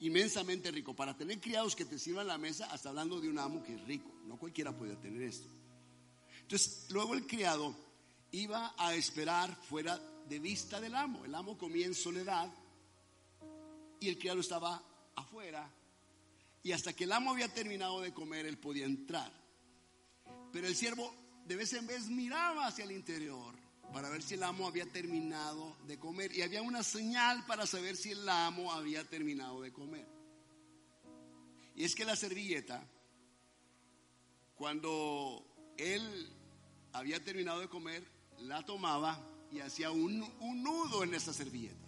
Inmensamente 0.00 0.70
rico. 0.70 0.94
Para 0.94 1.16
tener 1.16 1.40
criados 1.40 1.74
que 1.74 1.84
te 1.84 1.98
sirvan 1.98 2.26
la 2.26 2.38
mesa, 2.38 2.66
hasta 2.66 2.90
hablando 2.90 3.20
de 3.20 3.28
un 3.28 3.38
amo 3.38 3.62
que 3.62 3.74
es 3.74 3.84
rico. 3.84 4.10
No 4.26 4.38
cualquiera 4.38 4.76
puede 4.76 4.96
tener 4.96 5.22
esto. 5.22 5.48
Entonces, 6.40 6.86
luego 6.90 7.14
el 7.14 7.26
criado 7.26 7.74
iba 8.32 8.74
a 8.78 8.94
esperar 8.94 9.54
fuera 9.68 9.98
de 10.28 10.38
vista 10.38 10.80
del 10.80 10.94
amo. 10.94 11.24
El 11.24 11.34
amo 11.34 11.58
comía 11.58 11.86
en 11.86 11.94
soledad 11.94 12.52
y 14.00 14.08
el 14.08 14.18
criado 14.18 14.40
estaba 14.40 14.82
afuera. 15.16 15.68
Y 16.62 16.72
hasta 16.72 16.92
que 16.92 17.04
el 17.04 17.12
amo 17.12 17.32
había 17.32 17.52
terminado 17.52 18.00
de 18.00 18.12
comer, 18.12 18.46
él 18.46 18.58
podía 18.58 18.86
entrar. 18.86 19.32
Pero 20.52 20.66
el 20.66 20.76
siervo 20.76 21.14
de 21.44 21.56
vez 21.56 21.72
en 21.72 21.86
vez 21.86 22.08
miraba 22.08 22.66
hacia 22.66 22.84
el 22.84 22.92
interior 22.92 23.57
para 23.92 24.10
ver 24.10 24.22
si 24.22 24.34
el 24.34 24.42
amo 24.42 24.66
había 24.66 24.86
terminado 24.86 25.76
de 25.86 25.98
comer. 25.98 26.34
Y 26.34 26.42
había 26.42 26.62
una 26.62 26.82
señal 26.82 27.44
para 27.46 27.66
saber 27.66 27.96
si 27.96 28.10
el 28.10 28.28
amo 28.28 28.72
había 28.72 29.04
terminado 29.04 29.60
de 29.60 29.72
comer. 29.72 30.06
Y 31.74 31.84
es 31.84 31.94
que 31.94 32.04
la 32.04 32.16
servilleta, 32.16 32.84
cuando 34.56 35.44
él 35.76 36.28
había 36.92 37.22
terminado 37.22 37.60
de 37.60 37.68
comer, 37.68 38.04
la 38.38 38.64
tomaba 38.64 39.24
y 39.50 39.60
hacía 39.60 39.90
un, 39.90 40.18
nudo 40.40 41.04
en 41.04 41.14
esa 41.14 41.32
servilleta. 41.32 41.86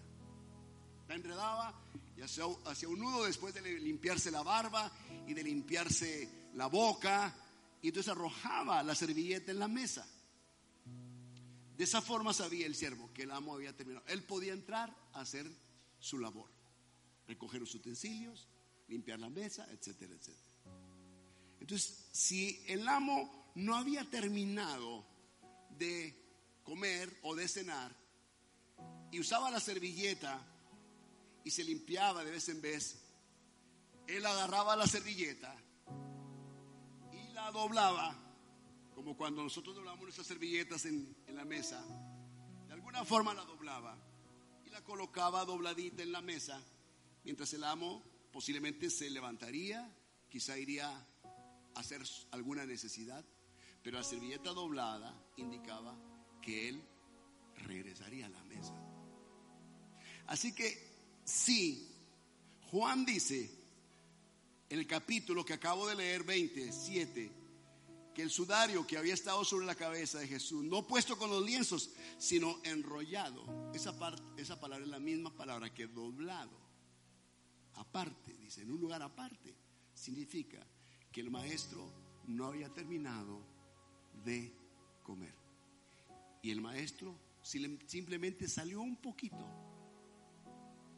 La 1.09 1.15
enredaba 1.17 1.75
y 2.17 2.23
hacía, 2.23 2.47
un 2.47 3.01
nudo 3.01 3.25
después 3.25 3.53
de 3.53 3.63
limpiarse 3.81 4.31
la 4.31 4.43
barba 4.43 4.91
y 5.27 5.35
de 5.35 5.43
limpiarse 5.43 6.51
la 6.55 6.67
boca. 6.67 7.35
Y 7.83 7.89
entonces 7.89 8.13
arrojaba 8.13 8.83
la 8.83 8.95
servilleta 8.95 9.51
en 9.51 9.59
la 9.59 9.69
mesa. 9.69 10.07
De 11.81 11.85
esa 11.85 12.03
forma 12.03 12.35
sabía 12.35 12.67
el 12.67 12.75
siervo 12.75 13.11
que 13.15 13.23
el 13.23 13.31
amo 13.31 13.55
había 13.55 13.75
terminado. 13.75 14.05
Él 14.07 14.23
podía 14.23 14.53
entrar 14.53 14.95
a 15.15 15.23
hacer 15.23 15.51
su 15.99 16.19
labor, 16.19 16.51
recoger 17.27 17.59
los 17.59 17.75
utensilios, 17.75 18.49
limpiar 18.89 19.19
la 19.19 19.31
mesa, 19.31 19.67
etcétera, 19.73 20.13
etcétera. 20.13 20.53
Entonces, 21.59 22.11
si 22.13 22.63
el 22.69 22.87
amo 22.87 23.51
no 23.55 23.77
había 23.77 24.05
terminado 24.11 25.07
de 25.79 26.23
comer 26.65 27.19
o 27.23 27.35
de 27.35 27.49
cenar 27.49 27.97
y 29.11 29.19
usaba 29.19 29.51
la 29.51 29.59
servilleta 29.59 30.39
y 31.45 31.51
se 31.51 31.65
limpiaba 31.65 32.23
de 32.23 32.31
vez 32.31 32.47
en 32.51 32.61
vez, 32.61 32.99
él 34.07 34.27
agarraba 34.27 34.77
la 34.77 34.87
servilleta 34.87 35.57
y 37.11 37.33
la 37.33 37.51
doblaba, 37.53 38.30
como 39.03 39.17
cuando 39.17 39.43
nosotros 39.43 39.75
doblamos 39.75 40.03
nuestras 40.03 40.27
servilletas 40.27 40.85
en, 40.85 41.17
la 41.29 41.45
mesa. 41.45 41.83
De 42.67 42.73
alguna 42.75 43.05
forma 43.05 43.35
la 43.35 43.45
doblaba 43.45 43.97
y 44.65 44.71
la 44.71 44.83
colocaba 44.85 45.45
dobladita 45.45 46.03
en 46.03 46.13
la 46.13 46.21
mesa, 46.21 46.63
mientras 47.25 47.53
el 47.55 47.65
amo 47.65 48.03
posiblemente 48.33 48.91
se 48.91 49.09
levantaría, 49.11 49.91
quizá 50.29 50.59
iría 50.59 50.89
a 50.91 51.81
hacer 51.81 52.03
alguna 52.31 52.67
necesidad, 52.67 53.25
pero 53.83 53.99
la 53.99 54.05
servilleta 54.05 54.51
doblada 54.51 55.15
indicaba 55.37 55.97
que 56.43 56.69
él 56.69 56.83
regresaría 57.57 58.27
a 58.27 58.31
la 58.31 58.45
mesa. 58.45 58.75
Así 60.27 60.55
que 60.55 60.91
Sí, 61.31 61.89
Juan 62.71 63.05
dice, 63.05 63.49
en 64.69 64.79
el 64.81 64.87
capítulo 64.87 65.45
que 65.45 65.53
acabo 65.53 65.87
de 65.87 65.95
leer, 65.95 66.25
27, 66.25 67.31
el 68.21 68.31
sudario 68.31 68.87
que 68.87 68.97
había 68.97 69.15
estado 69.15 69.45
sobre 69.45 69.67
la 69.67 69.75
cabeza 69.75 70.19
de 70.19 70.29
Jesús, 70.29 70.65
no 70.65 70.87
puesto 70.87 71.17
con 71.19 71.31
los 71.31 71.45
lienzos, 71.45 71.91
sino 72.19 72.61
enrollado. 72.65 73.73
Esa, 73.75 73.95
esa 74.37 74.61
palabra 74.61 74.85
es 74.85 74.91
la 74.91 74.99
misma 74.99 75.35
palabra 75.35 75.73
que 75.73 75.87
doblado. 75.87 76.59
Aparte, 77.75 78.35
dice, 78.35 78.63
en 78.63 78.73
un 78.73 78.81
lugar 78.81 79.03
aparte, 79.03 79.55
significa 79.95 80.67
que 81.13 81.21
el 81.21 81.31
maestro 81.31 81.93
no 82.27 82.47
había 82.47 82.69
terminado 82.69 83.41
de 84.25 84.53
comer. 85.03 85.35
Y 86.43 86.51
el 86.51 86.61
maestro 86.61 87.19
simplemente 87.43 88.49
salió 88.49 88.81
un 88.81 88.97
poquito 88.97 89.71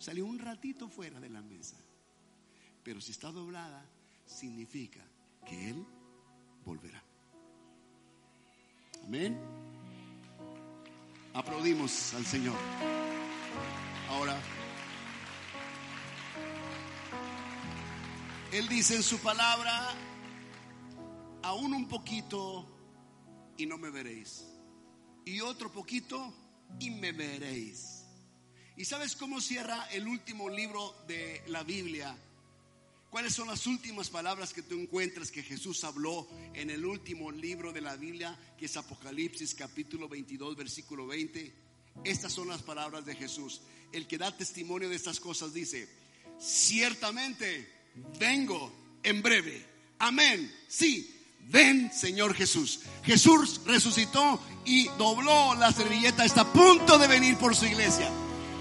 Salió 0.03 0.27
un 0.27 0.41
ratito 0.41 0.89
fuera 0.89 1.21
de 1.21 1.31
la 1.31 1.43
mesa. 1.43 1.77
Pero 2.83 3.01
si 3.01 3.13
está 3.13 3.31
doblada, 3.31 3.89
significa 4.27 5.01
que 5.47 5.71
Él 5.71 5.87
volverá. 6.65 7.01
Amén. 9.07 9.39
Aplaudimos 11.35 12.15
al 12.15 12.27
Señor. 12.27 12.57
Ahora, 14.09 14.39
Él 18.53 18.69
dice 18.69 18.97
en 18.97 19.03
su 19.03 19.19
palabra, 19.19 19.95
aún 21.43 21.73
un 21.73 21.89
poquito 21.89 22.69
y 23.57 23.67
no 23.67 23.79
me 23.79 23.91
veréis. 23.91 24.45
Y 25.25 25.41
otro 25.41 25.73
poquito 25.73 26.35
y 26.79 26.91
me 26.91 27.13
veréis. 27.13 28.05
¿Y 28.77 28.85
sabes 28.85 29.17
cómo 29.17 29.41
cierra 29.41 29.87
el 29.93 30.07
último 30.07 30.49
libro 30.49 30.95
de 31.07 31.43
la 31.47 31.63
Biblia? 31.63 32.17
¿Cuáles 33.13 33.35
son 33.35 33.49
las 33.49 33.67
últimas 33.67 34.09
palabras 34.09 34.55
que 34.55 34.63
tú 34.63 34.75
encuentras 34.75 35.31
que 35.31 35.43
Jesús 35.43 35.85
habló 35.85 36.27
en 36.55 36.71
el 36.71 36.83
último 36.87 37.31
libro 37.31 37.71
de 37.71 37.83
la 37.83 37.95
Biblia, 37.95 38.35
que 38.57 38.65
es 38.65 38.77
Apocalipsis 38.79 39.55
capítulo 39.55 40.09
22, 40.09 40.57
versículo 40.57 41.07
20? 41.07 41.55
Estas 42.05 42.33
son 42.33 42.49
las 42.49 42.63
palabras 42.63 43.05
de 43.05 43.15
Jesús. 43.15 43.61
El 43.93 44.07
que 44.07 44.17
da 44.17 44.35
testimonio 44.35 44.89
de 44.89 44.97
estas 44.97 45.21
cosas 45.21 45.53
dice, 45.53 45.91
ciertamente 46.41 47.71
vengo 48.19 48.73
en 49.03 49.21
breve. 49.21 49.63
Amén. 49.99 50.51
Sí, 50.67 51.15
ven 51.51 51.93
Señor 51.93 52.33
Jesús. 52.33 52.81
Jesús 53.05 53.61
resucitó 53.67 54.41
y 54.65 54.89
dobló 54.97 55.55
la 55.57 55.71
servilleta. 55.71 56.25
Está 56.25 56.41
a 56.41 56.53
punto 56.55 56.97
de 56.97 57.09
venir 57.09 57.37
por 57.37 57.55
su 57.55 57.67
iglesia. 57.67 58.11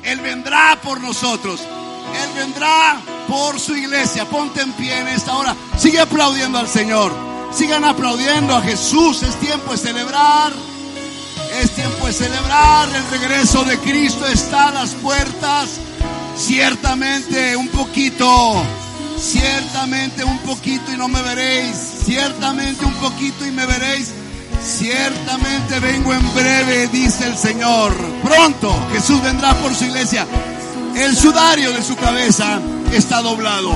Él 0.03 0.19
vendrá 0.19 0.77
por 0.83 0.99
nosotros. 0.99 1.65
Él 2.15 2.29
vendrá 2.35 2.99
por 3.27 3.59
su 3.59 3.75
iglesia. 3.75 4.25
Ponte 4.25 4.61
en 4.61 4.73
pie 4.73 4.99
en 4.99 5.07
esta 5.07 5.35
hora. 5.35 5.55
Sigue 5.77 5.99
aplaudiendo 5.99 6.59
al 6.59 6.67
Señor. 6.67 7.13
Sigan 7.53 7.83
aplaudiendo 7.83 8.55
a 8.55 8.61
Jesús. 8.61 9.23
Es 9.23 9.35
tiempo 9.39 9.71
de 9.71 9.77
celebrar. 9.77 10.53
Es 11.61 11.71
tiempo 11.71 12.07
de 12.07 12.13
celebrar. 12.13 12.89
El 12.89 13.19
regreso 13.19 13.63
de 13.63 13.77
Cristo 13.79 14.25
está 14.27 14.69
a 14.69 14.71
las 14.71 14.91
puertas. 14.91 15.79
Ciertamente 16.37 17.55
un 17.55 17.67
poquito. 17.69 18.63
Ciertamente 19.17 20.23
un 20.23 20.37
poquito 20.39 20.91
y 20.91 20.97
no 20.97 21.07
me 21.07 21.21
veréis. 21.21 21.75
Ciertamente 22.05 22.85
un 22.85 22.93
poquito 22.95 23.45
y 23.45 23.51
me 23.51 23.65
veréis. 23.65 24.11
Ciertamente 24.63 25.79
vengo 25.79 26.13
en 26.13 26.33
breve, 26.33 26.87
dice 26.87 27.25
el 27.25 27.37
Señor. 27.37 27.93
Pronto 28.23 28.73
Jesús 28.91 29.21
vendrá 29.21 29.53
por 29.55 29.73
su 29.73 29.85
iglesia. 29.85 30.25
El 30.95 31.15
sudario 31.15 31.71
de 31.73 31.81
su 31.81 31.95
cabeza 31.95 32.59
está 32.91 33.21
doblado. 33.21 33.71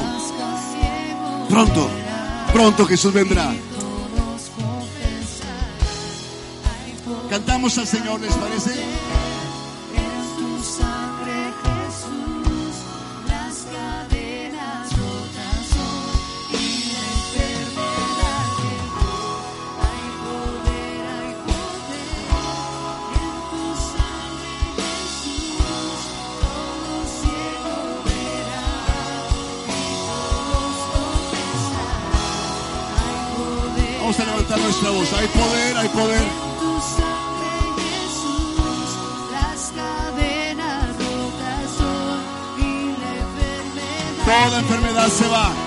Pronto, 1.49 1.89
pronto 2.53 2.85
Jesús 2.85 3.13
vendrá. 3.13 3.53
Cantamos 7.29 7.77
al 7.77 7.87
Señor, 7.87 8.19
¿les 8.21 8.33
parece? 8.33 8.71
Vamos 34.05 34.19
a 34.19 34.25
levantar 34.25 34.59
nuestra 34.59 34.89
voz. 34.91 35.13
Hay 35.13 35.27
poder, 35.29 35.77
hay 35.77 35.89
poder. 35.89 36.21
Toda 44.25 44.59
enfermedad 44.59 45.07
se 45.07 45.27
va. 45.27 45.64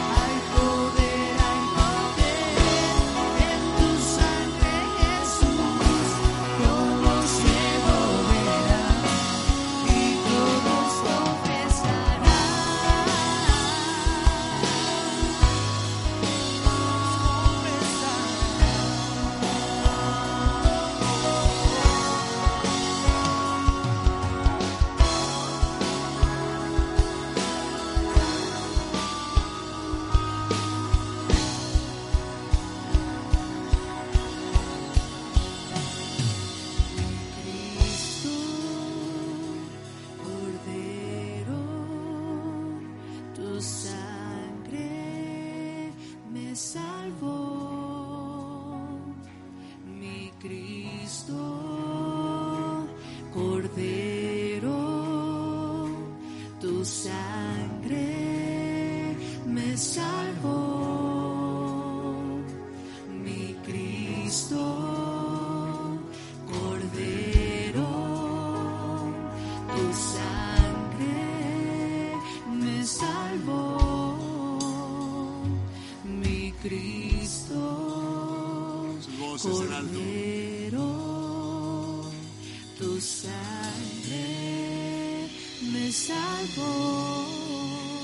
Salvó. 85.93 87.27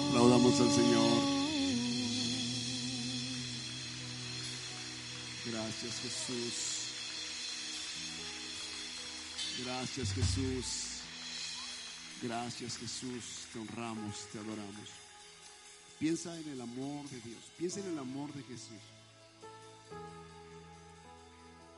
Aplaudamos 0.09 0.61
al 0.61 0.71
Señor. 0.71 1.35
Gracias 5.47 6.01
Jesús. 6.01 6.75
Gracias 9.65 10.13
Jesús. 10.13 10.67
Gracias 12.23 12.77
Jesús. 12.79 13.47
Te 13.53 13.59
honramos, 13.59 14.27
te 14.33 14.39
adoramos. 14.39 14.89
Piensa 15.99 16.39
en 16.39 16.49
el 16.51 16.61
amor 16.61 17.09
de 17.11 17.21
Dios. 17.21 17.39
Piensa 17.57 17.81
en 17.81 17.87
el 17.87 17.99
amor 17.99 18.33
de 18.33 18.43
Jesús. 18.43 18.81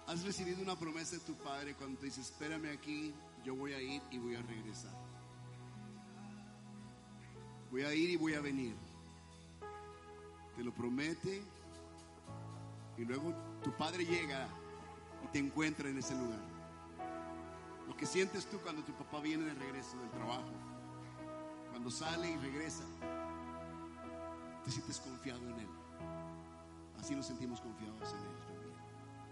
Has 0.07 0.23
recibido 0.23 0.63
una 0.63 0.79
promesa 0.79 1.17
de 1.17 1.23
tu 1.23 1.35
Padre 1.35 1.75
cuando 1.75 1.99
te 1.99 2.07
dice, 2.07 2.21
espérame 2.21 2.73
aquí, 2.73 3.13
yo 3.45 3.57
voy 3.57 3.73
a 3.73 3.83
ir 3.83 4.01
y 4.13 4.19
voy 4.19 4.37
a 4.37 4.43
regresar. 4.43 5.16
Voy 7.77 7.85
a 7.85 7.93
ir 7.93 8.09
y 8.09 8.17
voy 8.17 8.33
a 8.33 8.41
venir. 8.41 8.75
Te 10.57 10.65
lo 10.65 10.73
promete. 10.73 11.43
Y 12.97 13.05
luego 13.05 13.35
tu 13.63 13.71
padre 13.77 14.07
llega 14.07 14.49
y 15.23 15.27
te 15.27 15.41
encuentra 15.41 15.87
en 15.91 15.99
ese 15.99 16.15
lugar. 16.15 16.41
Lo 17.87 17.95
que 17.95 18.07
sientes 18.07 18.47
tú 18.47 18.59
cuando 18.61 18.83
tu 18.83 18.95
papá 18.95 19.21
viene 19.21 19.45
de 19.45 19.53
regreso 19.53 19.99
del 19.99 20.11
trabajo. 20.13 20.55
Cuando 21.71 21.91
sale 21.91 22.31
y 22.31 22.37
regresa. 22.39 22.85
Te 24.65 24.71
sientes 24.71 24.99
confiado 24.99 25.47
en 25.47 25.61
él. 25.61 25.69
Así 26.99 27.15
nos 27.15 27.27
sentimos 27.27 27.61
confiados 27.61 28.11
en 28.11 28.21
él 28.21 28.37
también. 28.47 28.73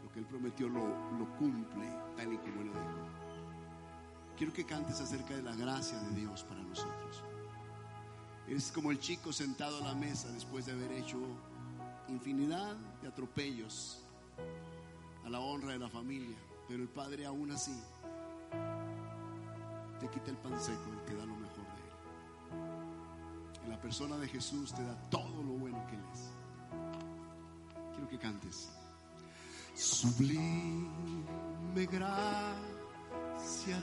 Lo 0.03 0.13
que 0.13 0.19
él 0.19 0.27
prometió 0.27 0.69
lo, 0.69 0.87
lo 1.19 1.35
cumple 1.39 1.89
tal 2.15 2.31
y 2.31 2.37
como 2.37 2.63
lo 2.63 2.73
dijo. 2.73 3.09
Quiero 4.37 4.53
que 4.53 4.67
cantes 4.67 5.01
acerca 5.01 5.35
de 5.35 5.41
la 5.41 5.57
gracia 5.57 5.99
de 5.99 6.21
Dios 6.21 6.45
para 6.45 6.61
nosotros. 6.61 7.25
Es 8.49 8.71
como 8.71 8.91
el 8.91 8.99
chico 8.99 9.33
sentado 9.33 9.79
a 9.79 9.89
la 9.89 9.95
mesa 9.95 10.29
después 10.33 10.67
de 10.67 10.73
haber 10.73 10.93
hecho 10.93 11.19
infinidad 12.09 12.77
de 13.01 13.09
atropellos 13.09 14.03
a 15.25 15.31
la 15.31 15.41
honra 15.41 15.73
de 15.73 15.79
la 15.79 15.89
familia, 15.89 16.37
pero 16.69 16.83
el 16.83 16.89
padre 16.89 17.25
aún 17.25 17.51
así 17.51 17.75
te 19.99 20.09
quita 20.09 20.31
el 20.31 20.37
pan 20.37 20.61
seco 20.61 20.91
y 20.93 21.07
te 21.09 21.17
da 21.17 21.25
lo 21.25 21.35
mejor 21.37 21.65
de 21.65 21.81
él. 21.81 23.65
En 23.65 23.71
la 23.71 23.81
persona 23.81 24.19
de 24.19 24.29
Jesús 24.29 24.75
te 24.75 24.85
da 24.85 24.95
todo 25.09 25.43
lo 25.43 25.53
bueno 25.53 25.85
que 25.87 25.95
él 25.95 26.03
es. 26.13 26.31
Quiero 27.93 28.09
que 28.09 28.19
cantes. 28.19 28.69
Sublime 29.75 31.25
gracia 31.91 33.83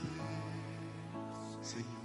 Señor. 1.62 2.01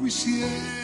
We 0.00 0.10
see 0.10 0.42
it. 0.42 0.81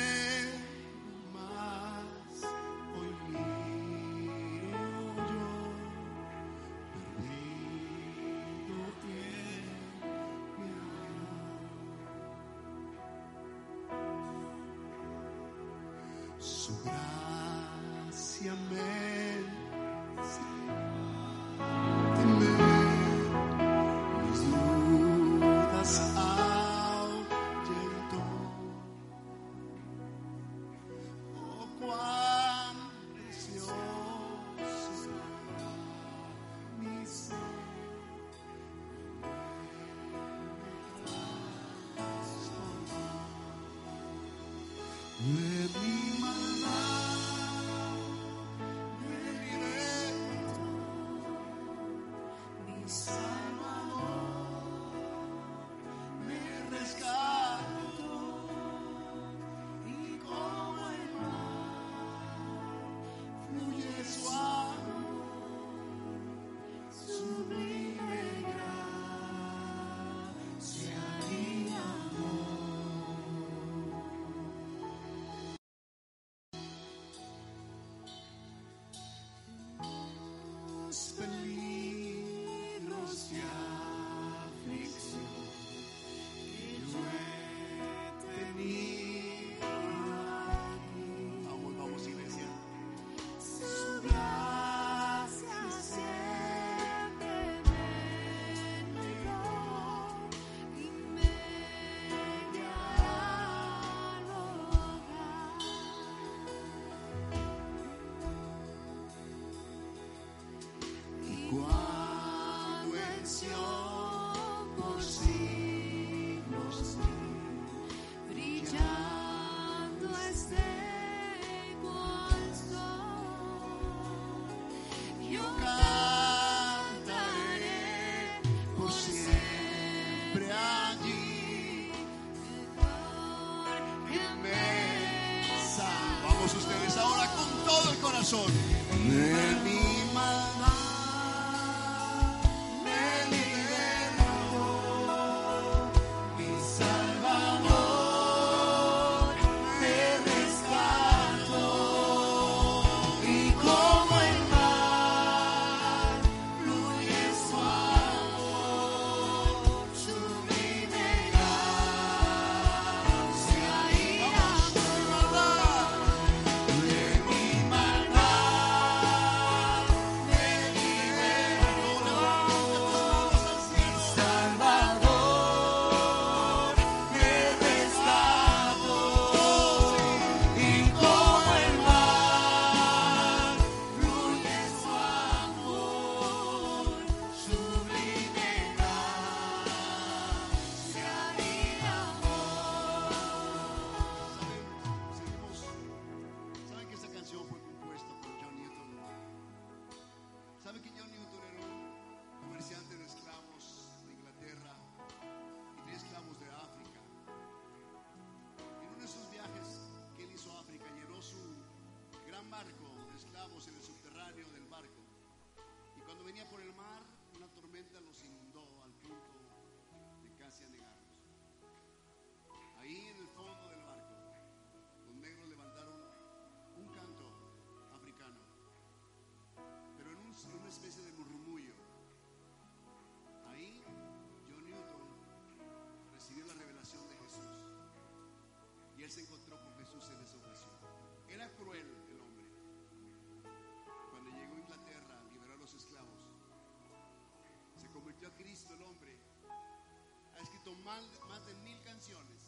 más, 250.88 251.46
de 251.46 251.54
mil 251.64 251.78
canciones. 251.82 252.40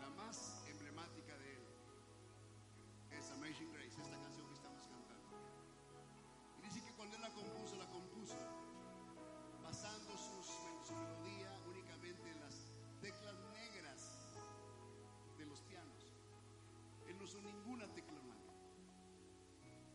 La 0.00 0.08
más 0.10 0.64
emblemática 0.68 1.36
de 1.36 1.52
él 1.52 1.64
es 3.10 3.30
Amazing 3.30 3.70
Grace, 3.72 4.00
esta 4.00 4.18
canción 4.18 4.46
que 4.48 4.54
estamos 4.54 4.86
cantando. 4.86 5.36
Y 6.58 6.62
dice 6.62 6.82
que 6.82 6.94
cuando 6.94 7.16
él 7.16 7.22
la 7.22 7.28
compuso, 7.28 7.76
la 7.76 7.90
compuso 7.90 8.38
basando 9.62 10.16
sus, 10.16 10.46
su 10.86 10.94
melodía 10.94 11.52
únicamente 11.68 12.30
en 12.30 12.40
las 12.40 12.54
teclas 13.02 13.36
negras 13.52 14.32
de 15.36 15.44
los 15.44 15.60
pianos. 15.62 16.14
Él 17.06 17.18
no 17.18 17.24
usó 17.24 17.42
ninguna 17.42 17.86
tecla 17.92 18.18
blanca. 18.18 18.52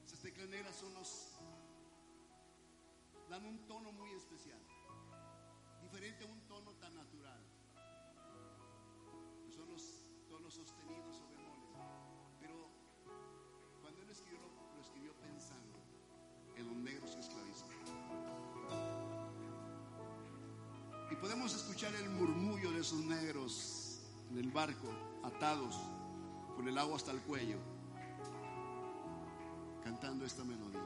Esas 0.05 0.19
teclas 0.19 0.47
negras 0.47 0.75
son 0.75 0.93
los 0.93 1.39
dan 3.29 3.45
un 3.45 3.67
tono 3.67 3.91
muy 3.91 4.11
especial, 4.11 4.61
diferente 5.81 6.23
a 6.23 6.27
un 6.27 6.46
sostenidos 10.53 11.21
o 11.21 11.27
bemoles. 11.29 11.75
Pero 12.39 12.55
cuando 13.81 14.01
él 14.01 14.09
escribió, 14.09 14.39
lo, 14.39 14.81
escribió 14.81 15.13
pensando 15.19 15.77
en 16.55 16.67
los 16.67 16.75
negros 16.77 17.11
que 17.15 17.19
esclavizan. 17.21 17.67
Y 21.11 21.15
podemos 21.15 21.55
escuchar 21.55 21.93
el 21.95 22.09
murmullo 22.09 22.71
de 22.71 22.81
esos 22.81 22.99
negros 23.05 24.01
en 24.29 24.37
el 24.37 24.51
barco, 24.51 24.89
atados, 25.23 25.75
con 26.55 26.67
el 26.67 26.77
agua 26.77 26.97
hasta 26.97 27.11
el 27.11 27.21
cuello, 27.21 27.57
cantando 29.83 30.25
esta 30.25 30.43
melodía. 30.43 30.81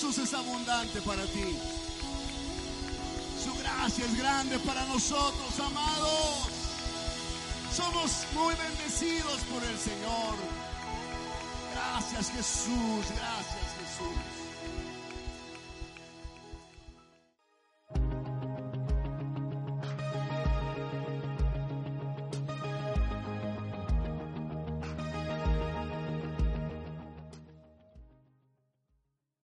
Jesús 0.00 0.18
es 0.18 0.32
abundante 0.32 1.02
para 1.02 1.24
ti. 1.24 1.58
Su 3.42 3.52
gracia 3.58 4.04
es 4.04 4.16
grande 4.16 4.56
para 4.60 4.84
nosotros, 4.84 5.58
amados. 5.58 6.46
Somos 7.74 8.12
muy 8.32 8.54
bendecidos 8.54 9.40
por 9.52 9.60
el 9.64 9.76
Señor. 9.76 10.36
Gracias 11.72 12.30
Jesús, 12.30 13.06
gracias 13.16 13.66
Jesús. 13.80 14.37